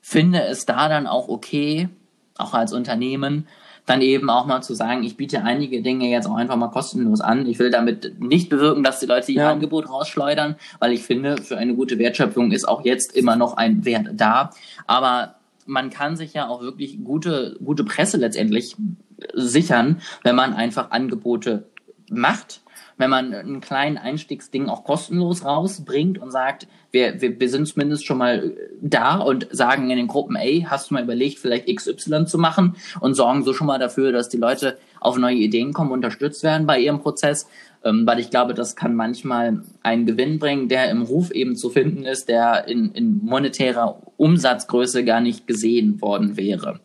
finde 0.00 0.42
es 0.42 0.66
da 0.66 0.88
dann 0.88 1.06
auch 1.06 1.28
okay, 1.28 1.88
auch 2.36 2.54
als 2.54 2.72
Unternehmen, 2.72 3.46
dann 3.86 4.00
eben 4.00 4.30
auch 4.30 4.46
mal 4.46 4.62
zu 4.62 4.74
sagen, 4.74 5.02
ich 5.04 5.16
biete 5.16 5.42
einige 5.42 5.82
Dinge 5.82 6.08
jetzt 6.08 6.26
auch 6.26 6.36
einfach 6.36 6.56
mal 6.56 6.68
kostenlos 6.68 7.20
an. 7.20 7.46
Ich 7.46 7.58
will 7.58 7.70
damit 7.70 8.18
nicht 8.20 8.48
bewirken, 8.48 8.82
dass 8.82 9.00
die 9.00 9.06
Leute 9.06 9.32
ihr 9.32 9.42
ja. 9.42 9.50
Angebot 9.50 9.88
rausschleudern, 9.88 10.56
weil 10.78 10.92
ich 10.92 11.02
finde, 11.02 11.36
für 11.38 11.58
eine 11.58 11.74
gute 11.74 11.98
Wertschöpfung 11.98 12.50
ist 12.50 12.66
auch 12.66 12.84
jetzt 12.84 13.14
immer 13.14 13.36
noch 13.36 13.56
ein 13.56 13.84
Wert 13.84 14.08
da. 14.14 14.50
Aber 14.86 15.34
man 15.66 15.90
kann 15.90 16.16
sich 16.16 16.32
ja 16.32 16.48
auch 16.48 16.62
wirklich 16.62 17.02
gute, 17.04 17.56
gute 17.62 17.84
Presse 17.84 18.16
letztendlich 18.16 18.76
sichern, 19.34 20.00
wenn 20.22 20.34
man 20.34 20.54
einfach 20.54 20.90
Angebote 20.90 21.66
macht 22.10 22.60
wenn 22.96 23.10
man 23.10 23.34
einen 23.34 23.60
kleinen 23.60 23.98
Einstiegsding 23.98 24.68
auch 24.68 24.84
kostenlos 24.84 25.44
rausbringt 25.44 26.18
und 26.18 26.30
sagt, 26.30 26.68
wir, 26.90 27.20
wir, 27.20 27.38
wir 27.40 27.48
sind 27.48 27.66
zumindest 27.66 28.06
schon 28.06 28.18
mal 28.18 28.54
da 28.80 29.16
und 29.16 29.48
sagen 29.50 29.90
in 29.90 29.96
den 29.96 30.06
Gruppen, 30.06 30.36
ey, 30.36 30.66
hast 30.68 30.90
du 30.90 30.94
mal 30.94 31.02
überlegt, 31.02 31.38
vielleicht 31.38 31.66
XY 31.66 32.26
zu 32.26 32.38
machen 32.38 32.76
und 33.00 33.14
sorgen 33.14 33.42
so 33.42 33.52
schon 33.52 33.66
mal 33.66 33.78
dafür, 33.78 34.12
dass 34.12 34.28
die 34.28 34.36
Leute 34.36 34.78
auf 35.00 35.18
neue 35.18 35.36
Ideen 35.36 35.72
kommen, 35.72 35.90
unterstützt 35.90 36.42
werden 36.44 36.66
bei 36.66 36.78
ihrem 36.78 37.00
Prozess, 37.00 37.48
ähm, 37.84 38.06
weil 38.06 38.20
ich 38.20 38.30
glaube, 38.30 38.54
das 38.54 38.76
kann 38.76 38.94
manchmal 38.94 39.62
einen 39.82 40.06
Gewinn 40.06 40.38
bringen, 40.38 40.68
der 40.68 40.90
im 40.90 41.02
Ruf 41.02 41.30
eben 41.30 41.56
zu 41.56 41.70
finden 41.70 42.04
ist, 42.04 42.28
der 42.28 42.68
in, 42.68 42.92
in 42.92 43.18
monetärer 43.24 44.00
Umsatzgröße 44.16 45.04
gar 45.04 45.20
nicht 45.20 45.46
gesehen 45.46 46.00
worden 46.00 46.36
wäre. 46.36 46.80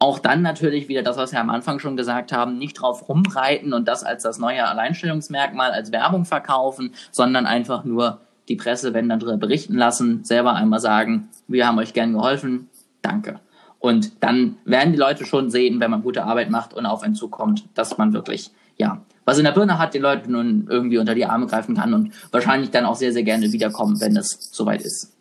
Auch 0.00 0.20
dann 0.20 0.42
natürlich 0.42 0.88
wieder 0.88 1.02
das, 1.02 1.16
was 1.16 1.32
wir 1.32 1.40
am 1.40 1.50
Anfang 1.50 1.80
schon 1.80 1.96
gesagt 1.96 2.32
haben, 2.32 2.56
nicht 2.56 2.74
drauf 2.74 3.08
rumreiten 3.08 3.72
und 3.72 3.88
das 3.88 4.04
als 4.04 4.22
das 4.22 4.38
neue 4.38 4.66
Alleinstellungsmerkmal, 4.66 5.72
als 5.72 5.90
Werbung 5.90 6.24
verkaufen, 6.24 6.94
sondern 7.10 7.46
einfach 7.46 7.84
nur 7.84 8.20
die 8.48 8.56
Presse, 8.56 8.94
wenn 8.94 9.08
dann 9.08 9.18
darüber 9.18 9.36
berichten 9.36 9.74
lassen, 9.74 10.24
selber 10.24 10.54
einmal 10.54 10.80
sagen, 10.80 11.28
wir 11.48 11.66
haben 11.66 11.78
euch 11.78 11.94
gern 11.94 12.12
geholfen, 12.12 12.68
danke. 13.02 13.40
Und 13.80 14.22
dann 14.22 14.56
werden 14.64 14.92
die 14.92 14.98
Leute 14.98 15.24
schon 15.24 15.50
sehen, 15.50 15.80
wenn 15.80 15.90
man 15.90 16.02
gute 16.02 16.24
Arbeit 16.24 16.50
macht 16.50 16.74
und 16.74 16.86
auf 16.86 17.02
einen 17.02 17.14
zukommt, 17.14 17.64
dass 17.74 17.98
man 17.98 18.12
wirklich, 18.12 18.50
ja, 18.76 19.02
was 19.24 19.38
in 19.38 19.44
der 19.44 19.52
Birne 19.52 19.78
hat, 19.78 19.94
die 19.94 19.98
Leute 19.98 20.30
nun 20.30 20.66
irgendwie 20.70 20.98
unter 20.98 21.14
die 21.14 21.26
Arme 21.26 21.46
greifen 21.46 21.76
kann 21.76 21.92
und 21.92 22.12
wahrscheinlich 22.32 22.70
dann 22.70 22.86
auch 22.86 22.96
sehr, 22.96 23.12
sehr 23.12 23.24
gerne 23.24 23.52
wiederkommen, 23.52 24.00
wenn 24.00 24.16
es 24.16 24.50
soweit 24.52 24.82
ist. 24.82 25.17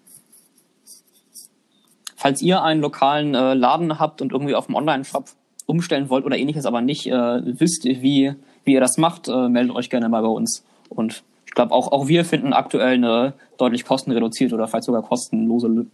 Falls 2.19 2.41
ihr 2.41 2.63
einen 2.63 2.81
lokalen 2.81 3.35
äh, 3.35 3.53
Laden 3.53 3.99
habt 3.99 4.23
und 4.23 4.31
irgendwie 4.31 4.55
auf 4.55 4.65
dem 4.65 4.73
Online-Shop 4.73 5.25
umstellen 5.67 6.09
wollt 6.09 6.25
oder 6.25 6.35
ähnliches, 6.35 6.65
aber 6.65 6.81
nicht 6.81 7.05
äh, 7.05 7.41
wisst, 7.59 7.85
wie, 7.85 8.33
wie 8.63 8.73
ihr 8.73 8.79
das 8.79 8.97
macht, 8.97 9.27
äh, 9.27 9.47
meldet 9.47 9.75
euch 9.75 9.91
gerne 9.91 10.09
mal 10.09 10.23
bei 10.23 10.27
uns. 10.27 10.65
Und 10.89 11.23
ich 11.45 11.51
glaube, 11.51 11.73
auch, 11.73 11.91
auch 11.91 12.07
wir 12.07 12.25
finden 12.25 12.53
aktuell 12.53 12.95
eine 12.95 13.33
deutlich 13.59 13.85
kostenreduzierte 13.85 14.55
oder 14.55 14.67
vielleicht 14.67 14.85
sogar 14.85 15.03
kostenlose 15.03 15.85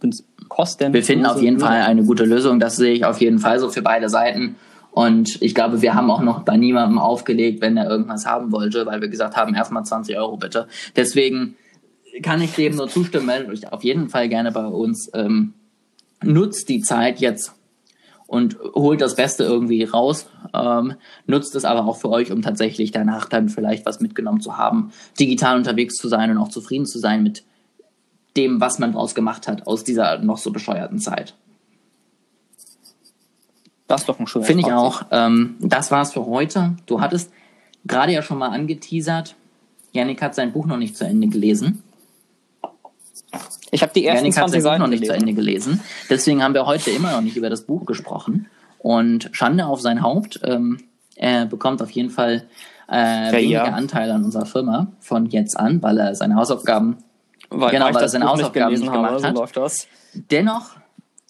Kosten. 0.48 0.94
Wir 0.94 1.04
finden 1.04 1.26
auf 1.26 1.42
jeden 1.42 1.60
Fall 1.60 1.82
eine 1.82 2.04
gute 2.04 2.24
Lösung. 2.24 2.58
Das 2.58 2.76
sehe 2.76 2.94
ich 2.94 3.04
auf 3.04 3.20
jeden 3.20 3.38
Fall 3.38 3.58
so 3.58 3.68
für 3.68 3.82
beide 3.82 4.08
Seiten. 4.08 4.56
Und 4.92 5.42
ich 5.42 5.54
glaube, 5.54 5.82
wir 5.82 5.94
haben 5.94 6.10
auch 6.10 6.22
noch 6.22 6.40
bei 6.40 6.56
niemandem 6.56 6.98
aufgelegt, 6.98 7.60
wenn 7.60 7.76
er 7.76 7.90
irgendwas 7.90 8.24
haben 8.24 8.50
wollte, 8.50 8.86
weil 8.86 9.02
wir 9.02 9.08
gesagt 9.08 9.36
haben, 9.36 9.54
erstmal 9.54 9.84
20 9.84 10.16
Euro 10.16 10.38
bitte. 10.38 10.68
Deswegen 10.96 11.56
kann 12.22 12.40
ich 12.40 12.54
dem 12.54 12.76
nur 12.76 12.88
zustimmen, 12.88 13.26
meldet 13.26 13.50
euch 13.50 13.72
auf 13.72 13.84
jeden 13.84 14.08
Fall 14.08 14.30
gerne 14.30 14.52
bei 14.52 14.64
uns. 14.64 15.10
Ähm, 15.12 15.52
nutzt 16.26 16.68
die 16.68 16.80
Zeit 16.80 17.20
jetzt 17.20 17.54
und 18.26 18.58
holt 18.74 19.00
das 19.00 19.16
Beste 19.16 19.44
irgendwie 19.44 19.84
raus, 19.84 20.28
ähm, 20.52 20.94
nutzt 21.26 21.54
es 21.54 21.64
aber 21.64 21.86
auch 21.86 21.96
für 21.96 22.10
euch, 22.10 22.32
um 22.32 22.42
tatsächlich 22.42 22.90
danach 22.90 23.28
dann 23.28 23.48
vielleicht 23.48 23.86
was 23.86 24.00
mitgenommen 24.00 24.40
zu 24.40 24.56
haben, 24.56 24.92
digital 25.18 25.56
unterwegs 25.56 25.96
zu 25.96 26.08
sein 26.08 26.30
und 26.30 26.38
auch 26.38 26.48
zufrieden 26.48 26.86
zu 26.86 26.98
sein 26.98 27.22
mit 27.22 27.44
dem, 28.36 28.60
was 28.60 28.78
man 28.78 28.92
draus 28.92 29.14
gemacht 29.14 29.46
hat 29.46 29.66
aus 29.66 29.84
dieser 29.84 30.18
noch 30.18 30.38
so 30.38 30.50
bescheuerten 30.50 30.98
Zeit. 30.98 31.34
Das 33.86 34.00
ist 34.00 34.08
doch 34.08 34.18
ein 34.18 34.26
schöner 34.26 34.46
Finde 34.46 34.62
ich 34.66 34.72
auch. 34.72 35.04
Ähm, 35.10 35.56
das 35.60 35.90
war's 35.90 36.12
für 36.12 36.26
heute. 36.26 36.74
Du 36.86 37.00
hattest 37.00 37.30
gerade 37.84 38.12
ja 38.12 38.22
schon 38.22 38.38
mal 38.38 38.48
angeteasert, 38.48 39.36
Janik 39.94 40.20
hat 40.20 40.34
sein 40.34 40.52
Buch 40.52 40.66
noch 40.66 40.76
nicht 40.76 40.96
zu 40.96 41.04
Ende 41.04 41.28
gelesen. 41.28 41.83
Ich 43.70 43.82
habe 43.82 43.92
die 43.94 44.04
ersten 44.06 44.26
Janik 44.26 44.34
20 44.34 44.62
Seiten 44.62 44.80
noch 44.80 44.88
nicht 44.88 45.00
gelesen. 45.00 45.18
zu 45.18 45.20
Ende 45.20 45.34
gelesen. 45.34 45.80
Deswegen 46.10 46.42
haben 46.42 46.54
wir 46.54 46.66
heute 46.66 46.90
immer 46.90 47.12
noch 47.12 47.20
nicht 47.20 47.36
über 47.36 47.50
das 47.50 47.62
Buch 47.62 47.86
gesprochen. 47.86 48.48
Und 48.78 49.30
Schande 49.32 49.66
auf 49.66 49.80
sein 49.80 50.02
Haupt. 50.02 50.40
Ähm, 50.44 50.78
er 51.16 51.46
bekommt 51.46 51.82
auf 51.82 51.90
jeden 51.90 52.10
Fall 52.10 52.44
äh, 52.90 53.26
ja, 53.26 53.32
weniger 53.32 53.66
ja. 53.66 53.72
Anteil 53.72 54.10
an 54.10 54.24
unserer 54.24 54.46
Firma 54.46 54.88
von 55.00 55.26
jetzt 55.26 55.58
an, 55.58 55.82
weil 55.82 55.98
er 55.98 56.14
seine 56.14 56.36
Hausaufgaben, 56.36 56.98
weil, 57.50 57.70
genau, 57.70 57.86
weil 57.92 58.02
er 58.02 58.08
seine 58.08 58.26
Hausaufgaben 58.26 58.74
nicht, 58.74 58.84
gemacht 58.84 59.12
habe, 59.12 59.22
hat. 59.22 59.34
So 59.34 59.40
läuft 59.40 59.56
das. 59.56 59.88
Dennoch 60.30 60.76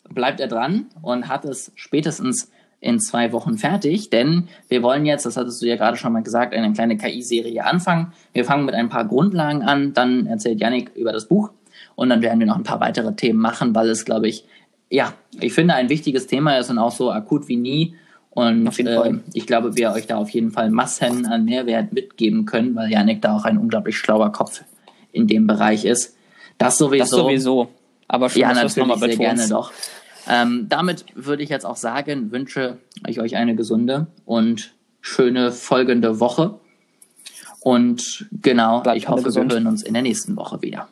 bleibt 0.08 0.40
er 0.40 0.48
dran 0.48 0.86
und 1.02 1.28
hat 1.28 1.44
es 1.44 1.72
spätestens 1.74 2.50
in 2.80 3.00
zwei 3.00 3.32
Wochen 3.32 3.56
fertig, 3.56 4.10
denn 4.10 4.48
wir 4.68 4.82
wollen 4.82 5.06
jetzt, 5.06 5.24
das 5.24 5.38
hattest 5.38 5.62
du 5.62 5.66
ja 5.66 5.76
gerade 5.76 5.96
schon 5.96 6.12
mal 6.12 6.22
gesagt, 6.22 6.52
eine 6.52 6.72
kleine 6.74 6.98
KI-Serie 6.98 7.64
anfangen. 7.64 8.12
Wir 8.34 8.44
fangen 8.44 8.66
mit 8.66 8.74
ein 8.74 8.90
paar 8.90 9.06
Grundlagen 9.06 9.62
an, 9.62 9.94
dann 9.94 10.26
erzählt 10.26 10.60
Yannick 10.60 10.94
über 10.94 11.12
das 11.12 11.26
Buch 11.26 11.50
und 11.96 12.08
dann 12.08 12.22
werden 12.22 12.40
wir 12.40 12.46
noch 12.46 12.56
ein 12.56 12.64
paar 12.64 12.80
weitere 12.80 13.14
Themen 13.14 13.38
machen, 13.38 13.74
weil 13.74 13.88
es, 13.88 14.04
glaube 14.04 14.28
ich, 14.28 14.44
ja, 14.90 15.14
ich 15.40 15.52
finde 15.52 15.74
ein 15.74 15.88
wichtiges 15.88 16.26
Thema 16.26 16.58
ist 16.58 16.70
und 16.70 16.78
auch 16.78 16.92
so 16.92 17.10
akut 17.10 17.48
wie 17.48 17.56
nie. 17.56 17.96
Und 18.30 18.78
äh, 18.80 19.12
ich 19.32 19.46
glaube, 19.46 19.76
wir 19.76 19.92
euch 19.92 20.06
da 20.06 20.16
auf 20.16 20.30
jeden 20.30 20.50
Fall 20.50 20.70
Massen 20.70 21.26
an 21.26 21.44
Mehrwert 21.44 21.92
mitgeben 21.92 22.46
können, 22.46 22.74
weil 22.74 22.90
Janik 22.90 23.22
da 23.22 23.36
auch 23.36 23.44
ein 23.44 23.58
unglaublich 23.58 23.96
schlauer 23.96 24.32
Kopf 24.32 24.62
in 25.12 25.26
dem 25.28 25.46
Bereich 25.46 25.84
ist. 25.84 26.16
Das 26.58 26.78
sowieso. 26.78 27.02
Das 27.02 27.10
sowieso. 27.10 27.68
Aber 28.08 28.28
schon, 28.28 28.42
ja, 28.42 28.52
natürlich 28.52 28.98
sehr 28.98 29.16
gerne 29.16 29.48
doch. 29.48 29.72
Ähm, 30.28 30.66
damit 30.68 31.04
würde 31.14 31.42
ich 31.42 31.48
jetzt 31.48 31.66
auch 31.66 31.76
sagen, 31.76 32.32
wünsche 32.32 32.78
ich 33.06 33.20
euch 33.20 33.36
eine 33.36 33.54
gesunde 33.54 34.08
und 34.24 34.74
schöne 35.00 35.52
folgende 35.52 36.18
Woche. 36.18 36.58
Und 37.60 38.26
genau, 38.32 38.80
Bleibt 38.80 38.98
ich 38.98 39.08
hoffe, 39.08 39.34
wir 39.34 39.48
hören 39.48 39.66
uns 39.66 39.82
in 39.82 39.94
der 39.94 40.02
nächsten 40.02 40.36
Woche 40.36 40.60
wieder. 40.62 40.88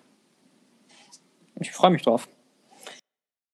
Ich 1.63 1.73
freue 1.73 1.91
mich 1.91 2.03
drauf. 2.03 2.29